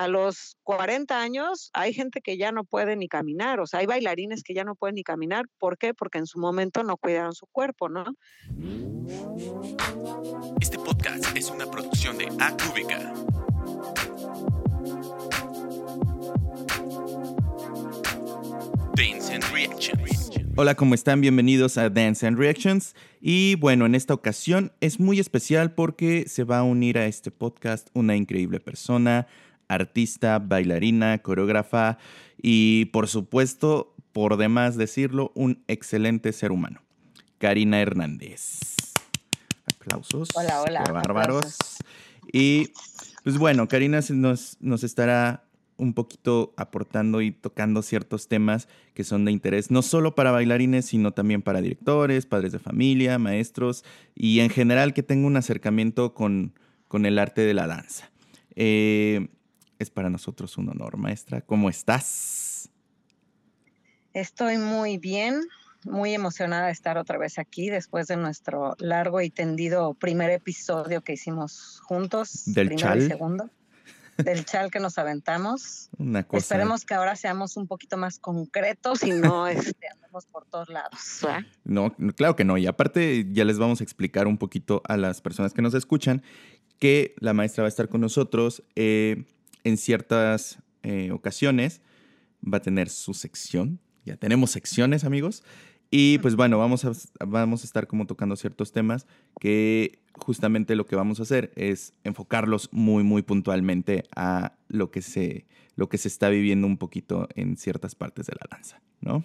a 0.00 0.08
los 0.08 0.56
40 0.62 1.20
años 1.20 1.68
hay 1.74 1.92
gente 1.92 2.22
que 2.22 2.38
ya 2.38 2.52
no 2.52 2.64
puede 2.64 2.96
ni 2.96 3.06
caminar, 3.06 3.60
o 3.60 3.66
sea, 3.66 3.80
hay 3.80 3.86
bailarines 3.86 4.42
que 4.42 4.54
ya 4.54 4.64
no 4.64 4.74
pueden 4.74 4.94
ni 4.94 5.02
caminar. 5.02 5.44
¿Por 5.58 5.76
qué? 5.76 5.92
Porque 5.92 6.16
en 6.16 6.26
su 6.26 6.38
momento 6.38 6.82
no 6.82 6.96
cuidaron 6.96 7.34
su 7.34 7.46
cuerpo, 7.52 7.90
¿no? 7.90 8.06
Este 10.58 10.78
podcast 10.78 11.36
es 11.36 11.50
una 11.50 11.70
producción 11.70 12.16
de 12.16 12.28
Acúbica. 12.38 13.12
Dance 18.96 19.34
and 19.34 19.44
Reactions. 19.52 20.30
Hola, 20.56 20.74
¿cómo 20.76 20.94
están? 20.94 21.20
Bienvenidos 21.20 21.76
a 21.76 21.90
Dance 21.90 22.26
and 22.26 22.38
Reactions. 22.38 22.94
Y 23.20 23.56
bueno, 23.56 23.84
en 23.84 23.94
esta 23.94 24.14
ocasión 24.14 24.72
es 24.80 24.98
muy 24.98 25.20
especial 25.20 25.74
porque 25.74 26.24
se 26.26 26.44
va 26.44 26.58
a 26.58 26.62
unir 26.62 26.96
a 26.96 27.04
este 27.06 27.30
podcast 27.30 27.88
una 27.92 28.16
increíble 28.16 28.60
persona, 28.60 29.26
artista, 29.70 30.38
bailarina, 30.40 31.18
coreógrafa 31.18 31.96
y 32.42 32.86
por 32.86 33.08
supuesto, 33.08 33.94
por 34.12 34.36
demás 34.36 34.76
decirlo, 34.76 35.32
un 35.34 35.62
excelente 35.68 36.32
ser 36.32 36.52
humano. 36.52 36.82
Karina 37.38 37.80
Hernández. 37.80 38.58
Aplausos. 39.74 40.28
Hola, 40.34 40.60
hola. 40.60 40.82
Qué 40.84 40.92
bárbaros. 40.92 41.56
Y 42.32 42.72
pues 43.22 43.38
bueno, 43.38 43.68
Karina 43.68 44.00
nos, 44.10 44.56
nos 44.60 44.84
estará 44.84 45.44
un 45.76 45.94
poquito 45.94 46.52
aportando 46.56 47.22
y 47.22 47.30
tocando 47.30 47.80
ciertos 47.80 48.28
temas 48.28 48.68
que 48.92 49.04
son 49.04 49.24
de 49.24 49.32
interés, 49.32 49.70
no 49.70 49.80
solo 49.80 50.14
para 50.14 50.30
bailarines, 50.30 50.84
sino 50.84 51.12
también 51.12 51.40
para 51.40 51.62
directores, 51.62 52.26
padres 52.26 52.52
de 52.52 52.58
familia, 52.58 53.18
maestros 53.18 53.84
y 54.14 54.40
en 54.40 54.50
general 54.50 54.92
que 54.92 55.02
tenga 55.02 55.26
un 55.26 55.36
acercamiento 55.38 56.12
con, 56.12 56.52
con 56.88 57.06
el 57.06 57.18
arte 57.18 57.42
de 57.42 57.54
la 57.54 57.66
danza. 57.66 58.10
Eh, 58.56 59.28
es 59.80 59.90
para 59.90 60.10
nosotros 60.10 60.58
un 60.58 60.68
honor, 60.68 60.98
maestra. 60.98 61.40
¿Cómo 61.40 61.70
estás? 61.70 62.68
Estoy 64.12 64.58
muy 64.58 64.98
bien, 64.98 65.40
muy 65.84 66.12
emocionada 66.12 66.66
de 66.66 66.72
estar 66.72 66.98
otra 66.98 67.16
vez 67.16 67.38
aquí 67.38 67.70
después 67.70 68.06
de 68.06 68.18
nuestro 68.18 68.76
largo 68.78 69.22
y 69.22 69.30
tendido 69.30 69.94
primer 69.94 70.30
episodio 70.30 71.00
que 71.00 71.14
hicimos 71.14 71.80
juntos. 71.82 72.42
Del 72.44 72.76
chal. 72.76 72.98
Y 72.98 73.06
segundo. 73.06 73.48
Del 74.18 74.44
chal 74.44 74.70
que 74.70 74.80
nos 74.80 74.98
aventamos. 74.98 75.88
Una 75.98 76.24
cosa. 76.24 76.40
Esperemos 76.40 76.84
que 76.84 76.92
ahora 76.92 77.16
seamos 77.16 77.56
un 77.56 77.66
poquito 77.66 77.96
más 77.96 78.18
concretos 78.18 79.02
y 79.02 79.12
no 79.12 79.46
este, 79.48 79.88
andemos 79.88 80.26
por 80.26 80.44
todos 80.44 80.68
lados. 80.68 81.20
¿verdad? 81.22 81.46
No, 81.64 81.94
claro 82.14 82.36
que 82.36 82.44
no. 82.44 82.58
Y 82.58 82.66
aparte 82.66 83.26
ya 83.32 83.46
les 83.46 83.58
vamos 83.58 83.80
a 83.80 83.84
explicar 83.84 84.26
un 84.26 84.36
poquito 84.36 84.82
a 84.84 84.98
las 84.98 85.22
personas 85.22 85.54
que 85.54 85.62
nos 85.62 85.72
escuchan 85.72 86.22
que 86.78 87.14
la 87.18 87.32
maestra 87.32 87.62
va 87.62 87.68
a 87.68 87.68
estar 87.68 87.88
con 87.88 88.02
nosotros 88.02 88.62
eh, 88.74 89.24
en 89.64 89.76
ciertas 89.76 90.58
eh, 90.82 91.10
ocasiones. 91.12 91.82
Va 92.42 92.58
a 92.58 92.62
tener 92.62 92.88
su 92.88 93.14
sección. 93.14 93.80
Ya 94.04 94.16
tenemos 94.16 94.50
secciones, 94.50 95.04
amigos. 95.04 95.42
Y 95.90 96.18
pues 96.18 96.36
bueno, 96.36 96.56
vamos 96.56 96.84
a, 96.84 96.92
vamos 97.26 97.62
a 97.62 97.64
estar 97.64 97.88
como 97.88 98.06
tocando 98.06 98.36
ciertos 98.36 98.70
temas 98.70 99.06
que 99.40 99.98
justamente 100.12 100.76
lo 100.76 100.86
que 100.86 100.94
vamos 100.94 101.18
a 101.18 101.24
hacer 101.24 101.52
es 101.56 101.94
enfocarlos 102.04 102.68
muy, 102.72 103.02
muy 103.02 103.22
puntualmente 103.22 104.04
a 104.14 104.54
lo 104.68 104.92
que 104.92 105.02
se, 105.02 105.46
lo 105.74 105.88
que 105.88 105.98
se 105.98 106.06
está 106.06 106.28
viviendo 106.28 106.68
un 106.68 106.78
poquito 106.78 107.28
en 107.34 107.56
ciertas 107.56 107.96
partes 107.96 108.26
de 108.26 108.34
la 108.34 108.46
danza, 108.48 108.80
¿no? 109.00 109.24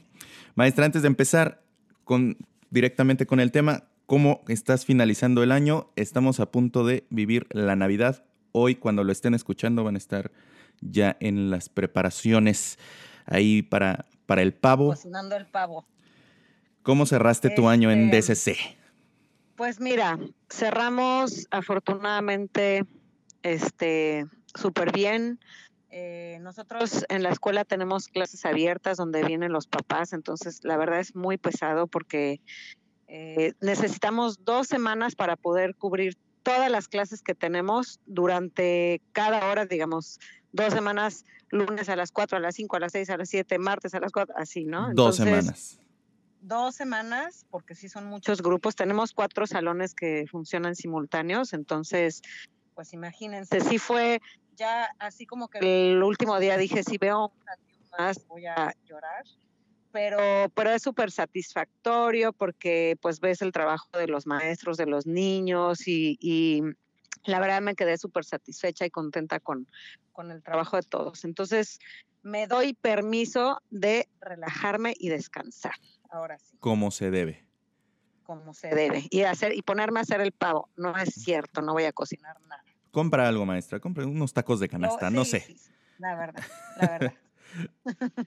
Maestra, 0.55 0.85
antes 0.85 1.03
de 1.03 1.07
empezar 1.07 1.63
con, 2.03 2.37
directamente 2.71 3.27
con 3.27 3.39
el 3.39 3.51
tema, 3.51 3.83
¿cómo 4.07 4.43
estás 4.47 4.85
finalizando 4.85 5.43
el 5.43 5.51
año? 5.51 5.91
Estamos 5.95 6.39
a 6.39 6.51
punto 6.51 6.83
de 6.83 7.05
vivir 7.11 7.45
la 7.51 7.75
Navidad. 7.75 8.25
Hoy, 8.57 8.75
cuando 8.75 9.03
lo 9.03 9.11
estén 9.11 9.33
escuchando, 9.33 9.83
van 9.83 9.95
a 9.95 9.97
estar 9.97 10.31
ya 10.79 11.17
en 11.19 11.49
las 11.49 11.67
preparaciones 11.67 12.79
ahí 13.25 13.61
para, 13.61 14.05
para 14.25 14.43
el 14.43 14.53
pavo. 14.53 14.91
Cocinando 14.91 15.35
el 15.35 15.45
pavo. 15.45 15.85
¿Cómo 16.81 17.05
cerraste 17.05 17.49
tu 17.49 17.67
año 17.67 17.91
en 17.91 18.13
Este, 18.13 18.53
DCC? 18.53 18.57
Pues 19.57 19.81
mira, 19.81 20.17
cerramos 20.49 21.47
afortunadamente 21.51 22.85
este 23.43 24.25
súper 24.53 24.93
bien. 24.93 25.37
Eh, 25.89 26.39
nosotros 26.41 27.05
en 27.09 27.23
la 27.23 27.31
escuela 27.31 27.65
tenemos 27.65 28.07
clases 28.07 28.45
abiertas 28.45 28.95
donde 28.95 29.21
vienen 29.25 29.51
los 29.51 29.67
papás, 29.67 30.13
entonces 30.13 30.61
la 30.63 30.77
verdad 30.77 31.01
es 31.01 31.13
muy 31.13 31.37
pesado 31.37 31.87
porque 31.87 32.39
eh, 33.07 33.51
necesitamos 33.59 34.45
dos 34.45 34.67
semanas 34.67 35.15
para 35.15 35.35
poder 35.35 35.75
cubrir 35.75 36.17
todas 36.45 36.69
las 36.69 36.87
clases 36.87 37.23
que 37.23 37.33
tenemos 37.33 37.99
durante 38.05 39.01
cada 39.13 39.49
hora, 39.49 39.65
digamos, 39.65 40.19
dos 40.51 40.71
semanas, 40.71 41.25
lunes 41.49 41.89
a 41.89 41.95
las 41.95 42.11
4, 42.11 42.37
a 42.37 42.39
las 42.39 42.53
5, 42.55 42.75
a 42.75 42.79
las 42.79 42.91
6, 42.91 43.09
a 43.09 43.17
las 43.17 43.29
7, 43.29 43.57
martes 43.57 43.95
a 43.95 43.99
las 43.99 44.11
4, 44.11 44.35
así, 44.37 44.63
¿no? 44.63 44.93
Dos 44.93 45.17
semanas. 45.17 45.79
dos 46.41 46.75
semanas, 46.75 47.47
porque 47.49 47.73
sí 47.73 47.89
son 47.89 48.05
muchos 48.05 48.43
grupos. 48.43 48.75
Tenemos 48.75 49.13
cuatro 49.13 49.47
salones 49.47 49.95
que 49.95 50.25
funcionan 50.29 50.75
simultáneos, 50.75 51.53
entonces, 51.53 52.21
pues 52.75 52.93
imagínense, 52.93 53.61
sí 53.61 53.79
fue 53.79 54.21
ya 54.55 54.87
así 54.99 55.25
como 55.25 55.47
que 55.47 55.57
el 55.57 56.03
último 56.03 56.39
día 56.39 56.57
dije, 56.57 56.83
si 56.83 56.99
veo 56.99 57.25
un 57.25 57.31
más 57.97 58.27
voy 58.27 58.45
a 58.45 58.75
llorar, 58.85 59.25
pero, 59.95 60.49
pero 60.53 60.71
es 60.71 60.81
súper 60.81 61.09
satisfactorio 61.09 62.33
porque 62.33 62.97
pues 63.01 63.21
ves 63.21 63.41
el 63.41 63.53
trabajo 63.53 63.87
de 63.97 64.07
los 64.07 64.27
maestros, 64.27 64.75
de 64.75 64.87
los 64.87 65.07
niños 65.07 65.87
y, 65.87 66.17
y 66.19 66.61
la 67.23 67.39
verdad 67.39 67.61
me 67.61 67.75
quedé 67.75 67.97
súper 67.97 68.25
satisfecha 68.25 68.85
y 68.85 68.89
contenta 68.89 69.39
con, 69.39 69.69
con 70.11 70.31
el 70.31 70.43
trabajo 70.43 70.75
de 70.75 70.83
todos. 70.83 71.23
Entonces, 71.23 71.79
me 72.23 72.45
doy 72.45 72.73
permiso 72.73 73.61
de 73.69 74.09
relajarme 74.19 74.93
y 74.99 75.07
descansar 75.07 75.75
ahora 76.09 76.37
sí, 76.39 76.57
Como 76.59 76.91
se 76.91 77.09
debe. 77.09 77.45
como 78.23 78.53
se 78.53 78.75
debe. 78.75 79.07
Y 79.09 79.21
hacer 79.21 79.53
y 79.55 79.61
ponerme 79.61 79.99
a 79.99 80.01
hacer 80.01 80.19
el 80.19 80.33
pavo. 80.33 80.67
No 80.75 80.93
es 80.97 81.13
cierto, 81.13 81.61
no 81.61 81.71
voy 81.71 81.85
a 81.85 81.93
cocinar 81.93 82.35
nada. 82.41 82.65
Compra 82.91 83.29
algo, 83.29 83.45
maestra. 83.45 83.79
Compra 83.79 84.05
unos 84.05 84.33
tacos 84.33 84.59
de 84.59 84.67
canasta, 84.67 85.09
no 85.09 85.23
sí, 85.23 85.31
sé. 85.31 85.39
sí, 85.39 85.71
la 85.99 86.15
verdad, 86.15 86.43
la 86.75 86.87
verdad. 86.89 87.13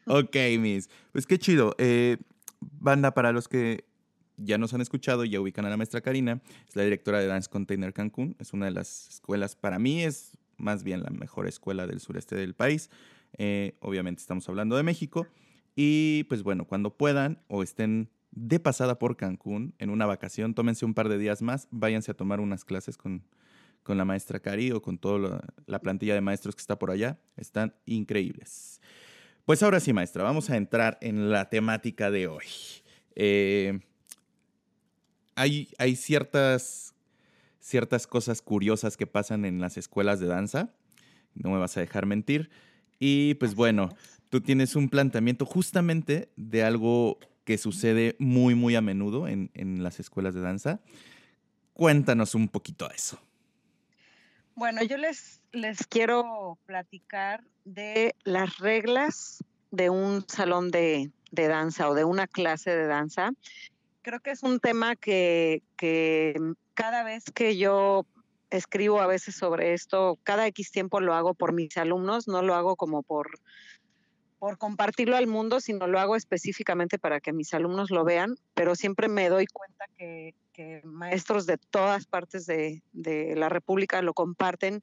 Ok, 0.07 0.37
Miss. 0.59 0.89
Pues 1.13 1.27
qué 1.27 1.39
chido. 1.39 1.75
Eh, 1.79 2.19
banda, 2.61 3.13
para 3.15 3.33
los 3.33 3.49
que 3.49 3.85
ya 4.37 4.57
nos 4.59 4.73
han 4.73 4.81
escuchado 4.81 5.25
y 5.25 5.31
ya 5.31 5.41
ubican 5.41 5.65
a 5.67 5.71
la 5.71 5.77
maestra 5.77 6.01
Karina, 6.01 6.41
es 6.69 6.77
la 6.77 6.85
directora 6.85 7.19
de 7.19 7.27
Dance 7.27 7.51
Container 7.51 7.93
Cancún. 7.93 8.37
Es 8.39 8.53
una 8.53 8.67
de 8.67 8.73
las 8.73 9.09
escuelas, 9.09 9.57
para 9.57 9.79
mí 9.79 10.03
es 10.03 10.37
más 10.57 10.85
bien 10.85 11.03
la 11.03 11.11
mejor 11.11 11.47
escuela 11.47 11.87
del 11.87 12.01
sureste 12.01 12.37
del 12.37 12.55
país. 12.55 12.91
Eh, 13.37 13.77
obviamente 13.81 14.21
estamos 14.21 14.49
hablando 14.49 14.77
de 14.77 14.83
México. 14.83 15.27
Y 15.77 16.25
pues 16.25 16.43
bueno, 16.43 16.67
cuando 16.67 16.97
puedan 16.97 17.41
o 17.47 17.63
estén 17.63 18.11
de 18.33 18.61
pasada 18.61 18.99
por 18.99 19.17
Cancún 19.17 19.75
en 19.79 19.91
una 19.91 20.07
vacación, 20.07 20.55
tómense 20.55 20.85
un 20.85 20.95
par 20.95 21.09
de 21.09 21.19
días 21.19 21.41
más, 21.43 21.69
váyanse 21.71 22.11
a 22.11 22.15
tomar 22.15 22.41
unas 22.41 22.65
clases 22.65 22.97
con, 22.97 23.25
con 23.83 23.97
la 23.97 24.05
maestra 24.05 24.41
Cari 24.41 24.73
o 24.73 24.83
con 24.83 24.99
toda 24.99 25.19
la, 25.19 25.45
la 25.67 25.81
plantilla 25.81 26.15
de 26.15 26.21
maestros 26.21 26.55
que 26.55 26.61
está 26.61 26.79
por 26.79 26.91
allá. 26.91 27.19
Están 27.37 27.75
increíbles. 27.87 28.81
Pues 29.49 29.63
ahora 29.63 29.81
sí, 29.81 29.95
maestra, 29.95 30.25
vamos 30.25 30.51
a 30.51 30.59
entrar 30.59 30.99
en 31.01 31.31
la 31.31 31.49
temática 31.49 32.11
de 32.11 32.27
hoy. 32.27 32.45
Eh, 33.15 33.81
hay, 35.37 35.71
hay 35.79 35.97
ciertas, 35.97 36.95
ciertas 37.59 38.07
cosas 38.07 38.43
curiosas 38.43 38.99
que 38.99 39.07
pasan 39.07 39.47
en 39.47 39.59
las 39.59 39.79
escuelas 39.79 40.21
de 40.21 40.27
danza, 40.27 40.75
no 41.33 41.49
me 41.49 41.57
vas 41.57 41.79
a 41.79 41.81
dejar 41.81 42.05
mentir. 42.05 42.51
Y 42.99 43.37
pues 43.37 43.55
bueno, 43.55 43.89
tú 44.29 44.43
tienes 44.43 44.77
un 44.77 44.91
planteamiento 44.91 45.47
justamente 45.47 46.29
de 46.37 46.63
algo 46.63 47.19
que 47.45 47.57
sucede 47.57 48.17
muy, 48.19 48.55
muy 48.55 48.77
a 48.77 48.83
menudo 48.83 49.29
en, 49.29 49.51
en 49.55 49.83
las 49.83 49.99
escuelas 49.99 50.35
de 50.35 50.43
danza. 50.43 50.83
Cuéntanos 51.73 52.35
un 52.35 52.49
poquito 52.49 52.87
de 52.87 52.97
eso. 52.97 53.19
Bueno, 54.59 54.83
yo 54.83 54.97
les, 54.97 55.41
les 55.53 55.87
quiero 55.87 56.59
platicar 56.67 57.45
de 57.65 58.17
las 58.25 58.59
reglas 58.59 59.45
de 59.71 59.89
un 59.89 60.29
salón 60.29 60.73
de, 60.73 61.13
de 61.31 61.47
danza 61.47 61.89
o 61.89 61.95
de 61.95 62.03
una 62.03 62.27
clase 62.27 62.75
de 62.75 62.89
danza. 62.89 63.31
Creo 64.03 64.19
que 64.19 64.33
es 64.33 64.43
un 64.43 64.59
tema 64.59 64.97
que, 64.97 65.63
que 65.77 66.35
cada 66.75 67.05
vez 67.05 67.27
que 67.33 67.57
yo 67.57 68.05
escribo 68.51 69.01
a 69.01 69.07
veces 69.07 69.37
sobre 69.37 69.75
esto, 69.75 70.19
cada 70.25 70.49
X 70.49 70.73
tiempo 70.73 71.01
lo 71.01 71.15
hago 71.15 71.35
por 71.35 71.53
mis 71.53 71.77
alumnos, 71.77 72.27
no 72.27 72.43
lo 72.43 72.57
hago 72.57 72.75
como 72.75 73.05
por, 73.05 73.39
por 74.39 74.59
compartirlo 74.59 75.17
al 75.17 75.27
mundo, 75.27 75.61
sino 75.61 75.87
lo 75.87 75.99
hago 75.99 76.17
específicamente 76.17 76.99
para 76.99 77.21
que 77.21 77.33
mis 77.33 77.53
alumnos 77.55 77.91
lo 77.91 78.05
vean, 78.05 78.37
pero 78.55 78.75
siempre 78.75 79.09
me 79.09 79.29
doy 79.29 79.47
cuenta 79.47 79.87
que, 79.97 80.35
que 80.53 80.81
maestros 80.85 81.47
de 81.47 81.59
todas 81.59 82.07
partes 82.07 82.47
de, 82.47 82.83
de, 82.93 83.35
la 83.37 83.49
República 83.49 84.01
lo 84.03 84.15
comparten, 84.15 84.81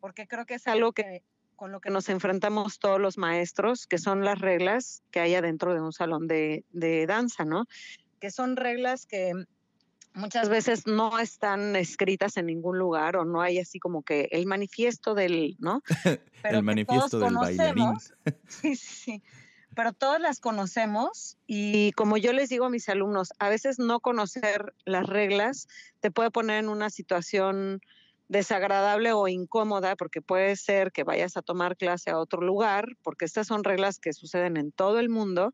porque 0.00 0.26
creo 0.26 0.46
que 0.46 0.54
es 0.54 0.66
algo 0.66 0.92
que 0.92 1.22
con 1.54 1.72
lo 1.72 1.80
que 1.80 1.90
nos 1.90 2.08
enfrentamos 2.08 2.78
todos 2.78 2.98
los 2.98 3.18
maestros, 3.18 3.86
que 3.86 3.98
son 3.98 4.24
las 4.24 4.38
reglas 4.38 5.02
que 5.10 5.20
hay 5.20 5.34
adentro 5.34 5.74
de 5.74 5.82
un 5.82 5.92
salón 5.92 6.26
de, 6.26 6.64
de 6.70 7.06
danza, 7.06 7.44
¿no? 7.44 7.66
Que 8.18 8.30
son 8.30 8.56
reglas 8.56 9.04
que 9.04 9.32
muchas 10.14 10.48
veces 10.48 10.86
no 10.86 11.18
están 11.18 11.76
escritas 11.76 12.36
en 12.36 12.46
ningún 12.46 12.78
lugar 12.78 13.16
o 13.16 13.24
no 13.24 13.40
hay 13.40 13.58
así 13.58 13.78
como 13.78 14.02
que 14.02 14.28
el 14.32 14.46
manifiesto 14.46 15.14
del, 15.14 15.56
¿no? 15.58 15.82
Pero 16.42 16.58
el 16.58 16.64
manifiesto 16.64 17.18
del 17.18 17.34
bailarín. 17.34 17.94
Sí, 18.48 18.76
sí, 18.76 19.22
pero 19.74 19.92
todas 19.92 20.20
las 20.20 20.40
conocemos 20.40 21.38
y 21.46 21.92
como 21.92 22.16
yo 22.16 22.32
les 22.32 22.48
digo 22.48 22.66
a 22.66 22.70
mis 22.70 22.88
alumnos, 22.88 23.32
a 23.38 23.48
veces 23.48 23.78
no 23.78 24.00
conocer 24.00 24.74
las 24.84 25.06
reglas 25.06 25.68
te 26.00 26.10
puede 26.10 26.30
poner 26.30 26.58
en 26.58 26.68
una 26.68 26.90
situación 26.90 27.80
desagradable 28.28 29.12
o 29.12 29.26
incómoda 29.26 29.96
porque 29.96 30.22
puede 30.22 30.54
ser 30.56 30.92
que 30.92 31.02
vayas 31.02 31.36
a 31.36 31.42
tomar 31.42 31.76
clase 31.76 32.10
a 32.10 32.18
otro 32.18 32.40
lugar, 32.40 32.86
porque 33.02 33.24
estas 33.24 33.48
son 33.48 33.64
reglas 33.64 33.98
que 33.98 34.12
suceden 34.12 34.56
en 34.56 34.70
todo 34.70 35.00
el 35.00 35.08
mundo 35.08 35.52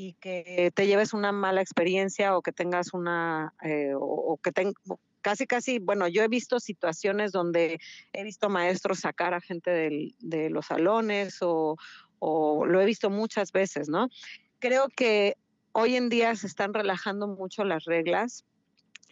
y 0.00 0.14
que 0.14 0.72
te 0.74 0.86
lleves 0.86 1.12
una 1.12 1.30
mala 1.30 1.60
experiencia 1.60 2.34
o 2.34 2.40
que 2.40 2.52
tengas 2.52 2.94
una, 2.94 3.52
eh, 3.62 3.92
o, 3.94 4.38
que 4.42 4.50
tengas 4.50 4.72
casi, 5.20 5.46
casi, 5.46 5.78
bueno, 5.78 6.08
yo 6.08 6.22
he 6.22 6.28
visto 6.28 6.58
situaciones 6.58 7.32
donde 7.32 7.78
he 8.14 8.24
visto 8.24 8.48
maestros 8.48 9.00
sacar 9.00 9.34
a 9.34 9.42
gente 9.42 10.14
de 10.18 10.48
los 10.48 10.66
salones 10.66 11.42
o, 11.42 11.76
o, 12.18 12.64
lo 12.64 12.80
he 12.80 12.86
visto 12.86 13.10
muchas 13.10 13.52
veces, 13.52 13.90
¿no? 13.90 14.08
Creo 14.58 14.88
que 14.88 15.36
hoy 15.72 15.96
en 15.96 16.08
día 16.08 16.34
se 16.34 16.46
están 16.46 16.72
relajando 16.72 17.28
mucho 17.28 17.64
las 17.64 17.84
reglas, 17.84 18.46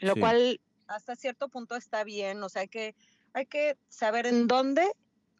lo 0.01 0.17
cual 0.17 0.59
hasta 0.87 1.17
cierto 1.17 1.51
punto 1.51 1.77
está 1.77 2.03
bien, 2.03 2.43
o 2.43 2.49
sea, 2.49 2.63
hay 2.63 2.69
que, 2.69 2.95
hay 3.35 3.45
que 3.45 3.77
saber 3.91 4.27
en 4.27 4.47
dónde 4.47 4.91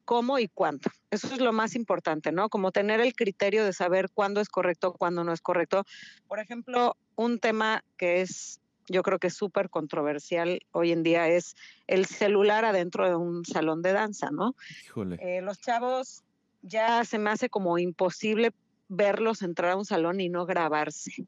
cómo 0.09 0.39
y 0.39 0.49
cuándo. 0.49 0.91
Eso 1.11 1.27
es 1.35 1.39
lo 1.39 1.53
más 1.53 1.77
importante, 1.77 2.33
¿no? 2.33 2.49
Como 2.49 2.73
tener 2.73 2.99
el 2.99 3.13
criterio 3.13 3.63
de 3.63 3.75
saber 3.75 4.09
cuándo 4.09 4.41
es 4.41 4.49
correcto, 4.49 4.95
cuándo 4.95 5.23
no 5.23 5.35
es 5.35 5.43
correcto. 5.43 5.85
Por 6.27 6.39
ejemplo, 6.39 6.97
un 7.15 7.39
tema 7.39 7.85
que 7.99 8.23
es, 8.23 8.59
yo 8.89 9.03
creo 9.03 9.19
que 9.19 9.27
es 9.27 9.35
súper 9.35 9.69
controversial 9.69 10.61
hoy 10.73 10.93
en 10.93 11.03
día 11.03 11.29
es 11.29 11.57
el 11.87 12.07
celular 12.07 12.65
adentro 12.65 13.07
de 13.07 13.17
un 13.17 13.45
salón 13.45 13.83
de 13.83 13.93
danza, 13.93 14.31
¿no? 14.31 14.57
Híjole. 14.87 15.19
Eh, 15.21 15.43
los 15.43 15.61
chavos 15.61 16.23
ya 16.63 17.05
se 17.05 17.19
me 17.19 17.29
hace 17.29 17.51
como 17.51 17.79
imposible 17.79 18.53
verlos 18.89 19.43
entrar 19.43 19.73
a 19.73 19.77
un 19.77 19.85
salón 19.85 20.23
y 20.23 20.31
no 20.31 20.47
grabarse. 20.47 21.27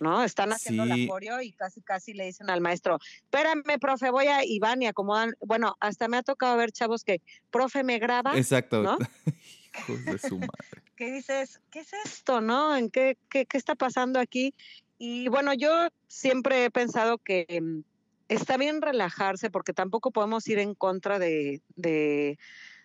¿No? 0.00 0.24
Están 0.24 0.52
haciendo 0.52 0.84
el 0.84 0.88
la 0.88 1.42
y 1.42 1.52
casi 1.52 1.80
casi 1.82 2.12
le 2.12 2.26
dicen 2.26 2.50
al 2.50 2.60
maestro, 2.60 2.98
espérame, 3.22 3.78
profe, 3.80 4.10
voy 4.10 4.26
a 4.26 4.44
Iván 4.44 4.82
y 4.82 4.86
acomodan. 4.86 5.34
Bueno, 5.40 5.76
hasta 5.80 6.08
me 6.08 6.16
ha 6.16 6.22
tocado 6.22 6.56
ver 6.56 6.72
chavos 6.72 7.04
que, 7.04 7.20
profe, 7.50 7.84
me 7.84 7.98
graba. 7.98 8.36
Exacto. 8.36 8.82
¿no? 8.82 8.98
Hijos 9.78 10.04
de 10.04 10.18
su 10.18 10.38
madre. 10.38 10.48
¿Qué 10.96 11.12
dices? 11.12 11.60
¿Qué 11.70 11.80
es 11.80 11.92
esto, 12.04 12.40
no? 12.40 12.76
¿En 12.76 12.90
qué, 12.90 13.16
qué, 13.30 13.46
qué 13.46 13.56
está 13.56 13.76
pasando 13.76 14.18
aquí? 14.18 14.54
Y 14.98 15.28
bueno, 15.28 15.54
yo 15.54 15.88
siempre 16.08 16.64
he 16.64 16.70
pensado 16.70 17.18
que 17.18 17.46
mm, 17.62 17.82
está 18.28 18.56
bien 18.56 18.82
relajarse 18.82 19.50
porque 19.50 19.72
tampoco 19.72 20.10
podemos 20.10 20.46
ir 20.48 20.58
en 20.58 20.74
contra 20.74 21.20
de, 21.20 21.62
de, 21.76 22.36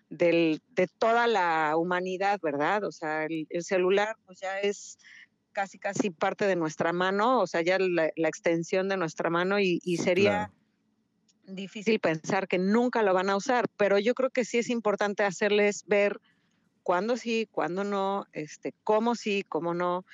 de 0.09 0.87
toda 0.99 1.25
la 1.25 1.75
humanidad, 1.75 2.39
¿verdad? 2.41 2.83
O 2.83 2.91
sea, 2.91 3.25
el, 3.25 3.47
el 3.49 3.63
celular 3.63 4.15
pues 4.25 4.39
ya 4.39 4.59
es 4.59 4.99
casi, 5.53 5.79
casi 5.79 6.09
parte 6.09 6.45
de 6.45 6.55
nuestra 6.55 6.91
mano, 6.91 7.39
o 7.39 7.47
sea, 7.47 7.61
ya 7.61 7.77
la, 7.79 8.11
extensión 8.15 8.89
de 8.89 8.97
nuestra 8.97 9.29
mano 9.29 9.59
y, 9.59 9.79
sería 9.97 10.51
difícil 11.45 11.99
pensar 11.99 12.47
que 12.47 12.57
nunca 12.57 13.03
lo 13.03 13.13
van 13.13 13.29
a 13.29 13.35
usar, 13.35 13.67
pero 13.77 13.99
yo 13.99 14.13
creo 14.13 14.29
que 14.29 14.45
sí 14.45 14.57
es 14.57 14.69
importante 14.69 15.23
hacerles 15.23 15.85
ver 15.87 16.19
cuándo 16.83 17.17
sí, 17.17 17.47
cuándo 17.51 17.83
no, 17.83 18.25
este, 18.33 18.73
cómo 18.83 19.15
sí, 19.15 19.43
cómo 19.47 19.73
no. 19.73 20.05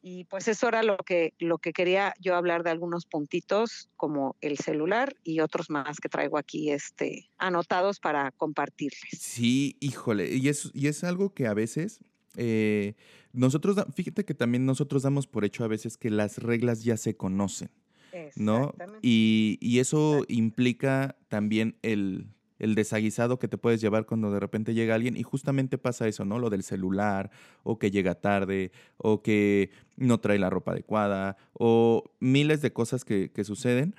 Y 0.00 0.24
pues 0.24 0.46
eso 0.46 0.68
era 0.68 0.82
lo 0.82 0.96
que, 0.98 1.34
lo 1.38 1.58
que 1.58 1.72
quería 1.72 2.14
yo 2.20 2.36
hablar 2.36 2.62
de 2.62 2.70
algunos 2.70 3.04
puntitos 3.04 3.90
como 3.96 4.36
el 4.40 4.56
celular 4.56 5.16
y 5.24 5.40
otros 5.40 5.70
más 5.70 5.98
que 5.98 6.08
traigo 6.08 6.38
aquí 6.38 6.70
este, 6.70 7.28
anotados 7.36 7.98
para 7.98 8.30
compartirles. 8.32 9.18
Sí, 9.18 9.76
híjole, 9.80 10.34
y 10.34 10.48
es, 10.48 10.70
y 10.72 10.86
es 10.86 11.02
algo 11.02 11.34
que 11.34 11.46
a 11.46 11.54
veces 11.54 12.00
eh, 12.38 12.94
nosotros, 13.32 13.76
fíjate 13.94 14.24
que 14.24 14.34
también 14.34 14.64
nosotros 14.64 15.02
damos 15.02 15.26
por 15.26 15.44
hecho 15.44 15.64
a 15.64 15.68
veces 15.68 15.98
que 15.98 16.10
las 16.10 16.38
reglas 16.38 16.84
ya 16.84 16.96
se 16.96 17.16
conocen, 17.16 17.70
¿no? 18.36 18.74
Y, 19.02 19.58
y 19.60 19.80
eso 19.80 20.24
implica 20.28 21.16
también 21.28 21.76
el, 21.82 22.28
el 22.58 22.74
desaguisado 22.74 23.38
que 23.38 23.48
te 23.48 23.58
puedes 23.58 23.80
llevar 23.80 24.06
cuando 24.06 24.30
de 24.30 24.40
repente 24.40 24.74
llega 24.74 24.94
alguien 24.94 25.16
y 25.16 25.22
justamente 25.22 25.78
pasa 25.78 26.08
eso, 26.08 26.24
¿no? 26.24 26.38
Lo 26.38 26.50
del 26.50 26.62
celular 26.62 27.30
o 27.62 27.78
que 27.78 27.90
llega 27.90 28.14
tarde 28.14 28.72
o 28.96 29.22
que 29.22 29.70
no 29.96 30.20
trae 30.20 30.38
la 30.38 30.50
ropa 30.50 30.72
adecuada 30.72 31.36
o 31.52 32.04
miles 32.20 32.62
de 32.62 32.72
cosas 32.72 33.04
que, 33.04 33.30
que 33.30 33.44
suceden 33.44 33.94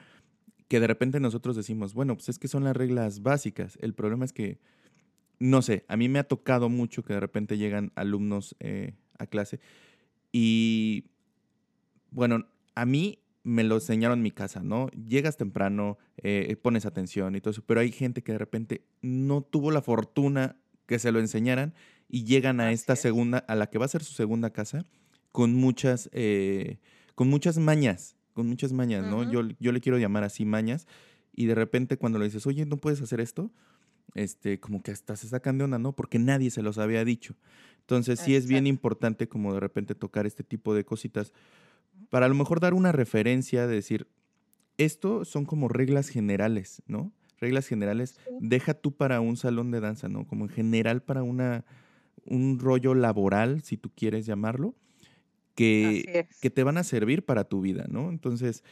que 0.68 0.80
de 0.80 0.88
repente 0.88 1.19
nosotros 1.19 1.56
decimos, 1.56 1.94
bueno, 1.95 2.15
pues 2.15 2.30
es 2.30 2.38
que 2.38 2.47
son 2.47 2.63
las 2.63 2.77
reglas 2.77 3.24
básicas. 3.24 3.77
El 3.81 3.95
problema 3.95 4.24
es 4.24 4.31
que 4.31 4.59
no 5.39 5.62
sé, 5.62 5.86
a 5.88 5.97
mí 5.97 6.09
me 6.09 6.19
ha 6.19 6.24
tocado 6.25 6.69
mucho 6.69 7.03
que 7.03 7.13
de 7.13 7.19
repente 7.19 7.57
llegan 7.57 7.91
alumnos 7.95 8.56
eh, 8.59 8.94
a 9.18 9.25
clase 9.25 9.59
y, 10.31 11.06
bueno, 12.12 12.45
a 12.75 12.86
mí 12.86 13.19
me 13.44 13.63
lo 13.63 13.75
enseñaron 13.75 14.19
en 14.19 14.24
mi 14.24 14.31
casa, 14.31 14.62
¿no? 14.62 14.89
Llegas 14.89 15.38
temprano, 15.38 15.97
eh, 16.18 16.56
pones 16.62 16.86
atención 16.86 17.36
y 17.36 17.41
todo 17.41 17.51
eso, 17.51 17.63
pero 17.65 17.80
hay 17.80 17.91
gente 17.91 18.21
que 18.21 18.33
de 18.33 18.38
repente 18.38 18.83
no 19.01 19.41
tuvo 19.41 19.71
la 19.71 19.81
fortuna 19.81 20.57
que 20.86 21.00
se 21.00 21.12
lo 21.12 21.19
enseñaran 21.19 21.74
y 22.09 22.25
llegan 22.25 22.59
a 22.59 22.71
esta 22.71 22.95
segunda, 22.95 23.39
a 23.39 23.56
la 23.56 23.68
que 23.68 23.77
va 23.77 23.86
a 23.86 23.89
ser 23.89 24.03
su 24.03 24.13
segunda 24.13 24.50
casa, 24.51 24.86
con 25.31 25.53
muchas, 25.53 26.09
eh, 26.12 26.80
con 27.15 27.30
muchas 27.30 27.57
mañas, 27.59 28.18
con 28.33 28.47
muchas 28.47 28.74
mañas, 28.74 29.06
¿no? 29.06 29.31
yo, 29.31 29.47
yo 29.59 29.71
le 29.71 29.80
quiero 29.80 29.97
llamar 29.97 30.24
así 30.24 30.45
mañas, 30.45 30.88
y 31.33 31.45
de 31.45 31.56
repente 31.56 31.97
cuando 31.97 32.19
le 32.19 32.25
dices, 32.25 32.45
oye, 32.47 32.65
¿no 32.65 32.77
puedes 32.77 33.01
hacer 33.01 33.21
esto? 33.21 33.51
Este, 34.15 34.59
como 34.59 34.81
que 34.81 34.91
hasta 34.91 35.15
se 35.15 35.27
sacan 35.27 35.57
de 35.57 35.65
onda, 35.65 35.79
¿no? 35.79 35.94
Porque 35.94 36.19
nadie 36.19 36.51
se 36.51 36.61
los 36.61 36.77
había 36.77 37.06
dicho. 37.06 37.35
Entonces 37.81 38.19
sí 38.19 38.35
es 38.35 38.47
bien 38.47 38.67
importante 38.67 39.27
como 39.27 39.53
de 39.53 39.59
repente 39.59 39.95
tocar 39.95 40.27
este 40.27 40.44
tipo 40.44 40.75
de 40.75 40.85
cositas 40.85 41.33
para 42.09 42.25
a 42.25 42.29
lo 42.29 42.35
mejor 42.35 42.59
dar 42.59 42.73
una 42.73 42.91
referencia 42.91 43.67
de 43.67 43.75
decir, 43.75 44.07
esto 44.77 45.25
son 45.25 45.45
como 45.45 45.67
reglas 45.67 46.09
generales, 46.09 46.81
¿no? 46.88 47.11
Reglas 47.39 47.67
generales, 47.67 48.19
deja 48.39 48.73
tú 48.73 48.95
para 48.95 49.21
un 49.21 49.38
salón 49.38 49.71
de 49.71 49.79
danza, 49.79 50.07
¿no? 50.07 50.27
Como 50.27 50.45
en 50.45 50.50
general 50.50 51.01
para 51.01 51.23
una, 51.23 51.65
un 52.25 52.59
rollo 52.59 52.95
laboral, 52.95 53.62
si 53.63 53.77
tú 53.77 53.91
quieres 53.95 54.25
llamarlo, 54.25 54.75
que, 55.55 56.27
que 56.41 56.50
te 56.50 56.63
van 56.63 56.77
a 56.77 56.83
servir 56.83 57.25
para 57.25 57.44
tu 57.44 57.62
vida, 57.62 57.85
¿no? 57.89 58.09
Entonces, 58.09 58.63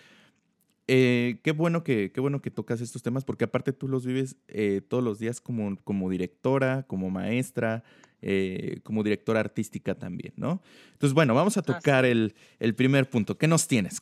eh, 0.87 1.39
qué, 1.43 1.51
bueno 1.51 1.83
que, 1.83 2.11
qué 2.13 2.21
bueno 2.21 2.41
que 2.41 2.49
tocas 2.51 2.81
estos 2.81 3.03
temas, 3.03 3.25
porque 3.25 3.43
aparte 3.43 3.73
tú 3.73 3.87
los 3.87 4.05
vives 4.05 4.37
eh, 4.47 4.81
todos 4.87 5.03
los 5.03 5.19
días 5.19 5.41
como, 5.41 5.77
como 5.83 6.09
directora, 6.09 6.83
como 6.87 7.09
maestra, 7.09 7.83
eh, 8.21 8.79
como 8.83 9.03
directora 9.03 9.41
artística 9.41 9.95
también, 9.95 10.33
¿no? 10.37 10.61
Entonces, 10.93 11.13
bueno, 11.13 11.35
vamos 11.35 11.57
a 11.57 11.61
tocar 11.61 12.05
el, 12.05 12.33
primer 12.75 13.09
punto. 13.09 13.37
¿Qué 13.37 13.47
nos 13.47 13.67
tienes? 13.67 14.01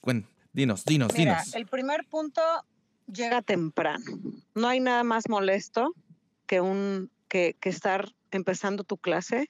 dinos, 0.53 0.85
dinos, 0.85 1.11
Mira, 1.17 1.41
dinos. 1.41 1.55
El 1.55 1.65
primer 1.65 2.05
punto 2.05 2.41
llega 3.11 3.41
temprano. 3.41 4.05
No 4.53 4.67
hay 4.67 4.79
nada 4.79 5.03
más 5.03 5.27
molesto 5.27 5.93
que, 6.45 6.61
un, 6.61 7.09
que, 7.27 7.55
que 7.59 7.69
estar 7.69 8.13
empezando 8.31 8.83
tu 8.83 8.97
clase 8.97 9.49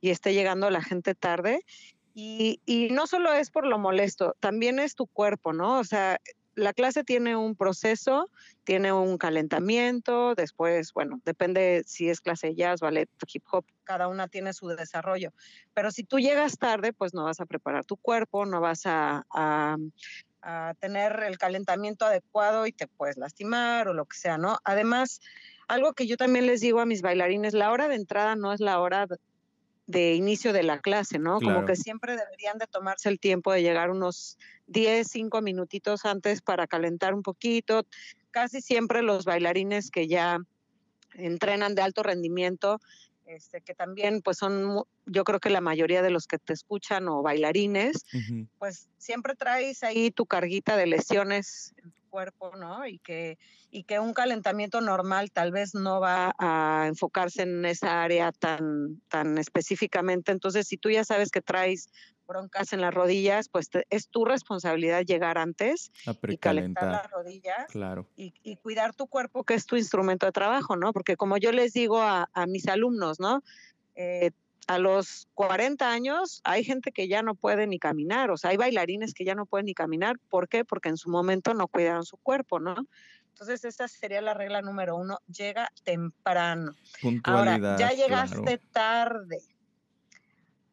y 0.00 0.10
esté 0.10 0.34
llegando 0.34 0.70
la 0.70 0.82
gente 0.82 1.14
tarde. 1.14 1.64
Y, 2.14 2.60
y, 2.64 2.88
no 2.90 3.06
solo 3.06 3.34
es 3.34 3.50
por 3.50 3.66
lo 3.66 3.78
molesto, 3.78 4.34
también 4.40 4.78
es 4.78 4.94
tu 4.94 5.06
cuerpo, 5.06 5.52
¿no? 5.52 5.78
O 5.78 5.84
sea, 5.84 6.18
la 6.56 6.72
clase 6.72 7.04
tiene 7.04 7.36
un 7.36 7.54
proceso, 7.54 8.30
tiene 8.64 8.92
un 8.92 9.18
calentamiento, 9.18 10.34
después, 10.34 10.92
bueno, 10.94 11.20
depende 11.24 11.84
si 11.86 12.08
es 12.08 12.20
clase 12.20 12.54
jazz, 12.54 12.80
ballet, 12.80 13.08
hip 13.32 13.44
hop, 13.52 13.64
cada 13.84 14.08
una 14.08 14.26
tiene 14.26 14.52
su 14.54 14.66
desarrollo. 14.68 15.32
Pero 15.74 15.90
si 15.90 16.02
tú 16.02 16.18
llegas 16.18 16.58
tarde, 16.58 16.92
pues 16.92 17.14
no 17.14 17.24
vas 17.24 17.40
a 17.40 17.46
preparar 17.46 17.84
tu 17.84 17.96
cuerpo, 17.96 18.46
no 18.46 18.60
vas 18.60 18.82
a, 18.86 19.76
tener 20.78 21.24
el 21.24 21.38
calentamiento 21.38 22.04
adecuado 22.04 22.68
y 22.68 22.72
te 22.72 22.86
puedes 22.86 23.16
lastimar 23.16 23.88
o 23.88 23.94
lo 23.94 24.04
que 24.04 24.16
sea, 24.16 24.38
¿no? 24.38 24.58
Además, 24.62 25.20
algo 25.66 25.92
que 25.92 26.06
yo 26.06 26.16
también 26.16 26.46
les 26.46 26.60
digo 26.60 26.78
a 26.78 26.86
mis 26.86 27.02
bailarines, 27.02 27.52
la 27.52 27.72
hora 27.72 27.88
de 27.88 27.96
entrada 27.96 28.36
no 28.36 28.52
es 28.52 28.60
la 28.60 28.78
hora 28.78 29.08
de 29.86 30.14
inicio 30.14 30.52
de 30.52 30.64
la 30.64 30.80
clase, 30.80 31.18
¿no? 31.18 31.40
Como 31.40 31.64
que 31.64 31.76
siempre 31.76 32.16
deberían 32.16 32.58
de 32.58 32.66
tomarse 32.66 33.08
el 33.08 33.20
tiempo 33.20 33.52
de 33.52 33.62
llegar 33.62 33.90
unos 33.90 34.36
10, 34.66 35.06
5 35.06 35.42
minutitos 35.42 36.04
antes 36.04 36.42
para 36.42 36.66
calentar 36.66 37.14
un 37.14 37.22
poquito. 37.22 37.86
Casi 38.32 38.60
siempre 38.60 39.02
los 39.02 39.24
bailarines 39.24 39.90
que 39.90 40.08
ya 40.08 40.38
entrenan 41.14 41.74
de 41.74 41.82
alto 41.82 42.02
rendimiento, 42.02 42.80
este, 43.26 43.60
que 43.60 43.74
también 43.74 44.22
pues 44.22 44.38
son, 44.38 44.82
yo 45.06 45.24
creo 45.24 45.40
que 45.40 45.50
la 45.50 45.60
mayoría 45.60 46.02
de 46.02 46.10
los 46.10 46.26
que 46.26 46.38
te 46.38 46.52
escuchan 46.52 47.08
o 47.08 47.22
bailarines, 47.22 48.04
pues 48.58 48.88
siempre 48.98 49.34
traes 49.34 49.82
ahí 49.82 50.10
tu 50.10 50.26
carguita 50.26 50.76
de 50.76 50.86
lesiones 50.86 51.74
en 51.82 51.90
tu 51.92 52.05
cuerpo, 52.16 52.56
¿no? 52.56 52.86
Y 52.86 52.98
que, 53.00 53.36
y 53.70 53.84
que 53.84 54.00
un 54.00 54.14
calentamiento 54.14 54.80
normal 54.80 55.30
tal 55.32 55.52
vez 55.52 55.74
no 55.74 56.00
va 56.00 56.34
a 56.38 56.86
enfocarse 56.88 57.42
en 57.42 57.62
esa 57.66 58.02
área 58.02 58.32
tan, 58.32 59.02
tan 59.10 59.36
específicamente. 59.36 60.32
Entonces, 60.32 60.66
si 60.66 60.78
tú 60.78 60.88
ya 60.88 61.04
sabes 61.04 61.30
que 61.30 61.42
traes 61.42 61.90
broncas 62.26 62.72
en 62.72 62.80
las 62.80 62.94
rodillas, 62.94 63.50
pues 63.50 63.68
es 63.90 64.08
tu 64.08 64.24
responsabilidad 64.24 65.02
llegar 65.02 65.36
antes 65.36 65.92
y 66.26 66.38
calentar 66.38 66.90
las 66.90 67.10
rodillas 67.10 67.66
claro. 67.68 68.08
y, 68.16 68.32
y, 68.42 68.56
cuidar 68.56 68.94
tu 68.94 69.08
cuerpo, 69.08 69.44
que 69.44 69.52
es 69.52 69.66
tu 69.66 69.76
instrumento 69.76 70.24
de 70.24 70.32
trabajo, 70.32 70.74
¿no? 70.74 70.94
Porque 70.94 71.18
como 71.18 71.36
yo 71.36 71.52
les 71.52 71.74
digo 71.74 72.00
a, 72.00 72.30
a 72.32 72.46
mis 72.46 72.66
alumnos, 72.66 73.20
¿no? 73.20 73.42
Eh, 73.94 74.30
a 74.66 74.78
los 74.78 75.28
40 75.34 75.90
años 75.90 76.40
hay 76.44 76.64
gente 76.64 76.92
que 76.92 77.08
ya 77.08 77.22
no 77.22 77.34
puede 77.34 77.66
ni 77.66 77.78
caminar, 77.78 78.30
o 78.30 78.36
sea, 78.36 78.50
hay 78.50 78.56
bailarines 78.56 79.14
que 79.14 79.24
ya 79.24 79.34
no 79.34 79.46
pueden 79.46 79.66
ni 79.66 79.74
caminar. 79.74 80.18
¿Por 80.28 80.48
qué? 80.48 80.64
Porque 80.64 80.88
en 80.88 80.96
su 80.96 81.08
momento 81.10 81.54
no 81.54 81.68
cuidaron 81.68 82.04
su 82.04 82.16
cuerpo, 82.16 82.58
¿no? 82.58 82.76
Entonces, 83.28 83.64
esta 83.64 83.86
sería 83.86 84.22
la 84.22 84.32
regla 84.32 84.62
número 84.62 84.96
uno, 84.96 85.18
llega 85.26 85.70
temprano. 85.84 86.72
Ahora, 87.24 87.76
ya 87.78 87.90
llegaste 87.90 88.58
tarde. 88.72 89.42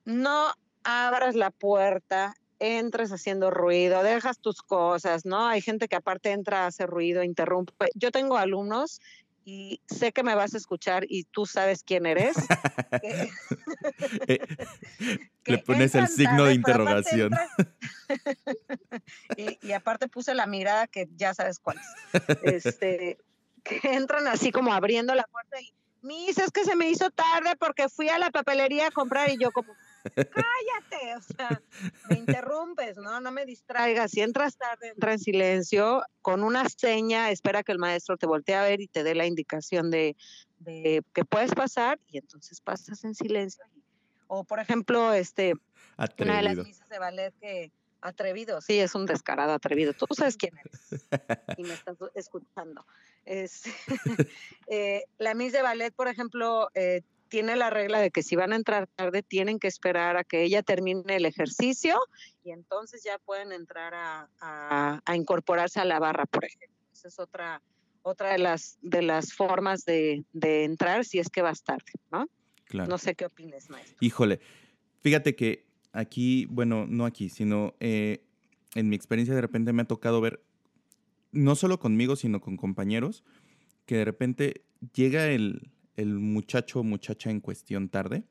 No 0.05 0.53
abras 0.83 1.35
la 1.35 1.51
puerta, 1.51 2.35
entres 2.59 3.11
haciendo 3.11 3.51
ruido, 3.51 4.01
dejas 4.01 4.39
tus 4.39 4.61
cosas, 4.61 5.25
¿no? 5.25 5.45
Hay 5.45 5.61
gente 5.61 5.89
que 5.89 5.97
aparte 5.97 6.31
entra, 6.31 6.65
hace 6.65 6.85
ruido, 6.85 7.21
interrumpe. 7.21 7.89
Yo 7.95 8.11
tengo 8.11 8.37
alumnos 8.37 9.01
y 9.45 9.81
sé 9.87 10.11
que 10.11 10.23
me 10.23 10.35
vas 10.35 10.53
a 10.53 10.57
escuchar 10.57 11.05
y 11.07 11.25
tú 11.25 11.45
sabes 11.45 11.83
quién 11.83 12.05
eres. 12.05 12.35
Eh, 14.27 14.39
le 15.45 15.57
pones 15.57 15.95
el 15.95 16.07
signo 16.07 16.45
de 16.45 16.53
interrogación. 16.53 17.31
y, 19.37 19.57
y, 19.61 19.71
aparte 19.73 20.07
puse 20.07 20.33
la 20.35 20.45
mirada 20.45 20.87
que 20.87 21.09
ya 21.15 21.33
sabes 21.33 21.59
cuál 21.59 21.79
es. 22.43 22.65
Este, 22.65 23.17
que 23.63 23.79
entran 23.83 24.27
así 24.27 24.51
como 24.51 24.73
abriendo 24.73 25.15
la 25.15 25.23
puerta 25.23 25.59
y, 25.59 25.73
Mis, 26.03 26.37
es 26.37 26.51
que 26.51 26.63
se 26.65 26.75
me 26.75 26.89
hizo 26.89 27.09
tarde 27.09 27.55
porque 27.57 27.87
fui 27.89 28.09
a 28.09 28.19
la 28.19 28.29
papelería 28.29 28.87
a 28.87 28.91
comprar 28.91 29.29
y 29.29 29.37
yo 29.37 29.51
como, 29.51 29.73
cállate, 30.03 31.15
o 31.15 31.21
sea, 31.21 31.61
me 32.09 32.17
interrumpes, 32.17 32.97
¿no? 32.97 33.21
No 33.21 33.31
me 33.31 33.45
distraigas. 33.45 34.11
Si 34.11 34.21
entras 34.21 34.57
tarde, 34.57 34.89
entra 34.89 35.13
en 35.13 35.19
silencio, 35.19 36.03
con 36.21 36.43
una 36.43 36.67
seña, 36.67 37.31
espera 37.31 37.63
que 37.63 37.71
el 37.71 37.79
maestro 37.79 38.17
te 38.17 38.27
voltee 38.27 38.55
a 38.55 38.63
ver 38.63 38.81
y 38.81 38.87
te 38.87 39.03
dé 39.03 39.15
la 39.15 39.25
indicación 39.25 39.89
de, 39.91 40.17
de 40.59 41.03
que 41.13 41.23
puedes 41.23 41.55
pasar 41.55 41.99
y 42.07 42.17
entonces 42.17 42.59
pasas 42.59 43.03
en 43.05 43.15
silencio. 43.15 43.63
O, 44.27 44.43
por 44.43 44.59
ejemplo, 44.59 45.13
este, 45.13 45.53
una 46.19 46.37
de 46.37 46.43
las 46.43 46.57
misas 46.57 46.89
de 46.89 46.99
ballet 46.99 47.33
que 47.39 47.71
atrevido, 48.03 48.61
sí, 48.61 48.79
es 48.79 48.95
un 48.95 49.05
descarado 49.05 49.53
atrevido. 49.53 49.93
Tú 49.93 50.05
sabes 50.11 50.37
quién 50.37 50.53
eres 50.57 51.05
y 51.57 51.63
me 51.63 51.73
estás 51.73 51.97
escuchando. 52.13 52.85
Es, 53.25 53.63
eh, 54.67 55.03
la 55.17 55.33
Miss 55.33 55.53
de 55.53 55.61
Ballet, 55.61 55.93
por 55.93 56.07
ejemplo, 56.07 56.69
eh, 56.75 57.01
tiene 57.29 57.55
la 57.55 57.69
regla 57.69 57.99
de 57.99 58.11
que 58.11 58.21
si 58.21 58.35
van 58.35 58.53
a 58.53 58.55
entrar 58.55 58.87
tarde, 58.87 59.23
tienen 59.23 59.57
que 59.57 59.67
esperar 59.67 60.17
a 60.17 60.23
que 60.23 60.43
ella 60.43 60.61
termine 60.61 61.15
el 61.15 61.25
ejercicio 61.25 61.97
y 62.43 62.51
entonces 62.51 63.01
ya 63.03 63.17
pueden 63.17 63.51
entrar 63.51 63.93
a, 63.95 65.01
incorporarse 65.15 65.79
a 65.79 65.85
la 65.85 65.97
barra, 65.97 66.25
por 66.25 66.45
ejemplo. 66.45 66.77
Esa 66.91 67.07
es 67.07 67.17
otra, 67.17 67.61
otra 68.03 68.33
de, 68.33 68.37
las, 68.37 68.77
de 68.81 69.01
las 69.01 69.33
formas 69.33 69.83
de, 69.85 70.23
entrar 70.41 71.05
si 71.05 71.17
es 71.17 71.29
que 71.29 71.41
vas 71.41 71.63
tarde, 71.63 71.93
¿no? 72.11 72.27
Claro. 72.65 72.89
No 72.89 72.97
sé 72.99 73.15
qué 73.15 73.25
opines, 73.25 73.69
maestro. 73.69 73.97
Híjole, 73.99 74.39
fíjate 75.01 75.35
que 75.35 75.65
aquí, 75.93 76.45
bueno, 76.49 76.85
no 76.87 77.05
aquí, 77.05 77.29
sino 77.29 77.75
eh, 77.79 78.25
en 78.75 78.89
mi 78.89 78.95
experiencia 78.95 79.33
de 79.33 79.41
repente 79.41 79.71
me 79.71 79.83
ha 79.83 79.85
tocado 79.85 80.19
ver, 80.19 80.43
no 81.31 81.55
solo 81.55 81.79
conmigo, 81.79 82.15
sino 82.15 82.41
con 82.41 82.57
compañeros, 82.57 83.23
que 83.85 83.95
de 83.95 84.05
repente 84.05 84.65
llega 84.93 85.27
el, 85.29 85.71
el 85.95 86.19
muchacho 86.19 86.81
o 86.81 86.83
muchacha 86.83 87.29
en 87.29 87.39
cuestión 87.39 87.89
tarde 87.89 88.23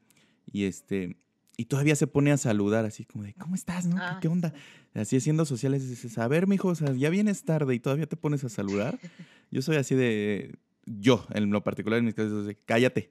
y 0.51 0.65
este 0.65 1.17
y 1.59 1.67
todavía 1.67 1.95
se 1.95 2.07
pone 2.07 2.33
a 2.33 2.39
saludar 2.39 2.87
así 2.87 3.05
como 3.05 3.25
de 3.25 3.35
¿cómo 3.35 3.55
estás? 3.55 3.87
¿no? 3.87 3.97
¿Qué, 4.21 4.29
ah, 4.29 4.31
onda? 4.31 4.55
Así 4.95 5.17
haciendo 5.17 5.45
sociales 5.45 5.89
dices, 5.89 6.17
a 6.19 6.27
ver, 6.27 6.47
mijo, 6.47 6.69
o 6.69 6.75
sea, 6.75 6.93
ya 6.93 7.11
vienes 7.11 7.45
tarde 7.45 7.75
y 7.75 7.79
todavía 7.79 8.07
te 8.07 8.17
pones 8.17 8.43
a 8.45 8.49
saludar. 8.49 8.99
Yo 9.51 9.61
soy 9.61 9.77
así 9.77 9.95
de 9.95 10.59
yo, 10.85 11.25
en 11.31 11.51
lo 11.51 11.63
particular 11.63 11.99
en 11.99 12.07
mis 12.07 12.15
casos, 12.15 12.47
de 12.47 12.57
cállate. 12.57 13.11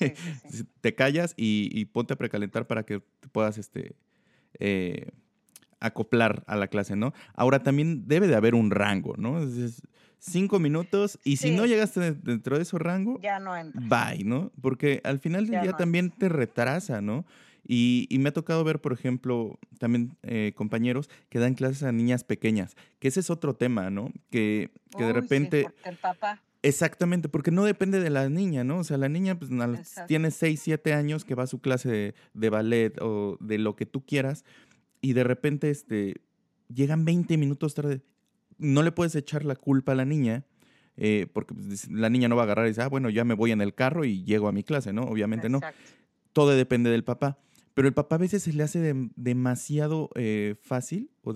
te 0.80 0.94
callas 0.94 1.34
y, 1.36 1.84
ponte 1.86 2.14
a 2.14 2.16
precalentar 2.16 2.66
para 2.66 2.84
que 2.84 3.00
te 3.20 3.28
puedas 3.28 3.58
este 3.58 3.94
eh, 4.58 5.10
acoplar 5.80 6.44
a 6.46 6.56
la 6.56 6.68
clase, 6.68 6.96
¿no? 6.96 7.12
Ahora 7.34 7.62
también 7.62 8.06
debe 8.06 8.28
de 8.28 8.36
haber 8.36 8.54
un 8.54 8.70
rango, 8.70 9.14
¿no? 9.16 9.42
Es, 9.42 9.82
cinco 10.20 10.58
minutos 10.58 11.18
y 11.24 11.38
si 11.38 11.50
no 11.50 11.64
llegaste 11.64 12.12
dentro 12.12 12.56
de 12.56 12.62
ese 12.62 12.78
rango, 12.78 13.18
ya 13.20 13.38
no 13.38 13.56
entra. 13.56 13.80
Bye, 13.80 14.24
¿no? 14.24 14.52
Porque 14.60 15.00
al 15.02 15.18
final 15.18 15.46
del 15.46 15.62
día 15.62 15.72
también 15.72 16.10
te 16.10 16.28
retrasa, 16.28 17.00
¿no? 17.00 17.24
Y, 17.66 18.06
y, 18.10 18.18
me 18.18 18.30
ha 18.30 18.32
tocado 18.32 18.64
ver, 18.64 18.80
por 18.80 18.92
ejemplo, 18.92 19.58
también 19.78 20.16
eh, 20.22 20.52
compañeros 20.56 21.08
que 21.28 21.38
dan 21.38 21.54
clases 21.54 21.82
a 21.82 21.92
niñas 21.92 22.24
pequeñas, 22.24 22.74
que 22.98 23.08
ese 23.08 23.20
es 23.20 23.30
otro 23.30 23.54
tema, 23.54 23.90
¿no? 23.90 24.12
Que, 24.30 24.70
que 24.96 25.04
de 25.04 25.12
repente... 25.12 25.66
el 25.84 25.96
papá. 25.96 26.42
Exactamente, 26.62 27.28
porque 27.28 27.50
no 27.50 27.64
depende 27.64 28.00
de 28.00 28.10
la 28.10 28.28
niña, 28.28 28.64
¿no? 28.64 28.78
O 28.80 28.84
sea, 28.84 28.98
la 28.98 29.08
niña 29.08 29.38
pues, 29.38 29.50
tiene 30.06 30.30
6, 30.30 30.60
7 30.62 30.92
años 30.92 31.24
que 31.24 31.34
va 31.34 31.44
a 31.44 31.46
su 31.46 31.60
clase 31.60 31.88
de, 31.88 32.14
de, 32.34 32.50
ballet 32.50 33.00
o 33.00 33.38
de 33.40 33.56
lo 33.58 33.76
que 33.76 33.86
tú 33.86 34.04
quieras 34.04 34.44
y 35.00 35.14
de 35.14 35.24
repente 35.24 35.70
este, 35.70 36.16
llegan 36.68 37.06
20 37.06 37.38
minutos 37.38 37.74
tarde 37.74 38.02
no 38.60 38.82
le 38.82 38.92
puedes 38.92 39.14
echar 39.14 39.44
la 39.44 39.56
culpa 39.56 39.92
a 39.92 39.94
la 39.94 40.04
niña, 40.04 40.44
eh, 40.96 41.26
porque 41.32 41.54
pues, 41.54 41.90
la 41.90 42.10
niña 42.10 42.28
no 42.28 42.36
va 42.36 42.42
a 42.42 42.44
agarrar 42.44 42.66
y 42.66 42.70
dice, 42.70 42.82
ah, 42.82 42.88
bueno, 42.88 43.10
ya 43.10 43.24
me 43.24 43.34
voy 43.34 43.50
en 43.50 43.60
el 43.60 43.74
carro 43.74 44.04
y 44.04 44.22
llego 44.22 44.48
a 44.48 44.52
mi 44.52 44.62
clase, 44.62 44.92
¿no? 44.92 45.02
Obviamente 45.02 45.48
no. 45.48 45.60
Todo 46.32 46.50
depende 46.50 46.90
del 46.90 47.02
papá. 47.02 47.38
Pero 47.74 47.88
el 47.88 47.94
papá 47.94 48.16
a 48.16 48.18
veces 48.18 48.42
se 48.42 48.52
le 48.52 48.62
hace 48.62 48.94
demasiado 49.16 50.10
eh, 50.14 50.56
fácil 50.60 51.10
o 51.22 51.34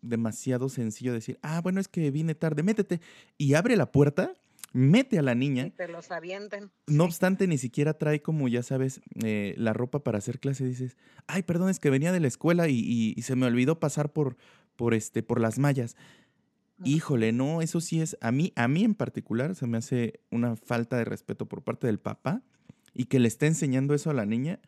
demasiado 0.00 0.68
sencillo 0.68 1.12
decir, 1.12 1.38
ah, 1.42 1.60
bueno, 1.60 1.80
es 1.80 1.88
que 1.88 2.10
vine 2.10 2.34
tarde, 2.34 2.62
métete. 2.62 3.00
Y 3.36 3.54
abre 3.54 3.76
la 3.76 3.92
puerta, 3.92 4.34
mete 4.72 5.18
a 5.18 5.22
la 5.22 5.34
niña. 5.34 5.66
Y 5.66 5.70
te 5.70 5.88
los 5.88 6.10
avienten. 6.10 6.70
No 6.86 7.04
obstante, 7.04 7.46
ni 7.46 7.58
siquiera 7.58 7.94
trae 7.94 8.22
como, 8.22 8.48
ya 8.48 8.62
sabes, 8.62 9.00
eh, 9.24 9.54
la 9.56 9.72
ropa 9.72 10.02
para 10.02 10.18
hacer 10.18 10.40
clase. 10.40 10.64
Dices, 10.64 10.96
ay, 11.26 11.42
perdón, 11.42 11.70
es 11.70 11.78
que 11.78 11.90
venía 11.90 12.12
de 12.12 12.20
la 12.20 12.28
escuela 12.28 12.68
y, 12.68 13.14
y 13.16 13.22
se 13.22 13.36
me 13.36 13.46
olvidó 13.46 13.80
pasar 13.80 14.12
por, 14.12 14.36
por, 14.76 14.94
este, 14.94 15.22
por 15.22 15.40
las 15.40 15.58
mallas. 15.58 15.96
Híjole, 16.84 17.30
no, 17.32 17.62
eso 17.62 17.80
sí 17.80 18.00
es, 18.00 18.16
a 18.20 18.32
mí, 18.32 18.52
a 18.56 18.66
mí 18.66 18.82
en 18.82 18.94
particular 18.94 19.54
se 19.54 19.68
me 19.68 19.78
hace 19.78 20.20
una 20.30 20.56
falta 20.56 20.96
de 20.96 21.04
respeto 21.04 21.46
por 21.46 21.62
parte 21.62 21.86
del 21.86 22.00
papá 22.00 22.42
y 22.92 23.04
que 23.04 23.20
le 23.20 23.28
esté 23.28 23.46
enseñando 23.46 23.94
eso 23.94 24.10
a 24.10 24.14
la 24.14 24.26
niña 24.26 24.58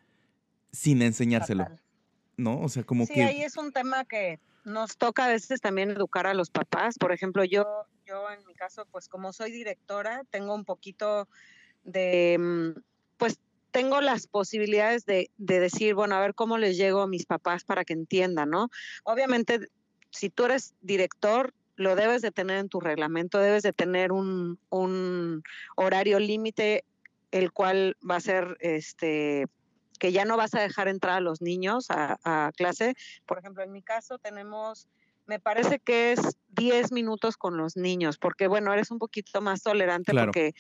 sin 0.70 1.02
enseñárselo. 1.02 1.66
¿No? 2.36 2.60
O 2.60 2.68
sea, 2.68 2.82
como 2.84 3.06
que... 3.06 3.14
Sí, 3.14 3.20
ahí 3.20 3.42
es 3.42 3.56
un 3.56 3.72
tema 3.72 4.04
que 4.04 4.40
nos 4.64 4.96
toca 4.96 5.26
a 5.26 5.28
veces 5.28 5.60
también 5.60 5.90
educar 5.90 6.26
a 6.26 6.34
los 6.34 6.50
papás. 6.50 6.98
Por 6.98 7.12
ejemplo, 7.12 7.44
yo, 7.44 7.64
yo 8.04 8.30
en 8.30 8.44
mi 8.46 8.54
caso, 8.54 8.86
pues 8.90 9.08
como 9.08 9.32
soy 9.32 9.50
directora, 9.50 10.22
tengo 10.30 10.54
un 10.54 10.64
poquito 10.64 11.28
de, 11.82 12.36
mm, 12.38 12.80
pues 13.16 13.38
tengo 13.70 14.00
las 14.00 14.26
posibilidades 14.26 15.04
de, 15.04 15.30
de 15.36 15.60
decir, 15.60 15.94
bueno, 15.94 16.14
a 16.14 16.20
ver 16.20 16.34
cómo 16.34 16.58
les 16.58 16.76
llego 16.76 17.02
a 17.02 17.08
mis 17.08 17.26
papás 17.26 17.64
para 17.64 17.84
que 17.84 17.92
entiendan, 17.92 18.50
¿no? 18.50 18.68
Obviamente, 19.02 19.68
si 20.10 20.30
tú 20.30 20.44
eres 20.44 20.74
director, 20.80 21.52
lo 21.76 21.96
debes 21.96 22.22
de 22.22 22.30
tener 22.30 22.58
en 22.58 22.68
tu 22.68 22.80
reglamento, 22.80 23.38
debes 23.38 23.62
de 23.62 23.72
tener 23.72 24.12
un, 24.12 24.58
horario 25.76 26.18
límite, 26.18 26.84
el 27.30 27.52
cual 27.52 27.96
va 28.08 28.16
a 28.16 28.20
ser 28.20 28.56
este 28.60 29.46
que 29.98 30.12
ya 30.12 30.24
no 30.24 30.36
vas 30.36 30.54
a 30.54 30.60
dejar 30.60 30.88
entrar 30.88 31.16
a 31.16 31.20
los 31.20 31.40
niños 31.40 31.86
a, 31.88 32.50
clase. 32.56 32.94
Por 33.26 33.38
ejemplo, 33.38 33.62
en 33.62 33.72
mi 33.72 33.80
caso 33.82 34.18
tenemos, 34.18 34.88
me 35.26 35.40
parece 35.40 35.78
que 35.78 36.12
es 36.12 36.20
10 36.50 36.92
minutos 36.92 37.36
con 37.36 37.56
los 37.56 37.76
niños, 37.76 38.18
porque 38.18 38.46
bueno, 38.46 38.72
eres 38.72 38.90
un 38.90 38.98
poquito 38.98 39.40
más 39.40 39.62
tolerante 39.62 40.12
porque 40.12 40.54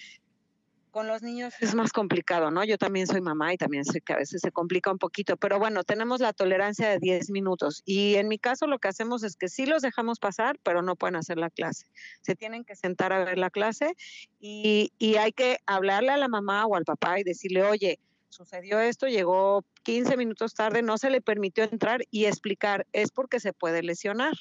con 0.94 1.08
los 1.08 1.22
niños 1.22 1.54
es 1.60 1.74
más 1.74 1.92
complicado, 1.92 2.52
¿no? 2.52 2.62
Yo 2.62 2.78
también 2.78 3.08
soy 3.08 3.20
mamá 3.20 3.52
y 3.52 3.56
también 3.56 3.84
sé 3.84 4.00
que 4.00 4.12
a 4.12 4.16
veces 4.16 4.40
se 4.40 4.52
complica 4.52 4.92
un 4.92 4.98
poquito, 4.98 5.36
pero 5.36 5.58
bueno, 5.58 5.82
tenemos 5.82 6.20
la 6.20 6.32
tolerancia 6.32 6.88
de 6.88 7.00
10 7.00 7.30
minutos 7.30 7.82
y 7.84 8.14
en 8.14 8.28
mi 8.28 8.38
caso 8.38 8.68
lo 8.68 8.78
que 8.78 8.86
hacemos 8.86 9.24
es 9.24 9.34
que 9.34 9.48
sí 9.48 9.66
los 9.66 9.82
dejamos 9.82 10.20
pasar, 10.20 10.56
pero 10.62 10.82
no 10.82 10.94
pueden 10.94 11.16
hacer 11.16 11.36
la 11.36 11.50
clase. 11.50 11.86
Se 12.20 12.36
tienen 12.36 12.64
que 12.64 12.76
sentar 12.76 13.12
a 13.12 13.24
ver 13.24 13.38
la 13.38 13.50
clase 13.50 13.96
y, 14.38 14.92
y 14.96 15.16
hay 15.16 15.32
que 15.32 15.58
hablarle 15.66 16.12
a 16.12 16.16
la 16.16 16.28
mamá 16.28 16.64
o 16.64 16.76
al 16.76 16.84
papá 16.84 17.18
y 17.18 17.24
decirle, 17.24 17.64
oye, 17.64 17.98
sucedió 18.34 18.80
esto, 18.80 19.06
llegó 19.06 19.64
15 19.84 20.16
minutos 20.16 20.54
tarde, 20.54 20.82
no 20.82 20.98
se 20.98 21.10
le 21.10 21.20
permitió 21.20 21.64
entrar 21.64 22.02
y 22.10 22.26
explicar, 22.26 22.86
es 22.92 23.10
porque 23.10 23.40
se 23.40 23.52
puede 23.52 23.82
lesionar. 23.82 24.34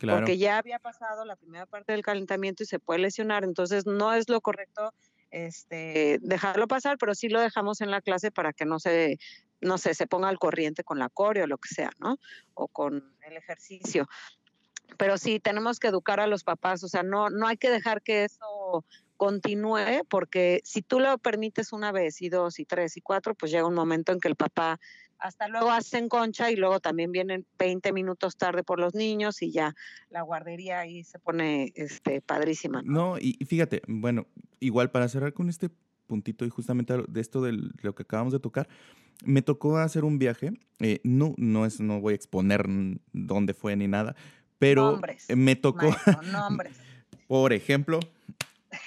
Porque 0.00 0.38
ya 0.38 0.56
había 0.56 0.78
pasado 0.78 1.26
la 1.26 1.36
primera 1.36 1.66
parte 1.66 1.92
del 1.92 2.02
calentamiento 2.02 2.62
y 2.62 2.66
se 2.66 2.78
puede 2.78 3.00
lesionar, 3.00 3.44
entonces 3.44 3.84
no 3.84 4.14
es 4.14 4.30
lo 4.30 4.40
correcto 4.40 4.94
este, 5.30 6.18
dejarlo 6.22 6.66
pasar, 6.68 6.96
pero 6.96 7.14
sí 7.14 7.28
lo 7.28 7.40
dejamos 7.40 7.82
en 7.82 7.90
la 7.90 8.00
clase 8.00 8.30
para 8.30 8.54
que 8.54 8.64
no 8.64 8.78
se, 8.78 9.18
no 9.60 9.76
sé, 9.76 9.94
se 9.94 10.06
ponga 10.06 10.28
al 10.28 10.38
corriente 10.38 10.84
con 10.84 10.98
la 10.98 11.10
coreo 11.10 11.44
o 11.44 11.46
lo 11.46 11.58
que 11.58 11.68
sea, 11.68 11.90
¿no? 11.98 12.18
O 12.54 12.68
con 12.68 13.14
el 13.26 13.36
ejercicio. 13.36 14.08
pero 14.96 15.18
sí, 15.18 15.38
tenemos 15.38 15.78
que 15.78 15.88
educar 15.88 16.18
a 16.18 16.26
los 16.26 16.44
papás, 16.44 16.82
o 16.82 16.88
sea, 16.88 17.02
no, 17.02 17.28
no 17.28 17.46
hay 17.46 17.56
que 17.58 17.70
dejar 17.70 18.02
que 18.02 18.24
eso 18.24 18.84
continúe, 19.20 20.02
porque 20.08 20.62
si 20.64 20.80
tú 20.80 20.98
lo 20.98 21.18
permites 21.18 21.74
una 21.74 21.92
vez 21.92 22.22
y 22.22 22.30
dos 22.30 22.58
y 22.58 22.64
tres 22.64 22.96
y 22.96 23.02
cuatro, 23.02 23.34
pues 23.34 23.52
llega 23.52 23.66
un 23.66 23.74
momento 23.74 24.12
en 24.12 24.18
que 24.18 24.28
el 24.28 24.34
papá 24.34 24.80
hasta 25.18 25.46
luego 25.46 25.70
hacen 25.70 26.08
concha 26.08 26.50
y 26.50 26.56
luego 26.56 26.80
también 26.80 27.12
vienen 27.12 27.44
20 27.58 27.92
minutos 27.92 28.38
tarde 28.38 28.62
por 28.62 28.80
los 28.80 28.94
niños 28.94 29.42
y 29.42 29.52
ya 29.52 29.74
la 30.08 30.22
guardería 30.22 30.80
ahí 30.80 31.04
se 31.04 31.18
pone 31.18 31.70
este, 31.74 32.22
padrísima. 32.22 32.80
No, 32.82 33.18
y, 33.18 33.34
fíjate, 33.44 33.82
bueno, 33.88 34.26
igual 34.58 34.90
para 34.90 35.06
cerrar 35.06 35.34
con 35.34 35.50
este 35.50 35.68
puntito 36.06 36.46
y 36.46 36.48
justamente 36.48 36.94
de 37.06 37.20
esto 37.20 37.42
de 37.42 37.52
lo 37.82 37.94
que 37.94 38.04
acabamos 38.04 38.32
de 38.32 38.40
tocar, 38.40 38.70
me 39.22 39.42
tocó 39.42 39.76
hacer 39.76 40.02
un 40.02 40.18
viaje, 40.18 40.54
eh, 40.78 41.00
no, 41.04 41.34
no, 41.36 41.66
es, 41.66 41.78
no 41.78 42.00
voy 42.00 42.14
a 42.14 42.16
exponer 42.16 42.64
dónde 43.12 43.52
fue 43.52 43.76
ni 43.76 43.86
nada, 43.86 44.16
pero 44.58 44.98
me 45.36 45.56
tocó, 45.56 45.94
por 47.28 47.52
ejemplo, 47.52 48.00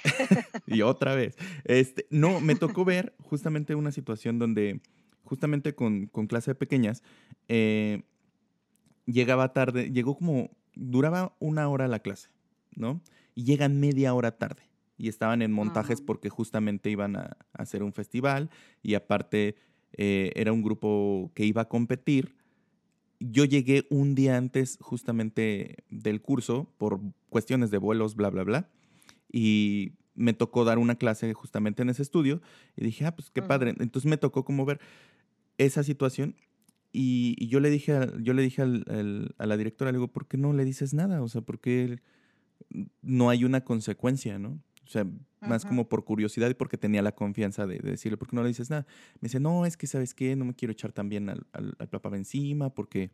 y 0.68 0.82
otra 0.82 1.16
vez, 1.16 1.38
este, 1.64 2.08
no, 2.10 2.40
me 2.42 2.56
tocó 2.56 2.86
ver 2.86 3.16
justamente 3.20 3.76
una 3.76 3.92
situación 3.92 4.40
donde 4.40 4.82
justamente 5.24 5.74
con, 5.74 6.08
clase 6.28 6.52
de 6.52 6.56
pequeñas, 6.56 7.02
eh, 7.48 8.04
llegaba 9.06 9.54
tarde, 9.54 9.92
llegó 9.92 10.16
como, 10.16 10.52
duraba 10.76 11.36
una 11.40 11.68
hora 11.70 11.88
la 11.88 12.00
clase, 12.00 12.30
¿no? 12.76 13.02
Y 13.36 13.44
llegan 13.46 13.80
media 13.80 14.14
hora 14.14 14.38
tarde. 14.38 14.64
Y 14.96 15.10
estaban 15.10 15.42
en 15.42 15.52
montajes 15.52 16.02
porque 16.02 16.30
justamente 16.30 16.90
iban 16.90 17.16
a, 17.16 17.38
hacer 17.54 17.84
un 17.84 17.94
festival 17.94 18.50
y 18.84 18.94
aparte 18.94 19.56
eh, 19.94 20.32
era 20.36 20.54
un 20.54 20.62
grupo 20.62 21.32
que 21.34 21.46
iba 21.46 21.64
a 21.64 21.68
competir. 21.68 22.36
Yo 23.20 23.46
llegué 23.46 23.88
un 23.90 24.16
día 24.16 24.38
antes 24.38 24.78
justamente 24.82 25.78
del 25.90 26.22
curso 26.22 26.72
por 26.78 27.00
cuestiones 27.30 27.72
de 27.72 27.80
vuelos, 27.80 28.16
bla, 28.16 28.30
bla, 28.30 28.44
bla. 28.44 28.70
Y 29.34 29.94
me 30.16 30.34
tocó 30.34 30.64
dar 30.64 30.78
una 30.78 30.96
clase 30.96 31.34
justamente 31.34 31.82
en 31.82 31.90
ese 31.90 32.04
estudio 32.04 32.42
y 32.78 32.86
dije, 32.86 33.06
ah, 33.06 33.16
pues 33.16 33.30
qué 33.32 33.42
padre. 33.42 33.76
Entonces 33.80 34.10
me 34.10 34.18
tocó 34.18 34.46
como 34.46 34.64
ver 34.64 34.80
esa 35.58 35.84
situación 35.84 36.36
y, 36.94 37.48
yo 37.48 37.60
le 37.60 37.72
dije, 37.72 37.94
a, 37.94 38.18
yo 38.20 38.34
le 38.34 38.44
dije 38.44 38.62
al, 38.62 39.36
a 39.38 39.46
la 39.46 39.58
directora, 39.58 39.92
le 39.92 39.98
digo, 39.98 40.08
¿por 40.08 40.28
qué 40.28 40.38
no 40.38 40.54
le 40.54 40.64
dices 40.64 40.94
nada? 40.94 41.24
O 41.24 41.28
sea, 41.28 41.42
¿por 41.42 41.60
qué 41.60 42.00
no 43.02 43.30
hay 43.30 43.44
una 43.44 43.64
consecuencia, 43.64 44.38
no? 44.38 44.62
O 44.86 44.90
sea, 44.90 45.08
más 45.42 45.66
como 45.66 45.90
por 45.90 46.06
curiosidad 46.06 46.50
y 46.50 46.54
porque 46.54 46.78
tenía 46.78 47.02
la 47.02 47.14
confianza 47.14 47.66
de, 47.66 47.80
decirle, 47.80 48.18
¿por 48.18 48.30
qué 48.30 48.36
no 48.36 48.44
le 48.44 48.50
dices 48.50 48.70
nada? 48.70 48.86
Me 49.16 49.28
dice, 49.28 49.40
no, 49.40 49.66
es 49.66 49.76
que, 49.76 49.88
¿sabes 49.88 50.14
qué? 50.14 50.36
No 50.36 50.46
me 50.46 50.54
quiero 50.54 50.72
echar 50.72 50.92
también 50.92 51.30
al, 51.30 51.48
al, 51.52 51.76
al 51.80 51.90
papá 51.90 52.16
encima 52.16 52.70
porque, 52.70 53.10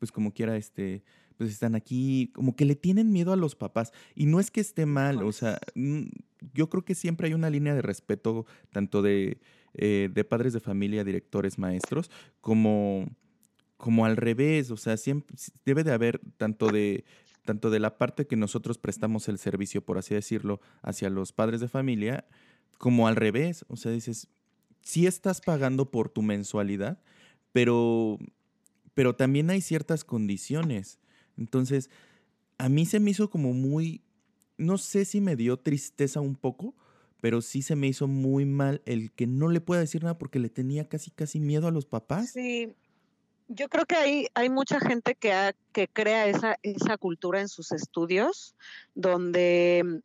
pues 0.00 0.10
como 0.10 0.34
quiera, 0.34 0.56
este, 0.56 1.04
pues 1.36 1.50
están 1.50 1.76
aquí, 1.76 2.32
como 2.34 2.56
que 2.56 2.64
le 2.64 2.74
tienen 2.74 3.12
miedo 3.12 3.32
a 3.32 3.36
los 3.36 3.54
papás. 3.54 3.92
Y 4.16 4.26
no 4.26 4.40
es 4.40 4.50
que 4.50 4.60
esté 4.60 4.84
mal, 4.84 5.22
o 5.22 5.30
sea, 5.30 5.60
yo 6.52 6.68
creo 6.68 6.84
que 6.84 6.96
siempre 6.96 7.28
hay 7.28 7.34
una 7.34 7.50
línea 7.50 7.76
de 7.76 7.82
respeto, 7.82 8.44
tanto 8.72 9.02
de 9.02 9.38
eh, 9.74 10.08
de 10.12 10.24
padres 10.24 10.52
de 10.52 10.58
familia, 10.58 11.04
directores, 11.04 11.56
maestros, 11.56 12.10
como, 12.40 13.06
como 13.76 14.04
al 14.04 14.16
revés, 14.16 14.72
o 14.72 14.76
sea, 14.76 14.96
siempre 14.96 15.36
debe 15.64 15.84
de 15.84 15.92
haber 15.92 16.20
tanto 16.36 16.68
de 16.68 17.04
tanto 17.44 17.70
de 17.70 17.80
la 17.80 17.96
parte 17.96 18.26
que 18.26 18.36
nosotros 18.36 18.78
prestamos 18.78 19.28
el 19.28 19.38
servicio, 19.38 19.82
por 19.82 19.96
así 19.96 20.14
decirlo, 20.14 20.60
hacia 20.82 21.08
los 21.08 21.32
padres 21.32 21.60
de 21.60 21.68
familia, 21.68 22.26
como 22.78 23.08
al 23.08 23.16
revés, 23.16 23.64
o 23.68 23.76
sea, 23.76 23.92
dices, 23.92 24.28
sí 24.82 25.06
estás 25.06 25.40
pagando 25.40 25.90
por 25.90 26.10
tu 26.10 26.20
mensualidad, 26.20 27.00
pero, 27.52 28.18
pero 28.94 29.14
también 29.14 29.50
hay 29.50 29.60
ciertas 29.60 30.04
condiciones. 30.04 30.98
Entonces, 31.36 31.90
a 32.58 32.68
mí 32.68 32.86
se 32.86 33.00
me 33.00 33.10
hizo 33.10 33.30
como 33.30 33.52
muy, 33.52 34.02
no 34.58 34.78
sé 34.78 35.04
si 35.04 35.20
me 35.20 35.36
dio 35.36 35.58
tristeza 35.58 36.20
un 36.20 36.36
poco, 36.36 36.74
pero 37.20 37.40
sí 37.40 37.62
se 37.62 37.76
me 37.76 37.86
hizo 37.86 38.06
muy 38.06 38.44
mal 38.44 38.82
el 38.86 39.12
que 39.12 39.26
no 39.26 39.48
le 39.48 39.60
pueda 39.60 39.80
decir 39.80 40.02
nada 40.02 40.18
porque 40.18 40.38
le 40.38 40.48
tenía 40.48 40.88
casi, 40.88 41.10
casi 41.10 41.40
miedo 41.40 41.68
a 41.68 41.70
los 41.70 41.86
papás. 41.86 42.30
Sí, 42.30 42.74
yo 43.48 43.68
creo 43.68 43.84
que 43.84 43.96
hay, 43.96 44.26
hay 44.34 44.48
mucha 44.48 44.80
gente 44.80 45.14
que, 45.14 45.54
que 45.72 45.88
crea 45.88 46.26
esa, 46.26 46.56
esa 46.62 46.96
cultura 46.96 47.40
en 47.40 47.48
sus 47.48 47.72
estudios, 47.72 48.54
donde, 48.94 50.02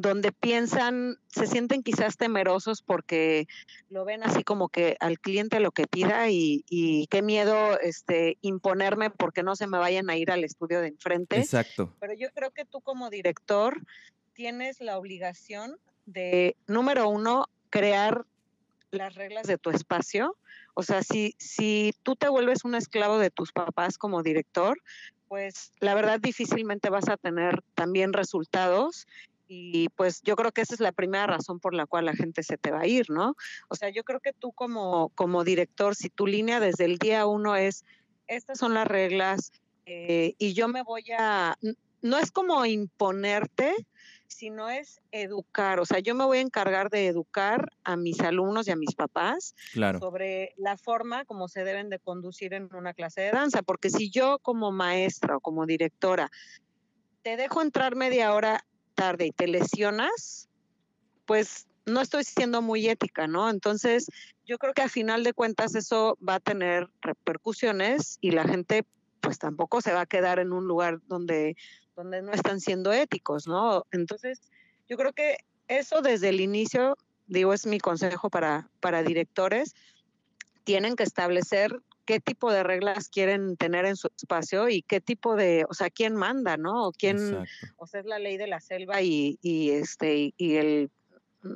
donde 0.00 0.30
piensan, 0.30 1.18
se 1.26 1.48
sienten 1.48 1.82
quizás 1.82 2.16
temerosos 2.16 2.82
porque 2.82 3.48
lo 3.90 4.04
ven 4.04 4.22
así 4.22 4.44
como 4.44 4.68
que 4.68 4.96
al 5.00 5.18
cliente 5.18 5.58
lo 5.58 5.72
que 5.72 5.88
pida 5.88 6.30
y, 6.30 6.64
y 6.70 7.08
qué 7.08 7.20
miedo 7.20 7.76
este, 7.80 8.38
imponerme 8.40 9.10
porque 9.10 9.42
no 9.42 9.56
se 9.56 9.66
me 9.66 9.76
vayan 9.76 10.08
a 10.08 10.16
ir 10.16 10.30
al 10.30 10.44
estudio 10.44 10.80
de 10.80 10.86
enfrente. 10.86 11.40
Exacto. 11.40 11.92
Pero 11.98 12.14
yo 12.14 12.28
creo 12.30 12.52
que 12.52 12.64
tú 12.64 12.80
como 12.80 13.10
director 13.10 13.82
tienes 14.34 14.80
la 14.80 14.98
obligación 14.98 15.80
de, 16.06 16.54
número 16.68 17.08
uno, 17.08 17.46
crear 17.68 18.24
las 18.92 19.16
reglas 19.16 19.48
de 19.48 19.58
tu 19.58 19.70
espacio. 19.70 20.36
O 20.74 20.84
sea, 20.84 21.02
si, 21.02 21.34
si 21.38 21.92
tú 22.04 22.14
te 22.14 22.28
vuelves 22.28 22.64
un 22.64 22.76
esclavo 22.76 23.18
de 23.18 23.30
tus 23.30 23.50
papás 23.50 23.98
como 23.98 24.22
director, 24.22 24.80
pues 25.26 25.72
la 25.80 25.96
verdad 25.96 26.20
difícilmente 26.20 26.88
vas 26.88 27.08
a 27.08 27.16
tener 27.16 27.64
también 27.74 28.12
resultados 28.12 29.08
y 29.48 29.88
pues 29.90 30.20
yo 30.22 30.36
creo 30.36 30.52
que 30.52 30.60
esa 30.60 30.74
es 30.74 30.80
la 30.80 30.92
primera 30.92 31.26
razón 31.26 31.58
por 31.58 31.74
la 31.74 31.86
cual 31.86 32.04
la 32.04 32.14
gente 32.14 32.42
se 32.42 32.58
te 32.58 32.70
va 32.70 32.80
a 32.80 32.86
ir, 32.86 33.10
¿no? 33.10 33.34
O 33.68 33.74
sea, 33.74 33.88
yo 33.88 34.04
creo 34.04 34.20
que 34.20 34.34
tú 34.34 34.52
como, 34.52 35.08
como 35.14 35.42
director, 35.42 35.96
si 35.96 36.10
tu 36.10 36.26
línea 36.26 36.60
desde 36.60 36.84
el 36.84 36.98
día 36.98 37.26
uno 37.26 37.56
es, 37.56 37.84
estas 38.26 38.58
son 38.58 38.74
las 38.74 38.86
reglas 38.86 39.50
eh, 39.86 40.34
y 40.38 40.52
yo 40.52 40.68
me 40.68 40.82
voy 40.82 41.04
a, 41.18 41.56
no 42.02 42.18
es 42.18 42.30
como 42.30 42.64
imponerte, 42.66 43.74
sino 44.26 44.68
es 44.68 45.00
educar. 45.10 45.80
O 45.80 45.86
sea, 45.86 46.00
yo 46.00 46.14
me 46.14 46.26
voy 46.26 46.38
a 46.38 46.42
encargar 46.42 46.90
de 46.90 47.06
educar 47.06 47.70
a 47.84 47.96
mis 47.96 48.20
alumnos 48.20 48.68
y 48.68 48.70
a 48.70 48.76
mis 48.76 48.94
papás 48.94 49.54
sobre 49.98 50.52
la 50.58 50.76
forma 50.76 51.24
como 51.24 51.48
se 51.48 51.64
deben 51.64 51.88
de 51.88 51.98
conducir 51.98 52.52
en 52.52 52.68
una 52.74 52.92
clase 52.92 53.22
de 53.22 53.30
danza. 53.30 53.62
Porque 53.62 53.88
si 53.88 54.10
yo 54.10 54.38
como 54.40 54.70
maestra 54.70 55.38
o 55.38 55.40
como 55.40 55.64
directora 55.64 56.30
te 57.22 57.38
dejo 57.38 57.62
entrar 57.62 57.96
media 57.96 58.34
hora 58.34 58.64
tarde 58.98 59.26
y 59.26 59.30
te 59.30 59.46
lesionas, 59.46 60.48
pues 61.24 61.68
no 61.86 62.00
estoy 62.00 62.24
siendo 62.24 62.62
muy 62.62 62.88
ética, 62.88 63.28
¿no? 63.28 63.48
Entonces, 63.48 64.10
yo 64.44 64.58
creo 64.58 64.74
que 64.74 64.82
a 64.82 64.88
final 64.88 65.22
de 65.22 65.32
cuentas 65.32 65.76
eso 65.76 66.18
va 66.26 66.34
a 66.34 66.40
tener 66.40 66.88
repercusiones 67.00 68.18
y 68.20 68.32
la 68.32 68.42
gente 68.42 68.84
pues 69.20 69.38
tampoco 69.38 69.80
se 69.80 69.92
va 69.92 70.00
a 70.00 70.06
quedar 70.06 70.40
en 70.40 70.52
un 70.52 70.66
lugar 70.66 70.98
donde 71.06 71.56
donde 71.94 72.22
no 72.22 72.32
están 72.32 72.60
siendo 72.60 72.92
éticos, 72.92 73.48
¿no? 73.48 73.84
Entonces, 73.90 74.40
yo 74.88 74.96
creo 74.96 75.12
que 75.12 75.38
eso 75.66 76.00
desde 76.00 76.28
el 76.28 76.40
inicio, 76.40 76.96
digo, 77.26 77.52
es 77.52 77.66
mi 77.66 77.78
consejo 77.78 78.30
para, 78.30 78.68
para 78.80 79.02
directores, 79.02 79.74
tienen 80.62 80.94
que 80.94 81.02
establecer 81.02 81.80
qué 82.08 82.20
tipo 82.20 82.50
de 82.50 82.62
reglas 82.62 83.10
quieren 83.10 83.58
tener 83.58 83.84
en 83.84 83.94
su 83.94 84.08
espacio 84.16 84.70
y 84.70 84.80
qué 84.80 84.98
tipo 84.98 85.36
de, 85.36 85.66
o 85.68 85.74
sea, 85.74 85.90
quién 85.90 86.16
manda, 86.16 86.56
¿no? 86.56 86.86
O 86.86 86.92
quién, 86.92 87.46
o 87.76 87.86
sea, 87.86 88.00
es 88.00 88.06
la 88.06 88.18
ley 88.18 88.38
de 88.38 88.46
la 88.46 88.60
selva 88.60 89.02
y, 89.02 89.38
y 89.42 89.72
este, 89.72 90.32
y 90.34 90.54
el 90.56 90.90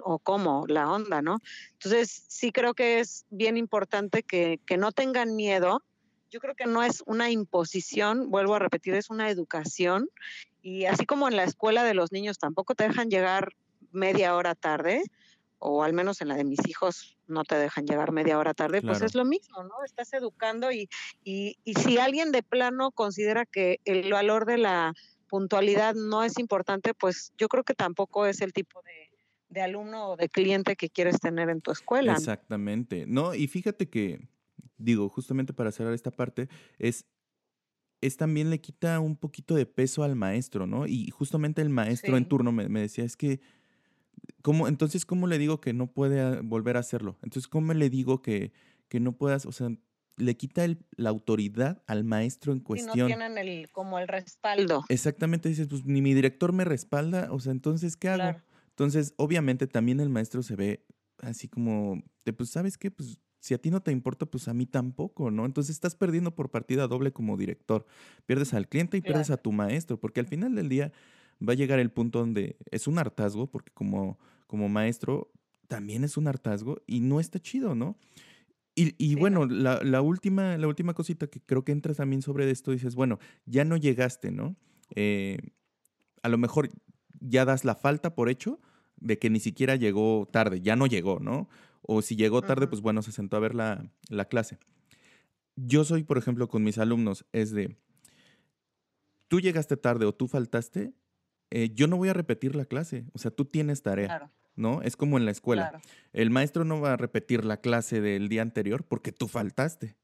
o 0.04 0.18
cómo, 0.18 0.66
la 0.68 0.92
onda, 0.92 1.22
¿no? 1.22 1.38
Entonces, 1.72 2.26
sí 2.28 2.52
creo 2.52 2.74
que 2.74 3.00
es 3.00 3.24
bien 3.30 3.56
importante 3.56 4.22
que, 4.22 4.60
que 4.66 4.76
no 4.76 4.92
tengan 4.92 5.36
miedo 5.36 5.82
yo 6.30 6.40
creo 6.40 6.54
que 6.54 6.66
no 6.66 6.82
es 6.82 7.02
una 7.04 7.30
imposición, 7.30 8.30
vuelvo 8.30 8.54
a 8.54 8.58
repetir, 8.58 8.94
es 8.94 9.10
una 9.10 9.28
educación. 9.28 10.08
Y 10.62 10.86
así 10.86 11.04
como 11.04 11.28
en 11.28 11.36
la 11.36 11.44
escuela 11.44 11.84
de 11.84 11.92
los 11.92 12.10
niños 12.10 12.38
tampoco 12.38 12.74
te 12.74 12.84
dejan 12.84 13.10
llegar 13.10 13.52
media 13.90 14.34
hora 14.34 14.54
tarde, 14.54 15.02
o 15.64 15.82
al 15.82 15.92
menos 15.92 16.20
en 16.20 16.28
la 16.28 16.36
de 16.36 16.44
mis 16.44 16.66
hijos 16.66 17.16
no 17.26 17.44
te 17.44 17.54
dejan 17.56 17.86
llegar 17.86 18.12
media 18.12 18.38
hora 18.38 18.54
tarde, 18.54 18.82
pues 18.82 19.00
es 19.02 19.14
lo 19.14 19.24
mismo, 19.24 19.62
¿no? 19.62 19.84
Estás 19.84 20.12
educando 20.12 20.72
y, 20.72 20.88
y, 21.24 21.56
y 21.64 21.74
si 21.74 21.98
alguien 21.98 22.32
de 22.32 22.42
plano 22.42 22.90
considera 22.90 23.46
que 23.46 23.80
el 23.84 24.10
valor 24.10 24.44
de 24.44 24.58
la 24.58 24.94
puntualidad 25.28 25.94
no 25.94 26.24
es 26.24 26.38
importante, 26.38 26.94
pues 26.94 27.32
yo 27.38 27.48
creo 27.48 27.64
que 27.64 27.74
tampoco 27.74 28.26
es 28.26 28.40
el 28.40 28.52
tipo 28.52 28.82
de, 28.82 29.10
de 29.48 29.62
alumno 29.62 30.10
o 30.10 30.16
de 30.16 30.28
cliente 30.28 30.76
que 30.76 30.90
quieres 30.90 31.20
tener 31.20 31.48
en 31.48 31.60
tu 31.60 31.70
escuela. 31.70 32.12
Exactamente. 32.12 33.06
No, 33.06 33.34
y 33.34 33.46
fíjate 33.46 33.88
que 33.88 34.28
digo, 34.82 35.08
justamente 35.08 35.52
para 35.52 35.72
cerrar 35.72 35.94
esta 35.94 36.10
parte, 36.10 36.48
es, 36.78 37.06
es 38.00 38.16
también 38.16 38.50
le 38.50 38.60
quita 38.60 39.00
un 39.00 39.16
poquito 39.16 39.54
de 39.54 39.66
peso 39.66 40.02
al 40.02 40.16
maestro, 40.16 40.66
¿no? 40.66 40.86
Y 40.86 41.10
justamente 41.10 41.62
el 41.62 41.70
maestro 41.70 42.16
en 42.16 42.26
turno 42.26 42.52
me, 42.52 42.80
decía, 42.80 43.04
es 43.04 43.16
que, 43.16 43.40
¿cómo, 44.42 44.68
entonces, 44.68 45.06
¿cómo 45.06 45.26
le 45.26 45.38
digo 45.38 45.60
que 45.60 45.72
no 45.72 45.92
puede 45.92 46.40
volver 46.40 46.76
a 46.76 46.80
hacerlo? 46.80 47.18
Entonces, 47.22 47.48
¿cómo 47.48 47.72
le 47.74 47.90
digo 47.90 48.22
que, 48.22 48.52
que 48.88 49.00
no 49.00 49.12
puedas, 49.12 49.46
o 49.46 49.52
sea, 49.52 49.70
le 50.16 50.36
quita 50.36 50.64
el, 50.64 50.84
la 50.96 51.10
autoridad 51.10 51.82
al 51.86 52.04
maestro 52.04 52.52
en 52.52 52.60
cuestión. 52.60 52.96
Y 52.96 53.00
no 53.00 53.06
tienen 53.06 53.38
el, 53.38 53.70
como 53.70 53.98
el 53.98 54.08
respaldo. 54.08 54.84
Exactamente, 54.88 55.48
dices, 55.48 55.68
pues 55.68 55.84
ni 55.84 56.02
mi 56.02 56.14
director 56.14 56.52
me 56.52 56.64
respalda, 56.64 57.32
o 57.32 57.40
sea, 57.40 57.52
entonces, 57.52 57.96
¿qué 57.96 58.08
hago? 58.08 58.40
Entonces, 58.70 59.14
obviamente 59.16 59.66
también 59.66 60.00
el 60.00 60.08
maestro 60.08 60.42
se 60.42 60.56
ve 60.56 60.86
así 61.18 61.48
como, 61.48 62.02
de, 62.24 62.32
pues, 62.32 62.50
¿sabes 62.50 62.78
qué? 62.78 62.90
Pues 62.90 63.18
si 63.42 63.54
a 63.54 63.58
ti 63.58 63.70
no 63.70 63.82
te 63.82 63.90
importa, 63.90 64.24
pues 64.26 64.46
a 64.48 64.54
mí 64.54 64.66
tampoco, 64.66 65.30
¿no? 65.30 65.44
Entonces 65.44 65.74
estás 65.74 65.96
perdiendo 65.96 66.34
por 66.34 66.50
partida 66.50 66.86
doble 66.86 67.12
como 67.12 67.36
director. 67.36 67.86
Pierdes 68.24 68.54
al 68.54 68.68
cliente 68.68 68.96
y 68.96 69.00
pierdes 69.00 69.30
a 69.30 69.36
tu 69.36 69.50
maestro, 69.50 69.98
porque 69.98 70.20
al 70.20 70.26
final 70.26 70.54
del 70.54 70.68
día 70.68 70.92
va 71.46 71.52
a 71.52 71.56
llegar 71.56 71.78
el 71.78 71.90
punto 71.90 72.20
donde 72.20 72.56
es 72.70 72.86
un 72.86 72.98
hartazgo, 72.98 73.50
porque 73.50 73.72
como, 73.72 74.18
como 74.46 74.68
maestro 74.68 75.30
también 75.68 76.04
es 76.04 76.16
un 76.16 76.28
hartazgo 76.28 76.82
y 76.86 77.00
no 77.00 77.20
está 77.20 77.40
chido, 77.40 77.74
¿no? 77.74 77.96
Y, 78.74 79.16
bueno, 79.16 79.44
la, 79.44 80.00
última, 80.00 80.56
la 80.56 80.66
última 80.66 80.94
cosita 80.94 81.26
que 81.26 81.40
creo 81.40 81.62
que 81.62 81.72
entras 81.72 81.98
también 81.98 82.22
sobre 82.22 82.50
esto, 82.50 82.70
dices, 82.70 82.94
bueno, 82.94 83.18
ya 83.44 83.66
no 83.66 83.76
llegaste, 83.76 84.30
¿no? 84.30 84.56
Eh, 84.94 85.36
a 86.22 86.30
lo 86.30 86.38
mejor 86.38 86.70
ya 87.20 87.44
das 87.44 87.66
la 87.66 87.74
falta 87.74 88.14
por 88.14 88.30
hecho 88.30 88.60
de 88.96 89.18
que 89.18 89.28
ni 89.28 89.40
siquiera 89.40 89.76
llegó 89.76 90.26
tarde, 90.30 90.62
ya 90.62 90.74
no 90.74 90.86
llegó, 90.86 91.20
¿no? 91.20 91.50
O 91.82 92.00
si 92.00 92.16
llegó 92.16 92.40
tarde, 92.40 92.66
pues 92.66 92.80
bueno, 92.80 93.02
se 93.02 93.12
sentó 93.12 93.36
a 93.36 93.40
ver 93.40 93.54
la, 93.54 93.90
clase. 94.30 94.58
Yo 95.56 95.84
soy, 95.84 96.04
por 96.04 96.16
ejemplo, 96.16 96.48
con 96.48 96.62
mis 96.62 96.78
alumnos, 96.78 97.26
es 97.32 97.50
de, 97.50 97.76
tú 99.28 99.40
llegaste 99.40 99.76
tarde 99.76 100.06
o 100.06 100.14
tú 100.14 100.28
faltaste, 100.28 100.94
eh, 101.54 101.70
yo 101.74 101.86
no 101.86 101.96
voy 101.96 102.08
a 102.08 102.14
repetir 102.14 102.56
la 102.56 102.64
clase, 102.64 103.04
o 103.12 103.18
sea, 103.18 103.30
tú 103.30 103.44
tienes 103.44 103.82
tarea. 103.82 104.06
Claro. 104.06 104.30
¿no? 104.54 104.82
Es 104.82 104.96
como 104.96 105.16
en 105.16 105.24
la 105.24 105.30
escuela. 105.30 105.80
El 106.12 106.30
maestro 106.30 106.64
no 106.64 106.80
va 106.80 106.92
a 106.92 106.96
repetir 106.96 107.44
la 107.44 107.58
clase 107.58 108.02
del 108.02 108.28
día 108.28 108.42
anterior 108.42 108.84
porque 108.84 109.10
tú 109.10 109.28
faltaste. 109.28 109.96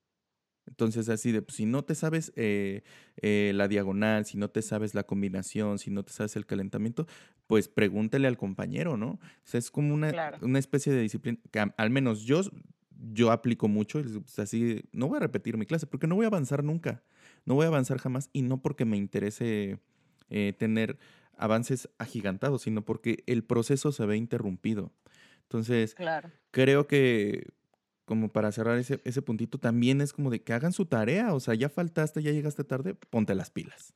Entonces, 0.67 1.09
así 1.09 1.33
de, 1.33 1.43
pues, 1.43 1.57
si 1.57 1.67
no 1.67 1.85
te 1.85 1.95
sabes 1.95 2.33
eh, 2.37 2.83
eh, 3.23 3.53
la 3.55 3.69
diagonal, 3.69 4.27
si 4.27 4.37
no 4.37 4.49
te 4.49 4.63
sabes 4.63 4.95
la 4.95 5.05
combinación, 5.05 5.79
si 5.79 5.91
no 5.91 6.03
te 6.03 6.13
sabes 6.13 6.37
el 6.37 6.47
calentamiento, 6.47 7.07
pues 7.47 7.69
pregúntale 7.69 8.29
al 8.29 8.37
compañero, 8.37 8.97
¿no? 8.97 9.13
O 9.13 9.21
sea, 9.45 9.59
es 9.59 9.71
como 9.71 9.95
una, 9.95 10.13
una 10.43 10.59
especie 10.59 10.93
de 10.93 11.01
disciplina 11.01 11.39
que 11.51 11.67
al 11.77 11.91
menos 11.91 12.23
yo, 12.23 12.43
yo 12.91 13.33
aplico 13.33 13.69
mucho, 13.69 14.03
pues, 14.03 14.39
así, 14.39 14.83
no 14.93 15.09
voy 15.09 15.17
a 15.17 15.21
repetir 15.21 15.57
mi 15.57 15.67
clase 15.67 15.87
porque 15.87 16.07
no 16.07 16.17
voy 16.17 16.25
a 16.25 16.29
avanzar 16.29 16.63
nunca, 16.63 17.03
no 17.45 17.55
voy 17.55 17.65
a 17.65 17.69
avanzar 17.69 17.99
jamás 17.99 18.29
y 18.33 18.43
no 18.43 18.61
porque 18.61 18.85
me 18.85 18.99
interese 18.99 19.79
eh, 20.31 20.53
tener 20.59 20.99
avances 21.39 21.89
agigantados, 21.99 22.63
sino 22.63 22.85
porque 22.85 23.25
el 23.27 23.45
proceso 23.45 23.93
se 23.93 24.07
ve 24.07 24.17
interrumpido. 24.17 24.93
Entonces, 25.43 25.97
creo 26.51 26.87
que 26.87 27.47
como 28.05 28.33
para 28.33 28.53
cerrar 28.53 28.79
ese, 28.79 29.01
ese 29.05 29.21
puntito, 29.21 29.59
también 29.59 30.01
es 30.01 30.13
como 30.15 30.31
de 30.31 30.43
que 30.43 30.55
hagan 30.55 30.73
su 30.73 30.87
tarea, 30.87 31.35
o 31.35 31.41
sea, 31.41 31.55
ya 31.55 31.69
faltaste, 31.69 32.23
ya 32.23 32.33
llegaste 32.33 32.65
tarde, 32.65 32.95
ponte 32.95 33.35
las 33.35 33.51
pilas. 33.51 33.93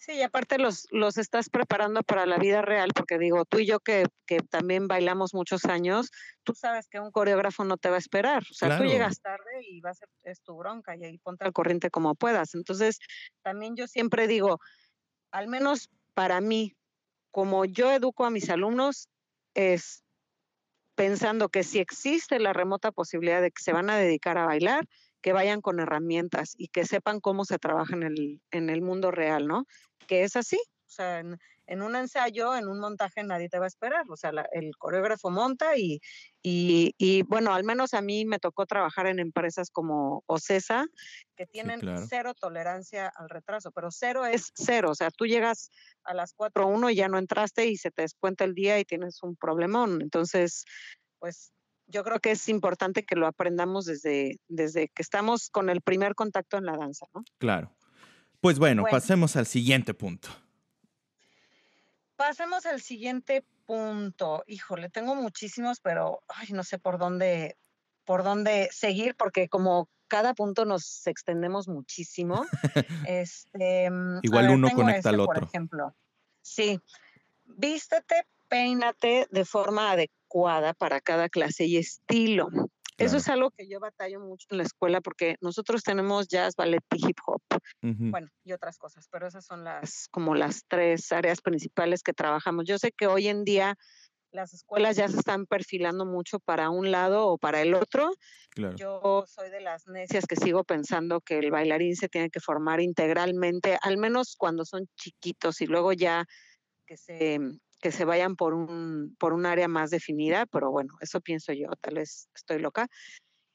Sí, 0.00 0.12
y 0.14 0.22
aparte 0.22 0.58
los, 0.58 0.88
los 0.90 1.18
estás 1.18 1.50
preparando 1.50 2.02
para 2.02 2.24
la 2.24 2.38
vida 2.38 2.62
real, 2.62 2.90
porque 2.94 3.18
digo, 3.18 3.44
tú 3.44 3.58
y 3.58 3.66
yo 3.66 3.80
que, 3.80 4.06
que, 4.26 4.38
también 4.38 4.88
bailamos 4.88 5.34
muchos 5.34 5.66
años, 5.66 6.10
tú 6.42 6.54
sabes 6.54 6.88
que 6.88 6.98
un 6.98 7.10
coreógrafo 7.10 7.64
no 7.64 7.76
te 7.76 7.90
va 7.90 7.96
a 7.96 7.98
esperar. 7.98 8.42
O 8.50 8.54
sea, 8.54 8.78
tú 8.78 8.84
llegas 8.84 9.20
tarde 9.20 9.60
y 9.68 9.80
va 9.82 9.90
a 9.90 9.94
ser 9.94 10.08
es 10.24 10.40
tu 10.40 10.56
bronca 10.56 10.96
y 10.96 11.04
ahí 11.04 11.18
ponte 11.18 11.44
al 11.44 11.52
corriente 11.52 11.90
como 11.90 12.14
puedas. 12.14 12.54
Entonces, 12.54 12.98
también 13.42 13.76
yo 13.76 13.86
siempre 13.86 14.26
digo, 14.26 14.58
al 15.32 15.48
menos 15.48 15.90
para 16.14 16.40
mí, 16.40 16.76
como 17.30 17.64
yo 17.64 17.90
educo 17.92 18.24
a 18.24 18.30
mis 18.30 18.50
alumnos, 18.50 19.08
es 19.54 20.02
pensando 20.94 21.48
que 21.48 21.62
si 21.62 21.78
existe 21.78 22.38
la 22.38 22.52
remota 22.52 22.92
posibilidad 22.92 23.40
de 23.40 23.50
que 23.50 23.62
se 23.62 23.72
van 23.72 23.88
a 23.90 23.96
dedicar 23.96 24.36
a 24.38 24.46
bailar, 24.46 24.86
que 25.22 25.32
vayan 25.32 25.60
con 25.60 25.80
herramientas 25.80 26.54
y 26.56 26.68
que 26.68 26.84
sepan 26.84 27.20
cómo 27.20 27.44
se 27.44 27.58
trabaja 27.58 27.94
en 27.94 28.02
el, 28.02 28.42
en 28.50 28.70
el 28.70 28.82
mundo 28.82 29.10
real, 29.10 29.46
¿no? 29.46 29.64
Que 30.06 30.24
es 30.24 30.36
así. 30.36 30.60
O 30.90 30.92
sea, 30.92 31.20
en 31.20 31.82
un 31.82 31.94
ensayo, 31.94 32.56
en 32.56 32.66
un 32.66 32.80
montaje, 32.80 33.22
nadie 33.22 33.48
te 33.48 33.60
va 33.60 33.66
a 33.66 33.68
esperar. 33.68 34.04
O 34.08 34.16
sea, 34.16 34.32
el 34.52 34.76
coreógrafo 34.76 35.30
monta 35.30 35.76
y, 35.76 36.00
y, 36.42 37.22
bueno, 37.22 37.54
al 37.54 37.62
menos 37.62 37.94
a 37.94 38.02
mí 38.02 38.24
me 38.24 38.40
tocó 38.40 38.66
trabajar 38.66 39.06
en 39.06 39.20
empresas 39.20 39.70
como 39.70 40.24
OCESA, 40.26 40.86
que 41.36 41.46
tienen 41.46 41.80
cero 42.08 42.34
tolerancia 42.34 43.06
al 43.14 43.28
retraso, 43.28 43.70
pero 43.70 43.92
cero 43.92 44.26
es 44.26 44.50
cero. 44.54 44.90
O 44.90 44.94
sea, 44.96 45.12
tú 45.12 45.26
llegas 45.26 45.70
a 46.02 46.12
las 46.12 46.36
4.1 46.36 46.90
y 46.90 46.96
ya 46.96 47.08
no 47.08 47.18
entraste 47.18 47.68
y 47.68 47.76
se 47.76 47.92
te 47.92 48.02
descuenta 48.02 48.42
el 48.42 48.54
día 48.54 48.80
y 48.80 48.84
tienes 48.84 49.22
un 49.22 49.36
problemón. 49.36 50.02
Entonces, 50.02 50.64
pues 51.20 51.52
yo 51.86 52.02
creo 52.02 52.18
que 52.18 52.32
es 52.32 52.48
importante 52.48 53.04
que 53.04 53.14
lo 53.14 53.28
aprendamos 53.28 53.84
desde, 53.84 54.40
desde 54.48 54.88
que 54.88 55.02
estamos 55.02 55.50
con 55.50 55.70
el 55.70 55.82
primer 55.82 56.16
contacto 56.16 56.56
en 56.56 56.66
la 56.66 56.76
danza, 56.76 57.06
¿no? 57.14 57.22
Claro. 57.38 57.76
Pues 58.40 58.58
bueno. 58.58 58.84
pasemos 58.90 59.36
al 59.36 59.46
siguiente 59.46 59.94
punto. 59.94 60.30
Pasemos 62.20 62.66
al 62.66 62.82
siguiente 62.82 63.46
punto. 63.64 64.44
Híjole, 64.46 64.90
tengo 64.90 65.14
muchísimos, 65.14 65.80
pero 65.80 66.22
ay, 66.28 66.48
no 66.50 66.64
sé 66.64 66.78
por 66.78 66.98
dónde, 66.98 67.56
por 68.04 68.24
dónde 68.24 68.68
seguir, 68.72 69.14
porque 69.14 69.48
como 69.48 69.88
cada 70.06 70.34
punto 70.34 70.66
nos 70.66 71.06
extendemos 71.06 71.66
muchísimo. 71.66 72.44
este, 73.08 73.90
mm, 73.90 74.18
Igual 74.20 74.50
uno 74.50 74.68
conecta 74.74 75.08
al 75.08 75.14
este, 75.14 75.22
otro. 75.22 75.40
Por 75.40 75.48
ejemplo, 75.48 75.96
sí. 76.42 76.78
Vístete, 77.46 78.26
peínate 78.48 79.26
de 79.30 79.44
forma 79.46 79.92
adecuada 79.92 80.74
para 80.74 81.00
cada 81.00 81.30
clase 81.30 81.64
y 81.64 81.78
estilo. 81.78 82.50
Eso 83.00 83.16
es 83.16 83.28
algo 83.28 83.50
que 83.50 83.66
yo 83.68 83.80
batallo 83.80 84.20
mucho 84.20 84.46
en 84.50 84.58
la 84.58 84.64
escuela 84.64 85.00
porque 85.00 85.36
nosotros 85.40 85.82
tenemos 85.82 86.28
jazz, 86.28 86.54
ballet 86.56 86.82
y 86.94 87.08
hip 87.08 87.18
hop. 87.26 87.42
Bueno, 87.80 88.28
y 88.44 88.52
otras 88.52 88.78
cosas, 88.78 89.08
pero 89.10 89.26
esas 89.26 89.44
son 89.44 89.64
las 89.64 90.08
como 90.10 90.34
las 90.34 90.64
tres 90.68 91.10
áreas 91.12 91.40
principales 91.40 92.02
que 92.02 92.12
trabajamos. 92.12 92.64
Yo 92.66 92.78
sé 92.78 92.92
que 92.92 93.06
hoy 93.06 93.28
en 93.28 93.44
día 93.44 93.76
las 94.32 94.52
escuelas 94.52 94.96
ya 94.96 95.08
se 95.08 95.18
están 95.18 95.46
perfilando 95.46 96.04
mucho 96.04 96.38
para 96.38 96.70
un 96.70 96.90
lado 96.90 97.26
o 97.26 97.38
para 97.38 97.62
el 97.62 97.74
otro. 97.74 98.12
Yo 98.76 99.24
soy 99.26 99.50
de 99.50 99.60
las 99.60 99.86
necias 99.86 100.26
que 100.26 100.36
sigo 100.36 100.64
pensando 100.64 101.20
que 101.20 101.38
el 101.38 101.50
bailarín 101.50 101.96
se 101.96 102.08
tiene 102.08 102.30
que 102.30 102.40
formar 102.40 102.80
integralmente, 102.80 103.78
al 103.82 103.96
menos 103.96 104.36
cuando 104.36 104.64
son 104.64 104.86
chiquitos 104.96 105.60
y 105.60 105.66
luego 105.66 105.92
ya 105.92 106.26
que 106.86 106.96
se 106.96 107.38
que 107.80 107.92
se 107.92 108.04
vayan 108.04 108.36
por 108.36 108.54
un, 108.54 109.16
por 109.18 109.32
un 109.32 109.46
área 109.46 109.68
más 109.68 109.90
definida, 109.90 110.46
pero 110.46 110.70
bueno, 110.70 110.94
eso 111.00 111.20
pienso 111.20 111.52
yo, 111.52 111.68
tal 111.80 111.94
vez 111.94 112.28
estoy 112.34 112.58
loca. 112.58 112.86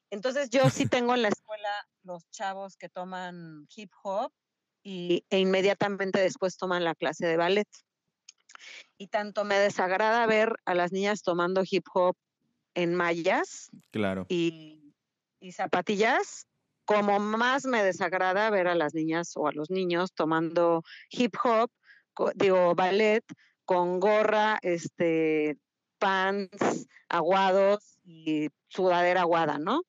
Entonces 0.10 0.50
yo 0.50 0.70
sí 0.70 0.86
tengo 0.90 1.14
en 1.14 1.22
la 1.22 1.30
escuela 1.30 1.70
los 2.04 2.30
chavos 2.32 2.76
que 2.78 2.90
toman 2.90 3.68
hip 3.76 3.92
hop 4.04 4.32
y, 4.84 5.26
e 5.30 5.40
inmediatamente 5.40 6.20
después 6.20 6.58
toman 6.58 6.84
la 6.84 6.96
clase 6.96 7.26
de 7.28 7.38
ballet. 7.38 7.68
Y 8.98 9.08
tanto 9.08 9.44
me 9.44 9.60
desagrada 9.60 10.26
ver 10.26 10.56
a 10.66 10.74
las 10.74 10.92
niñas 10.92 11.22
tomando 11.22 11.64
hip 11.70 11.86
hop 11.94 12.16
en 12.74 12.96
mallas 12.96 13.70
claro. 13.92 14.26
y, 14.30 14.94
y 15.40 15.52
zapatillas, 15.52 16.48
como 16.86 17.20
más 17.20 17.66
me 17.66 17.84
desagrada 17.84 18.50
ver 18.50 18.68
a 18.68 18.76
las 18.76 18.94
niñas 18.94 19.34
o 19.36 19.48
a 19.48 19.52
los 19.52 19.70
niños 19.70 20.14
tomando 20.14 20.84
hip 21.10 21.36
hop, 21.44 21.72
digo, 22.36 22.76
ballet, 22.76 23.24
con 23.66 24.00
gorra, 24.00 24.60
este, 24.62 25.58
pants 26.00 26.88
aguados 27.10 27.98
y 28.04 28.50
sudadera 28.68 29.22
aguada, 29.22 29.58
¿no? 29.58 29.82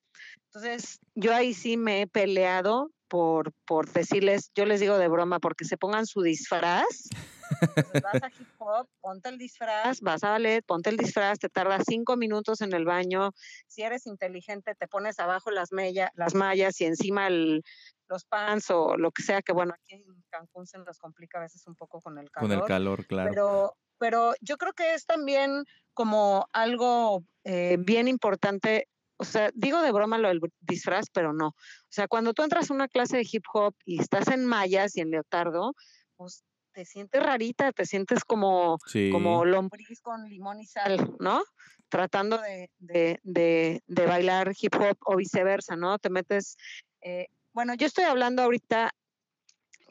Entonces, 0.46 1.00
yo 1.14 1.34
ahí 1.34 1.52
sí 1.54 1.76
me 1.76 2.02
he 2.02 2.06
peleado 2.06 2.90
por, 3.08 3.52
por 3.66 3.92
decirles, 3.92 4.50
yo 4.54 4.64
les 4.66 4.80
digo 4.80 4.98
de 4.98 5.08
broma, 5.08 5.38
porque 5.38 5.64
se 5.64 5.76
pongan 5.76 6.06
su 6.06 6.22
disfraz. 6.22 7.08
Vas 8.02 8.22
a 8.22 8.30
hip 8.40 8.48
hop, 8.58 8.88
ponte 9.00 9.28
el 9.28 9.38
disfraz, 9.38 10.00
vas 10.00 10.24
a 10.24 10.30
ballet, 10.30 10.64
ponte 10.64 10.90
el 10.90 10.96
disfraz, 10.96 11.38
te 11.38 11.48
tarda 11.48 11.78
cinco 11.86 12.16
minutos 12.16 12.60
en 12.60 12.72
el 12.72 12.84
baño. 12.84 13.32
Si 13.66 13.82
eres 13.82 14.06
inteligente, 14.06 14.74
te 14.74 14.88
pones 14.88 15.18
abajo 15.18 15.50
las, 15.50 15.70
las 16.14 16.34
mallas 16.34 16.80
y 16.80 16.84
encima 16.84 17.26
el, 17.26 17.62
los 18.08 18.24
pants 18.24 18.70
o 18.70 18.96
lo 18.96 19.10
que 19.10 19.22
sea, 19.22 19.42
que 19.42 19.52
bueno, 19.52 19.74
aquí 19.74 19.94
en 19.94 20.04
Cancún 20.30 20.66
se 20.66 20.78
nos 20.78 20.98
complica 20.98 21.38
a 21.38 21.42
veces 21.42 21.66
un 21.66 21.74
poco 21.74 22.00
con 22.00 22.18
el 22.18 22.30
calor. 22.30 22.48
Con 22.48 22.58
el 22.58 22.64
calor, 22.64 23.06
claro. 23.06 23.30
Pero, 23.30 23.76
pero 23.98 24.34
yo 24.40 24.56
creo 24.56 24.72
que 24.72 24.94
es 24.94 25.06
también 25.06 25.64
como 25.94 26.46
algo 26.52 27.24
eh, 27.44 27.76
bien 27.78 28.08
importante. 28.08 28.88
O 29.18 29.24
sea, 29.24 29.50
digo 29.54 29.80
de 29.80 29.92
broma 29.92 30.18
lo 30.18 30.28
del 30.28 30.40
disfraz, 30.60 31.06
pero 31.12 31.32
no. 31.32 31.48
O 31.48 31.90
sea, 31.90 32.06
cuando 32.06 32.34
tú 32.34 32.42
entras 32.42 32.70
a 32.70 32.74
una 32.74 32.88
clase 32.88 33.16
de 33.16 33.28
hip 33.30 33.44
hop 33.52 33.74
y 33.84 34.00
estás 34.00 34.28
en 34.28 34.44
mallas 34.44 34.96
y 34.96 35.00
en 35.00 35.10
leotardo, 35.10 35.72
pues 36.16 36.44
te 36.76 36.84
sientes 36.84 37.22
rarita, 37.22 37.72
te 37.72 37.86
sientes 37.86 38.22
como, 38.22 38.76
como 39.10 39.46
lombriz 39.46 40.02
con 40.02 40.28
limón 40.28 40.60
y 40.60 40.66
sal, 40.66 41.16
¿no? 41.18 41.42
Tratando 41.88 42.36
de, 42.36 42.70
de, 42.78 43.18
de, 43.22 43.82
de 43.86 44.06
bailar 44.06 44.52
hip 44.60 44.74
hop 44.74 44.98
o 45.06 45.16
viceversa, 45.16 45.74
¿no? 45.74 45.98
Te 45.98 46.10
metes 46.10 46.58
eh, 47.00 47.28
bueno, 47.52 47.72
yo 47.74 47.86
estoy 47.86 48.04
hablando 48.04 48.42
ahorita, 48.42 48.90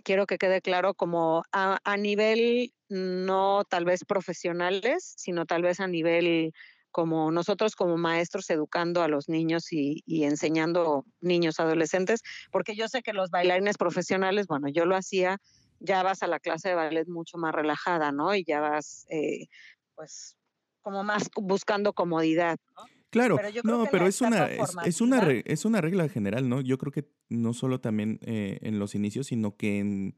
quiero 0.04 0.28
que 0.28 0.38
quede 0.38 0.62
claro, 0.62 0.94
como 0.94 1.44
a, 1.52 1.98
nivel 1.98 2.74
no 2.90 3.64
tal 3.68 3.86
vez 3.86 4.04
profesionales, 4.06 5.16
sino 5.18 5.48
tal 5.48 5.64
vez 5.64 5.80
a 5.80 5.88
nivel 5.88 6.54
como 6.92 7.32
nosotros 7.32 7.76
como 7.76 7.98
maestros 7.98 8.50
educando 8.50 9.02
a 9.02 9.08
los 9.08 9.30
niños 9.30 9.72
y, 9.72 10.04
enseñando 10.26 11.06
niños, 11.22 11.60
adolescentes, 11.60 12.22
porque 12.52 12.76
yo 12.76 12.90
sé 12.90 13.02
que 13.02 13.14
los 13.14 13.32
bailarines 13.32 13.78
profesionales, 13.78 14.46
bueno, 14.46 14.68
yo 14.68 14.86
lo 14.86 14.96
hacía, 14.96 15.40
ya 15.86 16.04
vas 16.04 16.24
a 16.24 16.28
la 16.28 16.40
clase 16.40 16.70
de 16.70 16.76
ballet 16.76 17.08
mucho 17.08 17.38
más 17.38 17.54
relajada, 17.54 18.12
¿no? 18.12 18.36
Y 18.36 18.44
ya 18.44 18.60
vas, 18.60 19.06
eh, 19.10 19.48
pues, 19.96 20.38
como 20.82 21.04
más 21.04 21.30
buscando 21.36 21.94
comodidad, 21.94 22.58
¿no? 22.76 22.84
Claro, 23.10 23.38
Pero 23.38 23.50
yo 23.50 23.62
creo 23.62 23.78
no, 23.78 23.84
que 23.86 23.92
pero 23.92 24.08
es 24.08 24.20
una, 24.20 24.46
es, 24.48 24.76
es 24.84 25.00
una, 25.00 25.22
re- 25.22 25.44
es 25.46 25.64
una 25.64 25.80
regla 25.80 26.10
general, 26.10 26.50
¿no? 26.50 26.60
Yo 26.60 26.78
creo 26.78 26.92
que 26.92 27.10
no 27.30 27.54
solo 27.54 27.80
también 27.80 28.20
eh, 28.24 28.60
en 28.62 28.78
los 28.78 28.94
inicios, 28.94 29.28
sino 29.28 29.56
que 29.56 29.80
en, 29.80 30.16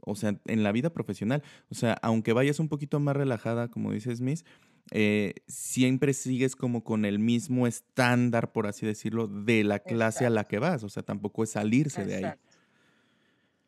o 0.00 0.16
sea, 0.16 0.40
en 0.46 0.62
la 0.64 0.72
vida 0.72 0.90
profesional. 0.90 1.44
O 1.70 1.76
sea, 1.76 1.92
aunque 2.02 2.32
vayas 2.32 2.58
un 2.58 2.68
poquito 2.68 2.98
más 2.98 3.14
relajada, 3.14 3.68
como 3.68 3.92
dices, 3.92 4.20
Miss, 4.20 4.44
eh, 4.90 5.34
siempre 5.46 6.14
sigues 6.14 6.56
como 6.56 6.82
con 6.82 7.04
el 7.04 7.20
mismo 7.20 7.68
estándar, 7.68 8.50
por 8.50 8.66
así 8.66 8.84
decirlo, 8.86 9.28
de 9.28 9.62
la 9.62 9.78
clase 9.78 10.26
a 10.26 10.30
la 10.30 10.42
que 10.42 10.58
vas. 10.58 10.82
O 10.82 10.88
sea, 10.88 11.04
tampoco 11.04 11.44
es 11.44 11.50
salirse 11.50 12.04
de 12.04 12.16
ahí. 12.16 12.32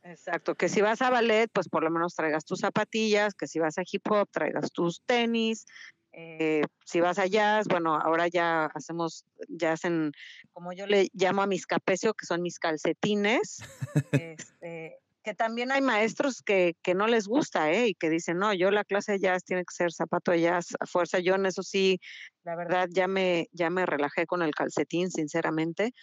Exacto. 0.05 0.55
Que 0.55 0.69
si 0.69 0.83
vas 0.83 1.01
a 1.03 1.11
ballet, 1.11 1.51
pues 1.53 1.69
por 1.69 1.83
lo 1.83 1.90
menos 1.90 2.14
traigas 2.14 2.45
tus 2.45 2.61
zapatillas, 2.61 3.35
que 3.35 3.47
si 3.47 3.59
vas 3.59 3.79
a 3.79 3.83
hip 3.90 4.03
hop, 4.11 4.29
traigas 4.31 4.71
tus 4.71 5.03
tenis, 5.07 5.64
eh, 6.12 6.62
si 6.85 7.01
vas 7.01 7.19
a 7.19 7.27
jazz, 7.27 7.67
bueno, 7.67 7.97
ahora 7.97 8.29
ya 8.29 8.67
hacemos 8.67 9.25
jazz 9.49 9.85
en, 9.85 10.12
como 10.53 10.73
yo 10.73 10.87
le 10.87 11.09
llamo 11.12 11.43
a 11.43 11.47
mis 11.47 11.67
capecio, 11.67 12.14
que 12.14 12.27
son 12.27 12.43
mis 12.43 12.59
calcetines, 12.61 13.59
este, 14.12 14.99
que 15.25 15.35
también 15.35 15.73
hay 15.73 15.81
maestros 15.81 16.43
que, 16.43 16.77
que 16.83 16.95
no 16.95 17.09
les 17.09 17.27
gusta, 17.27 17.73
¿eh? 17.73 17.88
Y 17.88 17.95
que 17.95 18.11
dicen, 18.11 18.38
no, 18.38 18.53
yo 18.53 18.71
la 18.71 18.85
clase 18.85 19.12
de 19.12 19.21
jazz 19.21 19.43
tiene 19.43 19.64
que 19.64 19.75
ser 19.75 19.90
zapato 19.90 20.31
de 20.31 20.43
jazz 20.43 20.77
a 20.79 20.87
fuerza. 20.87 21.19
Yo 21.19 21.35
en 21.35 21.47
eso 21.47 21.62
sí, 21.62 21.99
la 22.45 22.55
verdad, 22.55 22.88
ya 22.93 23.09
me, 23.09 23.49
ya 23.53 23.71
me 23.71 23.87
relajé 23.87 24.27
con 24.27 24.43
el 24.43 24.55
calcetín, 24.55 25.11
sinceramente. 25.11 25.95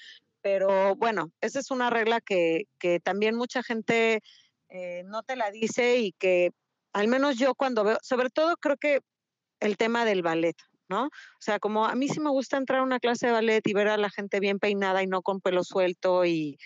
Pero 0.41 0.95
bueno, 0.95 1.31
esa 1.41 1.59
es 1.59 1.71
una 1.71 1.89
regla 1.89 2.21
que, 2.21 2.63
que 2.79 2.99
también 2.99 3.35
mucha 3.35 3.63
gente 3.63 4.21
eh, 4.69 5.03
no 5.05 5.23
te 5.23 5.35
la 5.35 5.51
dice 5.51 5.97
y 5.97 6.13
que 6.13 6.51
al 6.93 7.07
menos 7.07 7.37
yo 7.37 7.55
cuando 7.55 7.83
veo, 7.83 7.97
sobre 8.01 8.29
todo 8.29 8.55
creo 8.57 8.77
que 8.77 9.01
el 9.59 9.77
tema 9.77 10.05
del 10.05 10.23
ballet, 10.23 10.55
¿no? 10.89 11.05
O 11.05 11.41
sea, 11.41 11.59
como 11.59 11.85
a 11.85 11.95
mí 11.95 12.07
sí 12.07 12.19
me 12.19 12.29
gusta 12.29 12.57
entrar 12.57 12.79
a 12.79 12.83
una 12.83 12.99
clase 12.99 13.27
de 13.27 13.33
ballet 13.33 13.65
y 13.65 13.73
ver 13.73 13.87
a 13.87 13.97
la 13.97 14.09
gente 14.09 14.39
bien 14.39 14.59
peinada 14.59 15.03
y 15.03 15.07
no 15.07 15.21
con 15.21 15.39
pelo 15.39 15.63
suelto 15.63 16.25
y, 16.25 16.57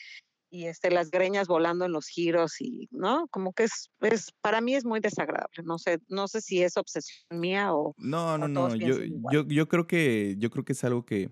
y 0.50 0.66
este, 0.66 0.90
las 0.90 1.12
greñas 1.12 1.48
volando 1.48 1.86
en 1.86 1.92
los 1.92 2.08
giros 2.08 2.62
y, 2.62 2.88
¿no? 2.92 3.28
Como 3.30 3.54
que 3.54 3.64
es, 3.64 3.92
es, 4.02 4.32
para 4.42 4.62
mí 4.62 4.76
es 4.76 4.86
muy 4.86 5.00
desagradable. 5.00 5.64
No 5.64 5.78
sé, 5.78 6.00
no 6.08 6.28
sé 6.28 6.42
si 6.42 6.64
es 6.64 6.78
obsesión 6.78 7.40
mía 7.40 7.74
o, 7.74 7.94
No, 7.98 8.38
no, 8.38 8.46
o 8.46 8.48
no. 8.48 8.76
Yo, 8.76 8.98
yo, 9.32 9.46
yo 9.48 9.68
creo 9.68 9.86
que 9.86 10.36
yo 10.38 10.50
creo 10.50 10.64
que 10.64 10.74
es 10.74 10.84
algo 10.84 11.06
que, 11.06 11.30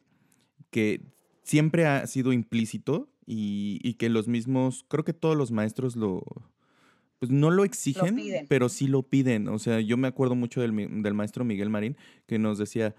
que 0.71 1.01
siempre 1.43 1.85
ha 1.85 2.07
sido 2.07 2.33
implícito 2.33 3.09
y, 3.25 3.79
y 3.83 3.95
que 3.95 4.09
los 4.09 4.27
mismos, 4.27 4.85
creo 4.87 5.03
que 5.03 5.13
todos 5.13 5.37
los 5.37 5.51
maestros 5.51 5.95
lo, 5.95 6.23
pues 7.19 7.31
no 7.31 7.51
lo 7.51 7.63
exigen, 7.63 8.17
pero 8.49 8.67
sí 8.69 8.87
lo 8.87 9.03
piden. 9.03 9.47
O 9.47 9.59
sea, 9.59 9.79
yo 9.79 9.95
me 9.97 10.07
acuerdo 10.07 10.35
mucho 10.35 10.61
del, 10.61 10.75
del 11.03 11.13
maestro 11.13 11.45
Miguel 11.45 11.69
Marín 11.69 11.95
que 12.25 12.37
nos 12.39 12.57
decía, 12.57 12.95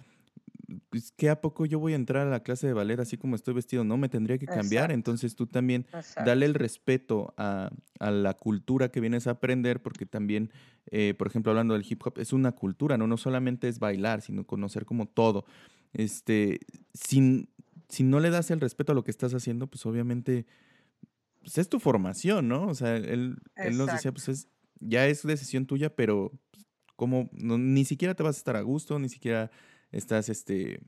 pues 0.89 1.13
que 1.13 1.29
a 1.29 1.41
poco 1.41 1.67
yo 1.67 1.79
voy 1.79 1.93
a 1.93 1.97
entrar 1.97 2.27
a 2.27 2.31
la 2.31 2.43
clase 2.43 2.67
de 2.67 2.73
ballet 2.73 2.99
así 2.99 3.17
como 3.17 3.37
estoy 3.37 3.55
vestido, 3.55 3.85
no 3.85 3.97
me 3.97 4.09
tendría 4.09 4.39
que 4.39 4.47
cambiar. 4.47 4.85
Exacto. 4.85 4.95
Entonces 4.95 5.37
tú 5.37 5.47
también 5.47 5.87
Exacto. 5.93 6.23
dale 6.25 6.47
el 6.47 6.55
respeto 6.55 7.35
a, 7.37 7.71
a 7.99 8.11
la 8.11 8.35
cultura 8.35 8.91
que 8.91 9.01
vienes 9.01 9.27
a 9.27 9.33
aprender, 9.33 9.83
porque 9.83 10.07
también, 10.07 10.51
eh, 10.91 11.15
por 11.19 11.27
ejemplo, 11.27 11.51
hablando 11.51 11.75
del 11.75 11.85
hip 11.87 12.01
hop, 12.07 12.19
es 12.19 12.33
una 12.33 12.53
cultura, 12.53 12.97
¿no? 12.97 13.07
No 13.07 13.17
solamente 13.17 13.69
es 13.69 13.79
bailar, 13.79 14.23
sino 14.23 14.47
conocer 14.47 14.85
como 14.85 15.07
todo. 15.07 15.45
Este, 15.93 16.61
sin, 16.93 17.49
si 17.95 18.03
no 18.05 18.21
le 18.21 18.31
das 18.31 18.51
el 18.51 18.61
respeto 18.61 18.93
a 18.93 18.95
lo 18.95 19.05
que 19.05 19.11
estás 19.11 19.35
haciendo, 19.35 19.67
pues 19.69 19.85
obviamente, 19.87 20.47
pues 21.43 21.59
es 21.59 21.69
tu 21.69 21.81
formación, 21.81 22.49
¿no? 22.49 22.67
O 22.69 22.75
sea, 22.75 22.97
él, 22.97 23.37
él 23.63 23.77
nos 23.77 23.91
decía, 23.91 24.13
pues 24.13 24.29
es, 24.29 24.49
ya 24.81 25.07
es 25.07 25.23
decisión 25.25 25.67
tuya, 25.67 25.95
pero 25.95 26.33
pues, 26.53 26.67
como 26.97 27.31
no- 27.33 27.59
ni 27.59 27.85
siquiera 27.85 28.15
te 28.15 28.23
vas 28.23 28.37
a 28.37 28.39
estar 28.39 28.57
a 28.57 28.63
gusto, 28.63 28.99
ni 28.99 29.09
siquiera 29.09 29.51
estás, 29.93 30.29
este, 30.29 30.81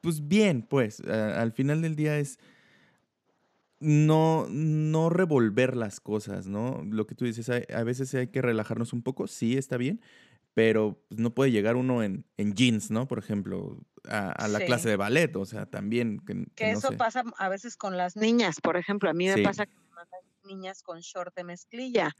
pues 0.00 0.26
bien, 0.28 0.62
pues, 0.62 1.00
a- 1.00 1.40
al 1.40 1.52
final 1.52 1.82
del 1.82 1.96
día 1.96 2.18
es 2.18 2.38
no, 3.80 4.46
no 4.50 5.08
revolver 5.08 5.76
las 5.76 6.00
cosas, 6.00 6.46
¿no? 6.46 6.82
Lo 6.84 7.06
que 7.06 7.14
tú 7.14 7.24
dices, 7.24 7.48
hay- 7.48 7.64
a 7.74 7.82
veces 7.82 8.14
hay 8.14 8.28
que 8.28 8.42
relajarnos 8.42 8.92
un 8.92 9.02
poco, 9.02 9.26
sí, 9.26 9.56
está 9.56 9.76
bien, 9.78 10.00
pero 10.54 11.04
pues, 11.08 11.20
no 11.20 11.34
puede 11.34 11.50
llegar 11.52 11.76
uno 11.76 12.02
en, 12.02 12.26
en 12.36 12.54
jeans, 12.54 12.90
¿no? 12.90 13.06
Por 13.08 13.18
ejemplo, 13.18 13.78
a, 14.08 14.32
a 14.32 14.48
la 14.48 14.58
Sí. 14.60 14.66
clase 14.66 14.88
de 14.88 14.96
ballet, 14.96 15.34
o 15.36 15.44
sea, 15.44 15.66
también 15.66 16.18
que, 16.20 16.34
Que 16.56 16.66
que 16.66 16.72
no 16.72 16.78
eso 16.78 16.88
sé. 16.88 16.96
pasa 16.96 17.22
a 17.38 17.48
veces 17.48 17.76
con 17.76 17.96
las 17.96 18.16
niñas, 18.16 18.60
por 18.62 18.76
ejemplo. 18.76 19.10
A 19.10 19.14
mí 19.14 19.26
me 19.28 19.34
Sí. 19.34 19.42
pasa 19.42 19.66
que 19.66 19.74
me 19.76 19.88
mandan 19.94 20.20
niñas 20.44 20.82
con 20.82 21.00
short 21.00 21.34
de 21.36 21.44
mezclilla. 21.44 22.12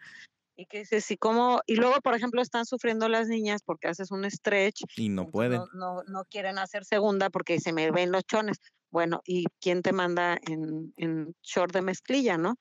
Y 0.56 0.66
que 0.66 0.80
dices, 0.80 1.10
¿y 1.10 1.16
cómo? 1.16 1.60
Y 1.66 1.76
luego, 1.76 2.00
por 2.02 2.14
ejemplo, 2.14 2.42
están 2.42 2.66
sufriendo 2.66 3.08
las 3.08 3.28
niñas 3.28 3.62
porque 3.64 3.88
haces 3.88 4.10
un 4.10 4.30
stretch. 4.30 4.82
Y 4.96 5.08
no 5.08 5.30
pueden. 5.30 5.60
No, 5.60 5.66
no, 5.72 6.02
no 6.06 6.24
quieren 6.26 6.58
hacer 6.58 6.84
segunda 6.84 7.30
porque 7.30 7.60
se 7.60 7.72
me 7.72 7.90
ven 7.90 8.12
los 8.12 8.24
chones. 8.24 8.58
Bueno, 8.90 9.22
¿y 9.24 9.46
quién 9.60 9.80
te 9.82 9.92
manda 9.92 10.36
en, 10.46 10.92
en 10.98 11.34
short 11.42 11.72
de 11.72 11.80
mezclilla, 11.80 12.36
no? 12.36 12.56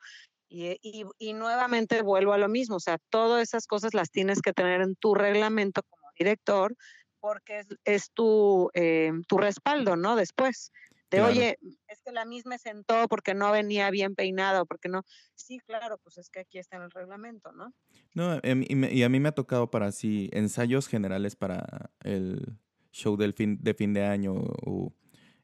Y, 0.49 0.77
y, 0.81 1.05
y 1.19 1.33
nuevamente 1.33 2.01
vuelvo 2.01 2.33
a 2.33 2.37
lo 2.39 2.49
mismo, 2.49 2.77
o 2.77 2.79
sea, 2.79 2.97
todas 3.11 3.43
esas 3.43 3.67
cosas 3.67 3.93
las 3.93 4.09
tienes 4.09 4.41
que 4.41 4.51
tener 4.51 4.81
en 4.81 4.95
tu 4.95 5.13
reglamento 5.13 5.83
como 5.87 6.07
director 6.17 6.75
porque 7.19 7.59
es, 7.59 7.67
es 7.85 8.11
tu, 8.11 8.69
eh, 8.73 9.11
tu 9.27 9.37
respaldo, 9.37 9.95
¿no? 9.95 10.15
Después. 10.15 10.71
De, 11.11 11.17
Claro. 11.17 11.31
oye, 11.33 11.57
es 11.87 12.01
que 12.03 12.11
la 12.11 12.23
misma 12.25 12.57
sentó 12.57 13.07
porque 13.07 13.33
no 13.33 13.51
venía 13.51 13.89
bien 13.91 14.15
peinado, 14.15 14.65
porque 14.65 14.89
no. 14.89 15.03
Sí, 15.35 15.59
claro, 15.59 15.97
pues 16.03 16.17
es 16.17 16.29
que 16.29 16.39
aquí 16.41 16.57
está 16.59 16.77
en 16.77 16.83
el 16.83 16.91
reglamento, 16.91 17.51
¿no? 17.51 17.73
No, 18.13 18.39
y, 18.43 18.75
me- 18.75 18.91
y 18.93 19.03
a 19.03 19.09
mí 19.09 19.19
me 19.19 19.29
ha 19.29 19.33
tocado 19.33 19.69
para 19.71 19.87
así 19.87 20.29
ensayos 20.33 20.87
generales 20.87 21.35
para 21.35 21.91
el 22.03 22.57
show 22.91 23.17
del 23.17 23.33
fin, 23.33 23.57
de 23.61 23.73
fin 23.73 23.93
de 23.93 24.03
año 24.05 24.33
o, 24.35 24.93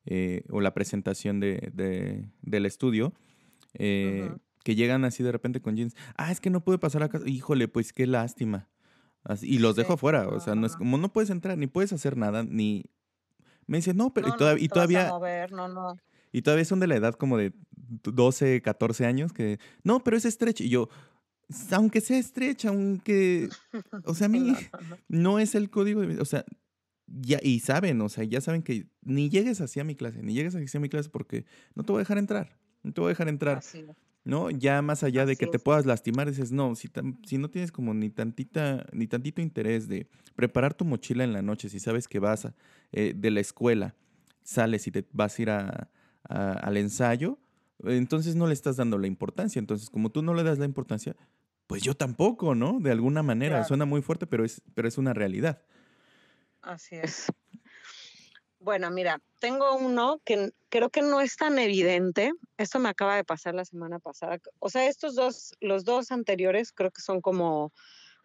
eh, 0.06 0.44
o 0.50 0.62
la 0.62 0.74
presentación 0.74 1.40
de, 1.40 1.70
de- 1.74 2.30
del 2.42 2.66
estudio, 2.66 3.14
eh. 3.74 4.32
Que 4.66 4.74
llegan 4.76 5.06
así 5.06 5.22
de 5.24 5.32
repente 5.32 5.62
con 5.62 5.76
jeans. 5.76 5.96
Ah, 6.18 6.32
es 6.32 6.42
que 6.42 6.50
no 6.50 6.64
pude 6.64 6.80
pasar 6.80 7.04
acá. 7.04 7.22
Híjole, 7.26 7.68
pues 7.68 7.94
qué 7.94 8.08
lástima. 8.08 8.68
Así- 9.24 9.48
y 9.48 9.60
los 9.60 9.76
dejo 9.76 9.90
Sí, 9.90 9.94
afuera. 9.94 10.28
O 10.28 10.32
no, 10.32 10.40
sea, 10.40 10.56
no, 10.56 10.62
no 10.62 10.68
es 10.68 10.74
no. 10.74 10.80
como 10.80 10.98
no 10.98 11.14
puedes 11.14 11.30
entrar, 11.30 11.56
ni 11.58 11.68
puedes 11.68 11.94
hacer 11.94 12.18
nada, 12.18 12.44
ni... 12.44 12.84
Me 13.68 13.78
dice, 13.78 13.94
no, 13.94 14.12
pero 14.14 14.28
No, 14.30 14.34
y, 14.36 14.38
todav- 14.38 14.54
no 14.56 14.60
y 14.62 14.66
a 14.66 14.70
todavía... 14.70 15.10
mover, 15.10 15.52
no, 15.52 15.68
no. 15.68 15.98
Y 16.32 16.42
todavía 16.42 16.66
son 16.66 16.80
de 16.80 16.88
la 16.88 16.96
edad 16.96 17.14
como 17.14 17.38
de 17.38 17.54
12, 18.04 18.62
14 18.64 19.06
años 19.06 19.32
que, 19.34 19.60
no, 19.84 20.04
pero 20.04 20.18
es 20.18 20.24
stretch. 20.26 20.62
Y 20.62 20.70
yo, 20.70 20.90
aunque 21.72 22.02
sea 22.02 22.22
stretch, 22.22 22.66
aunque, 22.66 23.50
o 24.04 24.16
sea, 24.16 24.26
a 24.26 24.30
mí 24.30 24.40
no, 24.40 24.54
no, 24.54 24.60
no. 24.90 24.98
no 25.08 25.40
es 25.40 25.54
el 25.54 25.70
código, 25.70 26.02
de- 26.02 26.20
o 26.20 26.26
sea, 26.26 26.44
ya, 27.06 27.40
y 27.44 27.60
saben, 27.60 28.02
o 28.02 28.10
sea, 28.10 28.24
ya 28.24 28.42
saben 28.42 28.64
que 28.64 28.88
ni 29.04 29.30
llegues 29.30 29.62
así 29.62 29.80
a 29.80 29.84
mi 29.84 29.96
clase, 29.96 30.24
ni 30.24 30.34
llegues 30.34 30.56
así 30.56 30.76
a 30.76 30.82
mi 30.82 30.90
clase 30.90 31.10
porque 31.10 31.46
no 31.76 31.84
te 31.84 31.92
voy 31.92 32.00
a 32.00 32.04
dejar 32.04 32.18
entrar, 32.18 32.58
no 32.82 32.92
te 32.94 33.00
voy 33.02 33.10
a 33.10 33.14
dejar 33.14 33.28
entrar, 33.30 33.58
Así. 33.60 33.86
¿No? 34.26 34.50
Ya 34.50 34.82
más 34.82 35.04
allá 35.04 35.26
de 35.26 35.38
que 35.38 35.48
te 35.48 35.60
puedas 35.60 35.86
lastimar, 35.86 36.28
dices, 36.30 36.52
no, 36.52 36.76
si, 36.76 36.90
si 37.26 37.38
no 37.38 37.50
tienes 37.50 37.72
como 37.72 37.94
ni 37.94 38.10
tantita, 38.10 38.86
ni 38.92 39.08
tantito 39.08 39.42
interés 39.42 39.88
de 39.88 40.08
preparar 40.36 40.74
tu 40.74 40.84
mochila 40.84 41.24
en 41.24 41.32
la 41.32 41.42
noche, 41.42 41.70
si 41.70 41.80
sabes 41.80 42.08
que 42.08 42.20
vas 42.20 42.46
a- 42.46 42.56
eh, 42.92 43.14
de 43.16 43.32
la 43.32 43.40
escuela, 43.40 43.96
sales 44.44 44.86
y 44.88 44.92
te 44.92 45.06
vas 45.14 45.38
a 45.38 45.42
ir 45.42 45.50
a- 45.52 45.90
a- 46.28 46.52
al 46.54 46.76
ensayo, 46.78 47.38
entonces 47.84 48.36
no 48.36 48.48
le 48.48 48.54
estás 48.54 48.76
dando 48.78 48.98
la 48.98 49.08
importancia. 49.08 49.60
Entonces, 49.60 49.90
como 49.90 50.10
tú 50.10 50.22
no 50.22 50.34
le 50.34 50.44
das 50.44 50.58
la 50.60 50.66
importancia, 50.66 51.16
pues 51.68 51.82
yo 51.84 51.96
tampoco, 51.96 52.56
¿no? 52.56 52.80
De 52.80 52.92
alguna 52.92 53.22
manera, 53.24 53.56
Claro. 53.58 53.68
suena 53.68 53.86
muy 53.86 54.02
fuerte, 54.02 54.28
pero 54.28 54.44
es, 54.46 54.62
pero 54.74 54.88
es 54.88 54.98
una 54.98 55.14
realidad. 55.14 55.62
Así 56.62 56.96
es. 56.96 57.28
Bueno, 58.66 58.90
mira, 58.90 59.22
tengo 59.40 59.76
uno 59.76 60.20
que 60.26 60.52
creo 60.70 60.90
que 60.90 61.04
no 61.04 61.22
es 61.22 61.38
tan 61.38 61.60
evidente. 61.60 62.32
Esto 62.58 62.80
me 62.80 62.90
acaba 62.90 63.16
de 63.16 63.24
pasar 63.24 63.54
la 63.54 63.64
semana 63.64 64.00
pasada. 64.00 64.40
O 64.58 64.72
sea, 64.72 64.88
estos 64.88 65.14
dos, 65.14 65.54
los 65.60 65.84
dos 65.84 66.12
anteriores 66.12 66.72
creo 66.72 66.90
que 66.90 67.04
son 67.04 67.22
como, 67.22 67.72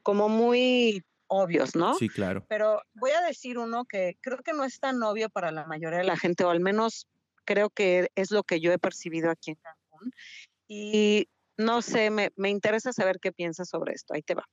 como 0.02 0.30
muy 0.30 1.04
obvios, 1.26 1.76
¿no? 1.76 1.92
Sí, 1.92 2.08
claro. 2.08 2.46
Pero 2.48 2.80
voy 2.94 3.10
a 3.10 3.20
decir 3.20 3.58
uno 3.58 3.84
que 3.84 4.16
creo 4.22 4.38
que 4.38 4.54
no 4.54 4.64
es 4.64 4.80
tan 4.80 5.02
obvio 5.02 5.28
para 5.28 5.50
la 5.50 5.66
mayoría 5.66 5.98
de 5.98 6.04
la 6.04 6.16
gente, 6.16 6.42
o 6.44 6.48
al 6.48 6.60
menos 6.60 7.06
creo 7.44 7.68
que 7.68 8.10
es 8.14 8.30
lo 8.30 8.42
que 8.42 8.60
yo 8.60 8.72
he 8.72 8.78
percibido 8.78 9.30
aquí 9.30 9.50
en 9.50 9.56
Cancún. 9.56 10.10
Y 10.66 11.28
no 11.58 11.82
sé, 11.82 12.08
me, 12.08 12.32
me 12.36 12.48
interesa 12.48 12.94
saber 12.94 13.20
qué 13.20 13.30
piensas 13.30 13.68
sobre 13.68 13.92
esto. 13.92 14.14
Ahí 14.14 14.22
te 14.22 14.34
va. 14.34 14.48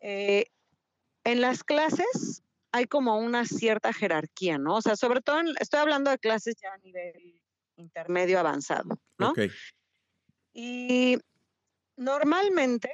Eh, 0.00 0.46
en 1.24 1.42
las 1.42 1.64
clases 1.64 2.42
hay 2.76 2.86
como 2.86 3.18
una 3.18 3.44
cierta 3.46 3.92
jerarquía, 3.92 4.58
¿no? 4.58 4.76
O 4.76 4.82
sea, 4.82 4.96
sobre 4.96 5.20
todo, 5.20 5.40
en- 5.40 5.54
estoy 5.60 5.80
hablando 5.80 6.10
de 6.10 6.18
clases 6.18 6.54
ya 6.62 6.72
a 6.72 6.78
nivel 6.78 7.40
intermedio 7.76 8.38
avanzado, 8.38 8.98
¿no? 9.18 9.32
Y 10.52 11.18
normalmente 11.96 12.90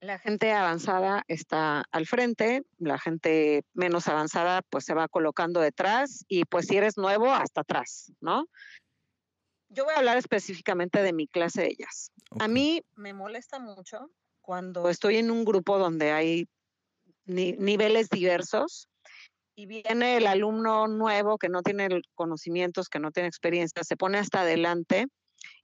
la 0.00 0.18
gente 0.18 0.52
avanzada 0.52 1.22
está 1.28 1.84
al 1.92 2.06
frente, 2.06 2.64
la 2.78 2.98
gente 2.98 3.64
menos 3.72 4.08
avanzada 4.08 4.62
pues 4.68 4.84
se 4.84 4.94
va 4.94 5.06
colocando 5.08 5.60
detrás 5.60 6.24
y 6.28 6.44
pues 6.44 6.66
si 6.66 6.76
eres 6.76 6.96
nuevo 6.96 7.32
hasta 7.32 7.60
atrás, 7.60 8.12
¿no? 8.20 8.46
Yo 9.68 9.84
voy 9.84 9.94
a 9.94 9.98
hablar 9.98 10.18
específicamente 10.18 11.02
de 11.02 11.12
mi 11.12 11.26
clase 11.28 11.62
de 11.62 11.68
ellas. 11.68 12.10
A 12.32 12.44
ok. 12.44 12.50
mí 12.50 12.82
me 12.94 13.14
molesta 13.14 13.58
mucho 13.58 14.10
cuando 14.40 14.88
estoy 14.90 15.16
en 15.16 15.30
un 15.30 15.44
grupo 15.44 15.78
donde 15.78 16.10
hay 16.12 16.48
ni- 17.24 17.52
niveles 17.52 18.08
diversos 18.08 18.88
y 19.54 19.66
viene 19.66 20.16
el 20.16 20.26
alumno 20.26 20.88
nuevo 20.88 21.38
que 21.38 21.48
no 21.48 21.62
tiene 21.62 22.00
conocimientos, 22.14 22.88
que 22.88 22.98
no 22.98 23.10
tiene 23.10 23.28
experiencia, 23.28 23.84
se 23.84 23.96
pone 23.96 24.18
hasta 24.18 24.40
adelante 24.42 25.06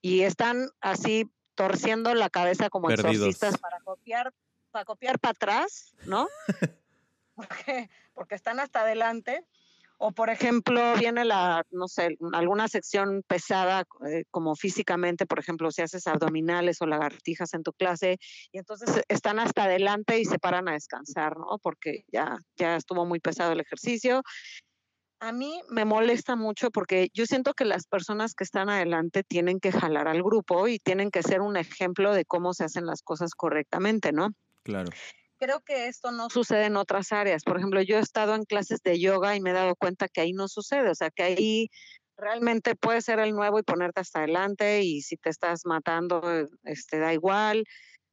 y 0.03 0.23
están 0.23 0.68
así 0.81 1.31
torciendo 1.55 2.14
la 2.14 2.31
cabeza 2.31 2.68
como 2.71 2.90
exorcistas 2.90 3.59
para 3.59 3.81
copiar, 3.81 4.33
para 4.71 4.85
copiar 4.85 5.18
para 5.18 5.33
atrás, 5.33 5.94
¿no? 6.07 6.29
porque, 7.35 7.90
porque 8.14 8.35
están 8.35 8.61
hasta 8.61 8.83
adelante 8.83 9.44
o 9.99 10.13
por 10.13 10.31
ejemplo, 10.31 10.95
viene 10.97 11.25
la, 11.25 11.65
no 11.71 11.89
sé, 11.89 12.17
alguna 12.33 12.69
sección 12.69 13.23
pesada 13.27 13.85
eh, 14.09 14.25
como 14.31 14.55
físicamente, 14.55 15.27
por 15.27 15.41
ejemplo, 15.41 15.71
si 15.73 15.83
haces 15.83 16.07
abdominales 16.07 16.81
o 16.81 16.87
lagartijas 16.87 17.53
en 17.55 17.65
tu 17.65 17.73
clase, 17.73 18.19
y 18.53 18.59
entonces 18.59 19.03
están 19.09 19.41
hasta 19.41 19.65
adelante 19.65 20.21
y 20.21 20.25
se 20.25 20.39
paran 20.39 20.69
a 20.69 20.73
descansar, 20.73 21.37
¿no? 21.37 21.59
Porque 21.61 22.05
ya, 22.13 22.39
ya 22.57 22.77
estuvo 22.77 23.05
muy 23.07 23.19
pesado 23.19 23.53
el 23.53 23.61
ejercicio. 23.61 24.23
A 25.21 25.33
mí 25.33 25.61
me 25.69 25.85
molesta 25.85 26.37
mucho 26.37 26.71
porque 26.71 27.09
yo 27.13 27.27
siento 27.27 27.53
que 27.53 27.65
las 27.65 27.87
personas 27.87 28.35
que 28.35 28.45
están 28.45 28.71
adelante 28.71 29.25
tienen 29.25 29.59
que 29.59 29.73
jalar 29.73 30.07
al 30.07 30.23
grupo 30.23 30.69
y 30.69 30.79
tienen 30.79 31.11
que 31.11 31.25
ser 31.25 31.41
un 31.41 31.57
ejemplo 31.57 32.15
de 32.15 32.25
cómo 32.25 32.55
se 32.55 32.63
hacen 32.63 32.87
las 32.87 33.03
cosas 33.03 33.35
correctamente, 33.35 34.13
¿no? 34.13 34.29
Claro 34.63 34.91
creo 35.38 35.61
que 35.61 35.87
esto 35.87 36.11
no 36.11 36.29
sucede 36.29 36.66
en 36.66 36.77
otras 36.77 37.12
áreas. 37.12 37.44
Por 37.44 37.57
ejemplo, 37.57 37.81
yo 37.83 37.96
he 37.96 38.01
estado 38.01 38.35
en 38.35 38.44
clases 38.44 38.81
de 38.83 39.01
yoga 39.01 39.37
y 39.37 39.40
me 39.40 39.51
he 39.51 39.55
dado 39.55 39.74
cuenta 39.77 40.09
que 40.09 40.20
ahí 40.20 40.33
no 40.33 40.48
sucede, 40.48 40.90
o 40.90 40.94
sea, 40.94 41.11
que 41.11 41.22
ahí 41.22 41.70
realmente 42.16 42.74
puedes 42.74 43.05
ser 43.05 43.20
el 43.20 43.33
nuevo 43.33 43.59
y 43.59 43.62
ponerte 43.62 44.01
hasta 44.01 44.18
adelante 44.18 44.83
y 44.83 45.03
si 45.03 45.16
te 45.16 45.31
estás 45.31 45.64
matando, 45.64 46.20
este, 46.64 46.98
da 46.98 47.14
igual, 47.14 47.64